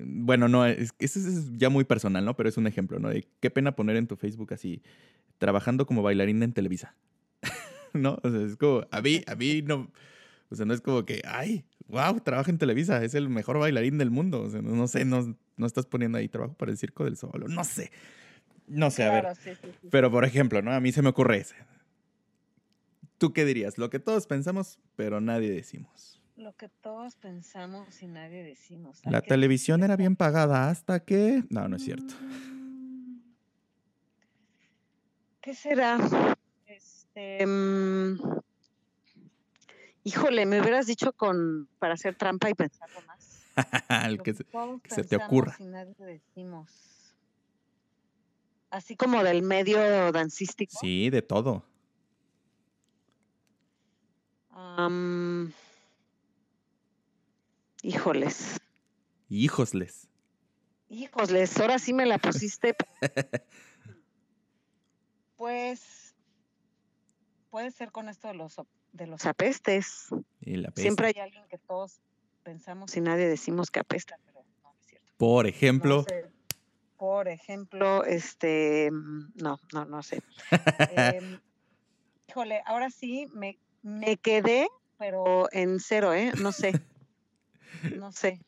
bueno, 0.00 0.48
no, 0.48 0.66
es, 0.66 0.92
eso 0.98 1.18
es 1.18 1.50
ya 1.56 1.68
muy 1.68 1.84
personal, 1.84 2.24
¿no? 2.24 2.36
Pero 2.36 2.48
es 2.48 2.56
un 2.56 2.66
ejemplo, 2.66 2.98
¿no? 2.98 3.08
De 3.08 3.26
qué 3.40 3.50
pena 3.50 3.76
poner 3.76 3.96
en 3.96 4.06
tu 4.06 4.16
Facebook 4.16 4.52
así, 4.54 4.82
trabajando 5.38 5.86
como 5.86 6.02
bailarina 6.02 6.44
en 6.44 6.52
Televisa. 6.52 6.94
¿No? 7.92 8.18
O 8.22 8.30
sea, 8.30 8.40
es 8.42 8.56
como, 8.56 8.86
a 8.90 9.00
mí, 9.00 9.22
a 9.26 9.34
mí 9.34 9.62
no, 9.62 9.90
o 10.50 10.56
sea, 10.56 10.66
no 10.66 10.74
es 10.74 10.80
como 10.80 11.04
que, 11.04 11.22
ay, 11.26 11.64
wow, 11.88 12.20
trabaja 12.20 12.50
en 12.50 12.58
Televisa, 12.58 13.02
es 13.04 13.14
el 13.14 13.28
mejor 13.28 13.58
bailarín 13.58 13.98
del 13.98 14.10
mundo. 14.10 14.42
O 14.42 14.50
sea, 14.50 14.62
no, 14.62 14.86
sé, 14.86 15.04
no, 15.04 15.36
no 15.56 15.66
estás 15.66 15.86
poniendo 15.86 16.18
ahí 16.18 16.28
trabajo 16.28 16.54
para 16.54 16.70
el 16.70 16.78
Circo 16.78 17.04
del 17.04 17.16
Sol, 17.16 17.44
no 17.48 17.64
sé. 17.64 17.90
No 18.66 18.90
sé, 18.90 19.04
a 19.04 19.10
ver. 19.10 19.26
Pero, 19.90 20.10
por 20.10 20.24
ejemplo, 20.24 20.62
¿no? 20.62 20.72
A 20.72 20.80
mí 20.80 20.92
se 20.92 21.02
me 21.02 21.10
ocurre 21.10 21.38
ese. 21.38 21.56
¿Tú 23.18 23.32
qué 23.32 23.44
dirías? 23.44 23.78
Lo 23.78 23.90
que 23.90 23.98
todos 23.98 24.26
pensamos, 24.26 24.78
pero 24.96 25.20
nadie 25.20 25.50
decimos. 25.50 26.22
Lo 26.36 26.52
que 26.56 26.68
todos 26.68 27.14
pensamos 27.16 28.02
y 28.02 28.08
nadie 28.08 28.42
decimos. 28.42 29.00
La 29.04 29.20
televisión 29.22 29.84
era 29.84 29.96
bien 29.96 30.16
pagada 30.16 30.68
hasta 30.68 31.00
que... 31.04 31.44
No, 31.48 31.68
no 31.68 31.76
es 31.76 31.84
cierto. 31.84 32.14
Mm. 32.20 33.20
¿Qué 35.40 35.54
será? 35.54 35.98
Este, 36.66 37.46
mm, 37.46 38.18
híjole, 40.02 40.46
me 40.46 40.60
hubieras 40.60 40.86
dicho 40.86 41.12
con 41.12 41.68
para 41.78 41.94
hacer 41.94 42.16
trampa 42.16 42.50
y 42.50 42.54
pensarlo 42.54 43.00
más. 43.06 43.42
El 44.06 44.20
que 44.22 44.34
se- 44.34 44.44
que 44.82 44.90
se 44.90 45.04
te 45.04 45.16
ocurra. 45.16 45.54
y 45.60 45.64
nadie 45.64 45.94
decimos. 45.98 47.14
Así 48.70 48.96
como 48.96 49.22
del 49.22 49.42
medio 49.42 50.10
dancístico. 50.10 50.76
Sí, 50.80 51.10
de 51.10 51.22
todo. 51.22 51.62
Am, 54.50 55.52
híjoles. 57.84 58.58
Híjosles. 59.28 60.08
Híjoles, 60.88 61.58
ahora 61.60 61.78
sí 61.78 61.92
me 61.92 62.06
la 62.06 62.18
pusiste. 62.18 62.74
pues 65.36 66.14
puede 67.50 67.70
ser 67.70 67.92
con 67.92 68.08
esto 68.08 68.28
de 68.28 68.34
los 68.34 68.56
de 68.92 69.06
los 69.06 69.26
apestes. 69.26 70.08
Y 70.40 70.56
la. 70.56 70.72
Siempre 70.76 71.08
hay 71.08 71.20
alguien 71.20 71.44
que 71.48 71.58
todos 71.58 72.00
pensamos 72.42 72.96
y 72.96 73.00
nadie 73.00 73.28
decimos 73.28 73.70
que 73.70 73.80
apesta, 73.80 74.18
pero 74.24 74.42
no, 74.42 74.70
no 74.70 74.74
es 74.80 74.86
cierto. 74.86 75.12
Por 75.16 75.44
No 75.44 75.48
ejemplo, 75.48 76.04
sé. 76.04 76.30
Por 76.96 77.28
ejemplo, 77.28 78.04
este, 78.04 78.90
no, 78.92 79.60
no, 79.72 79.84
no 79.84 80.02
sé. 80.02 80.22
Em, 81.18 81.40
híjole, 82.28 82.62
ahora 82.64 82.88
sí 82.90 83.26
me, 83.34 83.58
me 83.82 84.16
quedé, 84.16 84.68
pero 84.96 85.48
en 85.52 85.80
cero, 85.80 86.14
¿eh? 86.14 86.32
No 86.40 86.52
sé. 86.52 86.72
No 87.96 88.12
sé. 88.12 88.40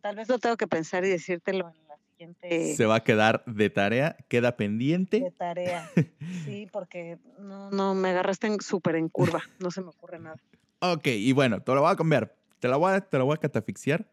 Tal 0.00 0.16
vez 0.16 0.28
lo 0.28 0.38
tengo 0.38 0.56
que 0.56 0.66
pensar 0.66 1.04
y 1.04 1.08
decírtelo 1.08 1.68
en 1.68 1.88
la 1.88 1.96
siguiente 1.96 2.74
se 2.76 2.86
va 2.86 2.96
a 2.96 3.04
quedar 3.04 3.44
de 3.46 3.70
tarea, 3.70 4.16
queda 4.28 4.50
de 4.50 4.56
pendiente. 4.56 5.32
tarea. 5.36 5.88
Sí, 6.44 6.66
porque 6.72 7.18
no, 7.38 7.70
no, 7.70 7.94
me 7.94 8.10
agarraste 8.10 8.54
súper 8.60 8.96
en 8.96 9.08
curva. 9.08 9.42
No 9.60 9.70
se 9.70 9.82
me 9.82 9.88
ocurre 9.88 10.18
nada. 10.18 10.36
Ok, 10.80 11.06
y 11.06 11.32
bueno, 11.32 11.60
te 11.62 11.74
lo 11.74 11.82
voy 11.82 11.92
a 11.92 11.96
cambiar. 11.96 12.36
Te 12.58 12.68
la 12.68 12.76
voy 12.76 12.92
a, 12.92 13.00
te 13.00 13.18
la 13.18 13.24
voy 13.24 13.34
a 13.34 13.38
catafixiar 13.38 14.10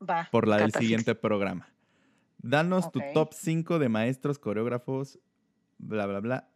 Va. 0.00 0.28
por 0.30 0.48
la 0.48 0.56
del 0.58 0.72
siguiente 0.72 1.14
programa. 1.14 1.68
Danos 2.38 2.90
tu 2.90 3.00
top 3.12 3.32
5 3.34 3.78
de 3.78 3.88
maestros, 3.88 4.38
coreógrafos, 4.38 5.18
bla, 5.78 6.06
bla, 6.06 6.20
bla, 6.20 6.48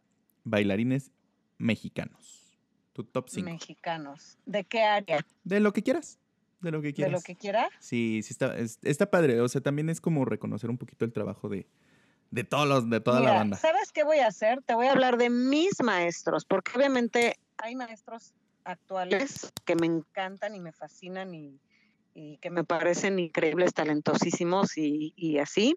bailarines 0.43 1.11
mexicanos. 1.57 2.57
Tu 2.93 3.03
top 3.03 3.29
5. 3.29 3.49
Mexicanos. 3.49 4.37
¿De 4.45 4.63
qué 4.63 4.83
área? 4.83 5.25
De 5.43 5.59
lo 5.59 5.73
que 5.73 5.83
quieras. 5.83 6.19
De 6.63 6.71
lo 6.71 6.81
que 6.81 6.87
¿De 6.87 6.93
quieras. 6.93 7.11
lo 7.13 7.21
que 7.21 7.35
quiera? 7.35 7.69
Sí, 7.79 8.21
sí 8.23 8.33
está, 8.33 8.57
es- 8.57 8.79
está 8.81 9.11
padre. 9.11 9.39
O 9.41 9.47
sea, 9.49 9.61
también 9.61 9.89
es 9.89 10.01
como 10.01 10.25
reconocer 10.25 10.69
un 10.69 10.77
poquito 10.79 11.05
el 11.05 11.11
trabajo 11.13 11.49
de, 11.49 11.67
de 12.31 12.43
todos 12.43 12.67
los, 12.67 12.89
de 12.89 12.99
toda 13.01 13.19
la 13.21 13.33
banda. 13.33 13.57
¿Sabes 13.57 13.91
qué 13.91 14.03
voy 14.03 14.19
a 14.19 14.27
hacer? 14.27 14.61
Te 14.63 14.73
voy 14.73 14.87
a 14.87 14.93
hablar 14.93 15.17
de 15.17 15.29
mis 15.29 15.81
maestros, 15.83 16.45
porque 16.45 16.71
obviamente 16.75 17.35
hay 17.57 17.75
maestros 17.75 18.33
actuales 18.63 19.51
que 19.65 19.75
me 19.75 19.85
encantan 19.87 20.55
y 20.55 20.61
me 20.61 20.71
fascinan 20.71 21.35
y, 21.35 21.59
y 22.13 22.37
que 22.37 22.49
me 22.49 22.63
parecen 22.63 23.19
increíbles, 23.19 23.73
talentosísimos 23.73 24.77
y, 24.77 25.13
y 25.17 25.37
así, 25.39 25.75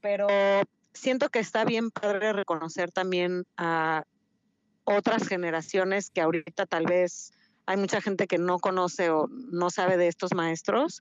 pero 0.00 0.26
siento 0.94 1.28
que 1.28 1.38
está 1.40 1.64
bien 1.66 1.90
padre 1.90 2.32
reconocer 2.32 2.90
también 2.92 3.44
a 3.58 4.04
otras 4.84 5.26
generaciones 5.28 6.10
que 6.10 6.20
ahorita 6.20 6.66
tal 6.66 6.84
vez 6.86 7.32
hay 7.66 7.76
mucha 7.76 8.00
gente 8.00 8.26
que 8.26 8.38
no 8.38 8.58
conoce 8.58 9.10
o 9.10 9.26
no 9.28 9.70
sabe 9.70 9.96
de 9.96 10.08
estos 10.08 10.34
maestros 10.34 11.00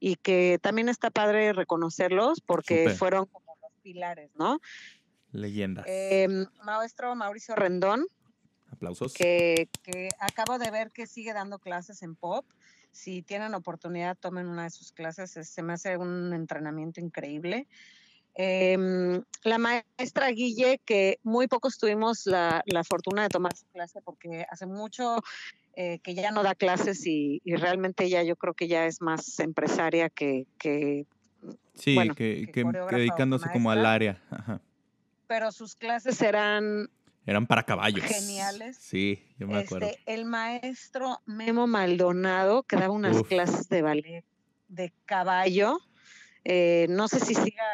y 0.00 0.16
que 0.16 0.58
también 0.62 0.88
está 0.88 1.10
padre 1.10 1.52
reconocerlos 1.52 2.40
porque 2.40 2.90
fueron 2.90 3.26
como 3.26 3.56
los 3.62 3.72
pilares, 3.82 4.30
¿no? 4.36 4.60
Leyendas. 5.32 5.84
Em, 5.88 6.46
maestro 6.64 7.14
Mauricio 7.16 7.54
Rendón, 7.56 8.06
Aplausos. 8.70 9.12
que, 9.14 9.68
que 9.82 10.08
acabo 10.20 10.58
de 10.58 10.70
ver 10.70 10.90
que 10.92 11.06
sigue 11.06 11.32
dando 11.32 11.58
clases 11.58 12.02
en 12.02 12.14
pop. 12.14 12.44
Si 12.92 13.22
tienen 13.22 13.54
oportunidad, 13.54 14.16
tomen 14.16 14.46
una 14.46 14.64
de 14.64 14.70
sus 14.70 14.92
clases. 14.92 15.36
es- 15.36 15.48
Se 15.48 15.62
me 15.62 15.72
hace 15.72 15.96
un 15.96 16.32
entrenamiento 16.32 17.00
increíble. 17.00 17.66
Em, 18.36 19.22
la 19.44 19.58
maestra 19.58 20.28
Guille, 20.30 20.80
que 20.84 21.18
muy 21.22 21.46
pocos 21.46 21.78
tuvimos 21.78 22.26
la, 22.26 22.62
la 22.66 22.82
fortuna 22.82 23.22
de 23.22 23.28
tomar 23.28 23.56
su 23.56 23.66
clase 23.66 24.00
porque 24.02 24.44
hace 24.50 24.66
mucho 24.66 25.18
eh, 25.76 26.00
que 26.00 26.14
ya 26.14 26.30
no 26.32 26.42
da 26.42 26.54
clases 26.54 27.06
y, 27.06 27.40
y 27.44 27.54
realmente 27.56 28.04
ella 28.04 28.22
yo 28.22 28.36
creo 28.36 28.54
que 28.54 28.66
ya 28.68 28.86
es 28.86 29.00
más 29.00 29.38
empresaria 29.38 30.10
que, 30.10 30.46
que 30.58 31.06
Sí, 31.74 31.94
bueno, 31.94 32.14
que, 32.14 32.48
dedicándose 32.90 33.50
como 33.52 33.70
al 33.70 33.84
área. 33.84 34.22
Ajá. 34.30 34.60
pero 35.26 35.52
sus 35.52 35.76
clases 35.76 36.20
eran 36.22 36.88
Eran 37.26 37.46
para 37.46 37.62
caballos. 37.64 38.04
Geniales. 38.04 38.76
Sí, 38.80 39.22
yo 39.38 39.46
me 39.46 39.58
acuerdo. 39.58 39.86
Este, 39.86 40.00
el 40.06 40.24
maestro 40.24 41.20
Memo 41.26 41.66
Maldonado, 41.66 42.62
que 42.62 42.76
daba 42.76 42.92
unas 42.94 43.16
Uf. 43.16 43.28
clases 43.28 43.68
de 43.68 43.82
ballet 43.82 44.24
de 44.68 44.92
caballo. 45.06 45.78
eh, 46.44 46.86
no 46.90 47.08
sé 47.08 47.20
si 47.20 47.34
siga, 47.34 47.64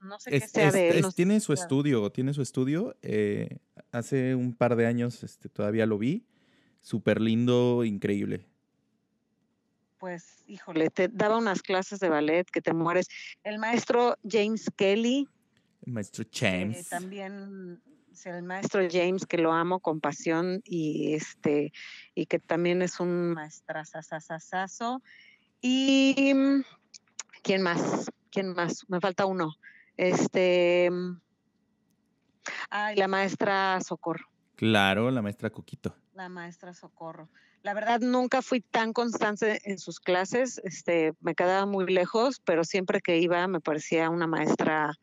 no 0.00 0.18
sé 0.18 0.30
qué 0.30 0.40
sea 0.40 0.68
es- 0.68 0.74
de 0.74 0.90
él. 0.90 1.02
no 1.02 1.12
tiene 1.12 1.40
su 1.40 1.52
estudio, 1.52 2.10
tiene 2.10 2.34
su 2.34 2.42
estudio. 2.42 2.96
eh, 3.02 3.58
hace 3.92 4.34
un 4.34 4.54
par 4.54 4.76
de 4.76 4.86
años 4.86 5.22
este, 5.22 5.48
todavía 5.48 5.86
lo 5.86 5.98
vi. 5.98 6.24
Súper 6.80 7.20
lindo, 7.20 7.84
increíble. 7.84 8.46
Pues, 9.98 10.44
híjole, 10.46 10.88
te 10.88 11.08
daba 11.08 11.36
unas 11.36 11.60
clases 11.60 12.00
de 12.00 12.08
ballet 12.08 12.48
que 12.50 12.62
te 12.62 12.72
mueres. 12.72 13.08
El 13.44 13.58
maestro 13.58 14.16
James 14.26 14.70
Kelly, 14.74 15.28
Maestro 15.84 16.24
eh, 16.24 16.28
James. 16.32 16.88
también 16.88 17.82
o 18.10 18.14
sea, 18.14 18.36
el 18.36 18.42
maestro 18.42 18.80
James, 18.90 19.24
que 19.26 19.38
lo 19.38 19.52
amo 19.52 19.80
con 19.80 20.00
pasión 20.00 20.62
y 20.64 21.14
este, 21.14 21.72
y 22.14 22.26
que 22.26 22.38
también 22.38 22.82
es 22.82 22.98
un 23.00 23.32
maestrazazazazo. 23.34 25.02
Y 25.60 26.62
¿quién 27.42 27.62
más? 27.62 28.10
¿Quién 28.30 28.52
más? 28.54 28.84
Me 28.88 29.00
falta 29.00 29.26
uno. 29.26 29.54
Este 30.00 30.90
ay, 32.70 32.96
la 32.96 33.06
maestra 33.06 33.78
Socorro. 33.82 34.24
Claro, 34.56 35.10
la 35.10 35.20
maestra 35.20 35.50
Coquito. 35.50 35.94
La 36.14 36.30
maestra 36.30 36.72
Socorro. 36.72 37.28
La 37.62 37.74
verdad 37.74 38.00
nunca 38.00 38.40
fui 38.40 38.62
tan 38.62 38.94
constante 38.94 39.60
en 39.64 39.78
sus 39.78 40.00
clases, 40.00 40.58
este, 40.64 41.12
me 41.20 41.34
quedaba 41.34 41.66
muy 41.66 41.84
lejos, 41.86 42.40
pero 42.46 42.64
siempre 42.64 43.02
que 43.02 43.18
iba 43.18 43.46
me 43.46 43.60
parecía 43.60 44.08
una 44.08 44.26
maestra 44.26 44.94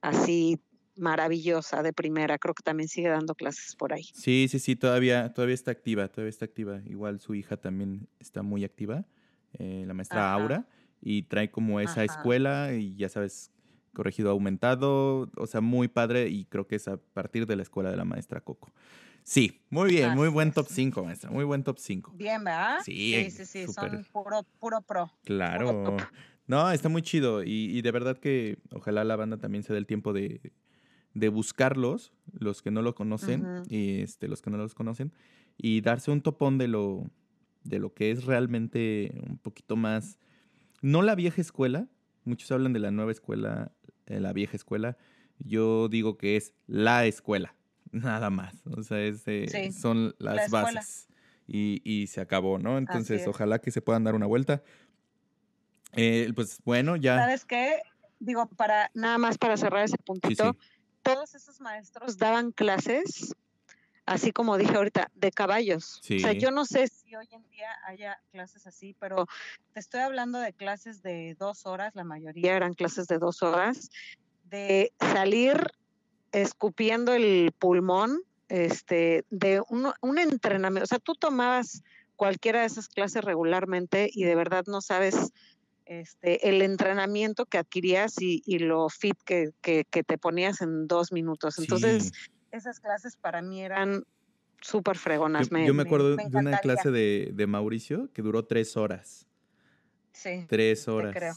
así 0.00 0.60
maravillosa 0.94 1.82
de 1.82 1.92
primera. 1.92 2.38
Creo 2.38 2.54
que 2.54 2.62
también 2.62 2.88
sigue 2.88 3.08
dando 3.08 3.34
clases 3.34 3.74
por 3.74 3.92
ahí. 3.92 4.04
Sí, 4.14 4.46
sí, 4.48 4.60
sí, 4.60 4.76
todavía, 4.76 5.34
todavía 5.34 5.56
está 5.56 5.72
activa, 5.72 6.06
todavía 6.06 6.30
está 6.30 6.44
activa. 6.44 6.80
Igual 6.86 7.18
su 7.18 7.34
hija 7.34 7.56
también 7.56 8.06
está 8.20 8.42
muy 8.42 8.62
activa, 8.62 9.04
eh, 9.54 9.82
la 9.84 9.94
maestra 9.94 10.32
Ajá. 10.32 10.34
Aura, 10.34 10.68
y 11.00 11.24
trae 11.24 11.50
como 11.50 11.80
esa 11.80 12.02
Ajá. 12.02 12.04
escuela 12.04 12.72
y 12.72 12.94
ya 12.94 13.08
sabes, 13.08 13.50
corregido 13.94 14.30
aumentado, 14.30 15.30
o 15.36 15.46
sea, 15.46 15.60
muy 15.60 15.88
padre 15.88 16.28
y 16.28 16.44
creo 16.44 16.66
que 16.66 16.76
es 16.76 16.88
a 16.88 16.98
partir 16.98 17.46
de 17.46 17.56
la 17.56 17.62
escuela 17.62 17.90
de 17.90 17.96
la 17.96 18.04
maestra 18.04 18.40
Coco. 18.40 18.72
Sí, 19.22 19.62
muy 19.70 19.88
bien, 19.88 20.14
muy 20.14 20.28
buen 20.28 20.52
top 20.52 20.66
5, 20.68 21.02
maestra, 21.02 21.30
muy 21.30 21.44
buen 21.44 21.64
top 21.64 21.78
5. 21.78 22.12
Bien, 22.14 22.44
¿verdad? 22.44 22.80
Sí, 22.84 23.30
sí, 23.30 23.30
sí, 23.30 23.66
sí, 23.66 23.72
son 23.72 24.04
puro, 24.12 24.42
puro 24.60 24.82
pro. 24.82 25.10
Claro. 25.24 25.96
No, 26.46 26.70
está 26.70 26.90
muy 26.90 27.00
chido 27.00 27.42
y, 27.42 27.70
y 27.70 27.80
de 27.80 27.90
verdad 27.90 28.18
que 28.18 28.58
ojalá 28.70 29.02
la 29.04 29.16
banda 29.16 29.38
también 29.38 29.62
se 29.62 29.72
dé 29.72 29.78
el 29.78 29.86
tiempo 29.86 30.12
de, 30.12 30.52
de 31.14 31.28
buscarlos, 31.28 32.12
los 32.32 32.60
que 32.60 32.70
no 32.70 32.82
lo 32.82 32.94
conocen 32.94 33.62
y 33.68 34.00
este, 34.00 34.28
los 34.28 34.42
que 34.42 34.50
no 34.50 34.58
los 34.58 34.74
conocen, 34.74 35.12
y 35.56 35.80
darse 35.80 36.10
un 36.10 36.20
topón 36.20 36.58
de 36.58 36.68
lo, 36.68 37.08
de 37.62 37.78
lo 37.78 37.94
que 37.94 38.10
es 38.10 38.24
realmente 38.24 39.22
un 39.26 39.38
poquito 39.38 39.76
más, 39.76 40.18
no 40.82 41.02
la 41.02 41.14
vieja 41.14 41.40
escuela, 41.40 41.88
muchos 42.24 42.50
hablan 42.50 42.72
de 42.72 42.80
la 42.80 42.90
nueva 42.90 43.12
escuela, 43.12 43.72
la 44.06 44.32
vieja 44.32 44.56
escuela, 44.56 44.96
yo 45.38 45.88
digo 45.88 46.16
que 46.16 46.36
es 46.36 46.52
la 46.66 47.06
escuela, 47.06 47.54
nada 47.92 48.30
más, 48.30 48.66
o 48.66 48.82
sea, 48.82 49.00
es, 49.00 49.22
eh, 49.26 49.46
Sí, 49.48 49.72
son 49.72 50.14
las 50.18 50.50
bases 50.50 51.08
y, 51.46 51.80
y 51.84 52.06
se 52.06 52.20
acabó, 52.20 52.58
¿no? 52.58 52.78
Entonces, 52.78 53.22
es. 53.22 53.28
ojalá 53.28 53.58
que 53.60 53.70
se 53.70 53.82
puedan 53.82 54.04
dar 54.04 54.14
una 54.14 54.26
vuelta. 54.26 54.62
Eh, 55.92 56.32
pues 56.34 56.58
bueno, 56.64 56.96
ya. 56.96 57.18
¿Sabes 57.18 57.44
qué? 57.44 57.80
Digo, 58.18 58.46
para 58.46 58.90
nada 58.94 59.18
más 59.18 59.38
para 59.38 59.56
cerrar 59.56 59.84
ese 59.84 59.96
Sí, 59.96 60.02
puntito, 60.04 60.52
sí. 60.52 60.58
todos 61.02 61.34
esos 61.34 61.60
maestros 61.60 62.16
daban 62.16 62.52
clases, 62.52 63.34
así 64.06 64.32
como 64.32 64.56
dije 64.58 64.74
ahorita, 64.76 65.10
de 65.14 65.30
caballos. 65.32 66.00
O 66.16 66.20
sea, 66.20 66.32
yo 66.40 66.50
no 66.50 66.64
sé 66.64 66.88
si 66.88 67.14
hoy 67.16 67.28
en 67.30 67.48
día 67.48 67.68
haya 67.86 68.18
clases 68.30 68.66
así, 68.66 68.94
pero 68.98 69.26
te 69.72 69.80
estoy 69.80 70.00
hablando 70.00 70.38
de 70.38 70.52
clases 70.52 71.02
de 71.02 71.34
dos 71.38 71.66
horas, 71.66 71.94
la 71.94 72.04
mayoría 72.04 72.56
eran 72.56 72.74
clases 72.74 73.06
de 73.06 73.18
dos 73.18 73.42
horas, 73.42 73.90
de 74.44 74.92
salir 75.00 75.56
escupiendo 76.32 77.14
el 77.14 77.52
pulmón, 77.58 78.20
este, 78.48 79.24
de 79.30 79.62
un, 79.68 79.92
un 80.00 80.18
entrenamiento. 80.18 80.84
O 80.84 80.86
sea, 80.88 80.98
tú 80.98 81.14
tomabas 81.14 81.82
cualquiera 82.16 82.60
de 82.60 82.66
esas 82.66 82.88
clases 82.88 83.24
regularmente 83.24 84.08
y 84.12 84.24
de 84.24 84.34
verdad 84.34 84.64
no 84.66 84.80
sabes 84.80 85.30
este, 85.86 86.48
el 86.48 86.62
entrenamiento 86.62 87.46
que 87.46 87.58
adquirías 87.58 88.20
y, 88.20 88.42
y 88.46 88.58
lo 88.58 88.88
fit 88.88 89.16
que, 89.24 89.50
que- 89.60 89.84
que 89.90 90.02
te 90.02 90.16
ponías 90.18 90.60
en 90.60 90.86
dos 90.86 91.12
minutos. 91.12 91.58
Entonces, 91.58 92.04
Sí. 92.06 92.10
Esas 92.54 92.80
clases 92.80 93.16
para 93.16 93.42
mí 93.42 93.62
eran 93.62 94.04
súper 94.60 94.96
fregonas. 94.96 95.48
Yo 95.48 95.54
me, 95.54 95.66
yo 95.66 95.74
me 95.74 95.82
acuerdo 95.82 96.16
de 96.16 96.26
una 96.32 96.58
clase 96.58 96.90
de, 96.90 97.30
de, 97.34 97.46
Mauricio 97.46 98.10
que 98.12 98.22
duró 98.22 98.44
tres 98.44 98.76
horas. 98.76 99.26
Sí. 100.12 100.46
Tres 100.48 100.88
horas. 100.88 101.14
creo. 101.14 101.34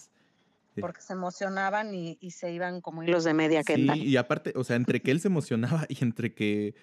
Porque 0.80 1.02
se 1.02 1.14
emocionaban 1.14 1.94
y, 1.96 2.20
y, 2.22 2.32
se 2.32 2.52
iban 2.52 2.82
como 2.82 3.02
hilos 3.02 3.24
de 3.24 3.34
media 3.34 3.64
que 3.64 3.76
Sí, 3.76 3.90
y 3.96 4.16
aparte, 4.16 4.54
o 4.56 4.64
sea, 4.64 4.76
entre 4.76 5.02
que 5.02 5.10
él 5.10 5.20
se 5.20 5.28
emocionaba 5.28 5.86
y 5.90 6.04
entre 6.04 6.36
que 6.36 6.76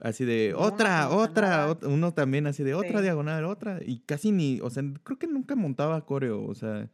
así 0.00 0.24
de 0.24 0.54
otra, 0.56 1.10
otra, 1.10 1.76
uno 1.82 2.14
también 2.14 2.46
así 2.46 2.62
de 2.62 2.74
otra 2.74 3.00
diagonal, 3.00 3.44
otra, 3.46 3.80
y 3.84 3.98
casi 4.00 4.30
ni, 4.30 4.60
o 4.60 4.70
sea, 4.70 4.84
creo 5.02 5.18
que 5.18 5.26
nunca 5.26 5.56
montaba 5.56 6.06
coreo, 6.06 6.44
o 6.44 6.54
sea. 6.54 6.88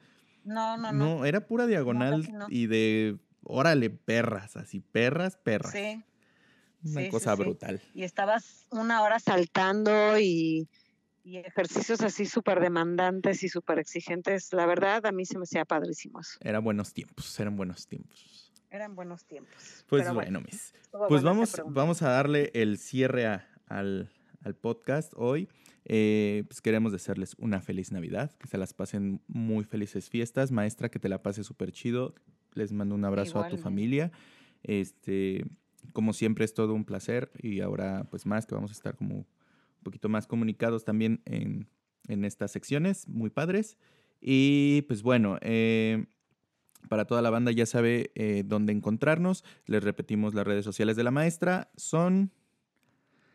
No, 0.44 0.78
no, 0.78 0.90
no. 0.90 1.16
No, 1.18 1.24
era 1.26 1.46
pura 1.46 1.66
diagonal 1.66 2.26
y 2.48 2.66
de, 2.66 3.18
órale, 3.42 3.90
perras, 3.90 4.56
así, 4.56 4.80
perras, 4.80 5.36
perras. 5.36 5.72
Sí. 5.72 6.02
Una 6.84 7.08
cosa 7.10 7.34
brutal. 7.34 7.80
Y 7.94 8.04
estabas 8.04 8.66
una 8.70 9.02
hora 9.02 9.18
saltando 9.18 10.18
y, 10.18 10.68
ejercicios 11.24 12.00
así 12.00 12.24
súper 12.24 12.60
demandantes 12.60 13.42
y 13.42 13.48
súper 13.48 13.78
exigentes. 13.78 14.52
La 14.52 14.64
verdad, 14.64 15.04
a 15.04 15.12
mí 15.12 15.26
se 15.26 15.36
me 15.36 15.42
hacía 15.42 15.64
padrísimos. 15.64 16.38
Eran 16.40 16.64
buenos 16.64 16.94
tiempos, 16.94 17.38
eran 17.38 17.56
buenos 17.56 17.86
tiempos. 17.86 18.52
Eran 18.70 18.94
buenos 18.94 19.24
tiempos. 19.24 19.84
Pues 19.88 20.12
bueno, 20.12 20.40
mis. 20.40 20.74
Pues 21.08 21.22
vamos, 21.22 21.60
vamos 21.66 22.02
a 22.02 22.10
darle 22.10 22.50
el 22.54 22.78
cierre 22.78 23.26
al, 23.66 24.10
podcast 24.60 25.12
hoy. 25.16 25.48
Eh, 25.84 26.44
pues 26.48 26.60
queremos 26.60 26.92
desearles 26.92 27.34
una 27.38 27.60
feliz 27.62 27.92
Navidad, 27.92 28.32
que 28.38 28.46
se 28.46 28.58
las 28.58 28.74
pasen 28.74 29.22
muy 29.26 29.64
felices 29.64 30.08
fiestas. 30.08 30.50
Maestra, 30.50 30.90
que 30.90 30.98
te 30.98 31.08
la 31.08 31.22
pase 31.22 31.44
súper 31.44 31.72
chido. 31.72 32.14
Les 32.54 32.72
mando 32.72 32.94
un 32.94 33.04
abrazo 33.04 33.40
a 33.40 33.48
tu 33.48 33.56
familia. 33.56 34.12
Este, 34.62 35.44
como 35.92 36.12
siempre 36.12 36.44
es 36.44 36.54
todo 36.54 36.74
un 36.74 36.84
placer 36.84 37.30
y 37.38 37.60
ahora 37.60 38.06
pues 38.10 38.26
más 38.26 38.46
que 38.46 38.54
vamos 38.54 38.70
a 38.70 38.74
estar 38.74 38.96
como 38.96 39.16
un 39.16 39.26
poquito 39.82 40.08
más 40.08 40.26
comunicados 40.26 40.84
también 40.84 41.22
en, 41.24 41.68
estas 42.24 42.52
secciones, 42.52 43.06
muy 43.06 43.28
padres. 43.28 43.76
Y 44.20 44.82
pues 44.88 45.02
bueno, 45.02 45.38
eh, 45.42 46.06
para 46.88 47.04
toda 47.04 47.20
la 47.20 47.28
banda 47.28 47.52
ya 47.52 47.66
sabe 47.66 48.12
eh, 48.14 48.44
dónde 48.46 48.72
encontrarnos. 48.72 49.44
Les 49.66 49.84
repetimos 49.84 50.34
las 50.34 50.46
redes 50.46 50.64
sociales 50.64 50.96
de 50.96 51.04
la 51.04 51.10
maestra. 51.10 51.70
Son... 51.76 52.32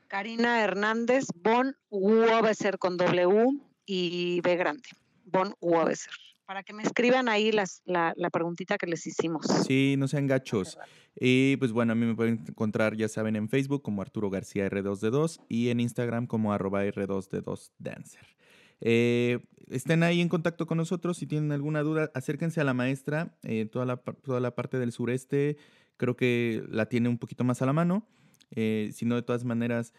Karina 0.07 0.63
Hernández, 0.63 1.25
Bon 1.35 1.75
Wobeser 1.91 2.79
con 2.79 2.97
W 2.97 3.59
y 3.85 4.41
B 4.41 4.55
grande. 4.55 4.89
Bon 5.25 5.53
Wobeser 5.61 6.13
para 6.53 6.61
que 6.61 6.73
me 6.73 6.83
escriban 6.83 7.29
ahí 7.29 7.51
las, 7.51 7.81
la, 7.83 8.13
la, 8.15 8.29
preguntita 8.29 8.77
que 8.77 8.85
les 8.85 9.07
hicimos. 9.07 9.43
Sí, 9.65 9.95
no 9.97 10.07
sean 10.07 10.27
gachos. 10.27 10.77
Y 11.19 11.57
pues 11.57 11.71
bueno, 11.71 11.93
a 11.93 11.95
mí 11.95 12.05
me 12.05 12.13
pueden 12.13 12.45
encontrar, 12.47 12.95
ya 12.95 13.07
saben, 13.07 13.35
en 13.35 13.49
Facebook 13.49 13.81
como 13.81 14.03
Arturo 14.03 14.29
García 14.29 14.69
R2D2 14.69 15.41
y 15.49 15.69
en 15.69 15.79
Instagram 15.79 16.27
como 16.27 16.53
arroba 16.53 16.85
R2D2Dancer. 16.85 18.35
Eh, 18.81 19.39
estén 19.67 20.03
ahí 20.03 20.21
en 20.21 20.29
contacto 20.29 20.67
con 20.67 20.77
nosotros. 20.77 21.17
Si 21.17 21.25
tienen 21.25 21.51
alguna 21.51 21.81
duda, 21.81 22.11
acérquense 22.13 22.61
a 22.61 22.65
la 22.65 22.75
maestra. 22.75 23.35
Eh, 23.41 23.65
toda, 23.65 23.85
la, 23.85 23.97
toda 23.97 24.39
la 24.39 24.53
parte 24.53 24.77
del 24.77 24.91
sureste 24.91 25.57
creo 25.97 26.15
que 26.15 26.63
la 26.69 26.85
tiene 26.85 27.09
un 27.09 27.17
poquito 27.17 27.43
más 27.43 27.63
a 27.63 27.65
la 27.65 27.73
mano. 27.73 28.07
Eh, 28.51 28.91
si 28.93 29.05
no, 29.05 29.15
de 29.15 29.23
todas 29.23 29.43
maneras, 29.43 29.95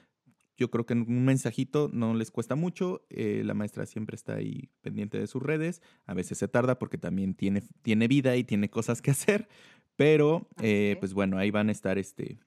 yo 0.56 0.70
creo 0.70 0.86
que 0.86 0.94
un 0.94 1.24
mensajito 1.24 1.90
no 1.92 2.14
les 2.14 2.30
cuesta 2.30 2.54
mucho. 2.54 3.04
Eh, 3.10 3.42
la 3.44 3.54
maestra 3.54 3.86
siempre 3.86 4.14
está 4.14 4.34
ahí 4.34 4.70
pendiente 4.82 5.18
de 5.18 5.26
sus 5.26 5.42
redes. 5.42 5.82
A 6.06 6.14
veces 6.14 6.38
se 6.38 6.48
tarda 6.48 6.78
porque 6.78 6.98
también 6.98 7.34
tiene, 7.34 7.62
tiene 7.82 8.08
vida 8.08 8.36
y 8.36 8.44
tiene 8.44 8.70
cosas 8.70 9.02
que 9.02 9.10
hacer. 9.12 9.48
Pero, 9.96 10.48
eh, 10.60 10.96
pues 11.00 11.14
bueno, 11.14 11.38
ahí 11.38 11.50
van 11.50 11.68
a 11.68 11.72
estar, 11.72 11.98
este, 11.98 12.38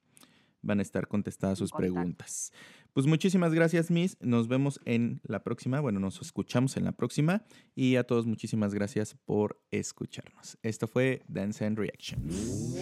van 0.62 0.80
a 0.80 0.82
estar 0.82 1.08
contestadas 1.08 1.58
sus 1.58 1.72
preguntas. 1.72 2.52
Pues 2.98 3.06
muchísimas 3.06 3.54
gracias, 3.54 3.92
Miss. 3.92 4.18
Nos 4.22 4.48
vemos 4.48 4.80
en 4.84 5.22
la 5.24 5.44
próxima. 5.44 5.80
Bueno, 5.80 6.00
nos 6.00 6.20
escuchamos 6.20 6.78
en 6.78 6.84
la 6.84 6.94
próxima. 6.94 7.44
Y 7.76 7.96
a 7.96 8.04
todos, 8.04 8.26
muchísimas 8.26 8.74
gracias 8.74 9.14
por 9.24 9.62
escucharnos. 9.70 10.58
Esto 10.64 10.88
fue 10.88 11.22
Dance 11.28 11.64
and 11.64 11.78
Reactions. 11.78 12.76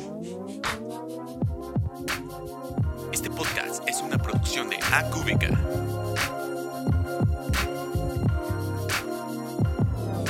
Este 3.12 3.30
podcast 3.30 3.84
es 3.90 4.02
una 4.02 4.18
producción 4.18 4.70
de 4.70 4.78
AQVK. 4.78 5.50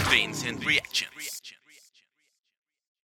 Dance 0.10 0.50
and 0.50 0.64
Reactions. 0.64 1.45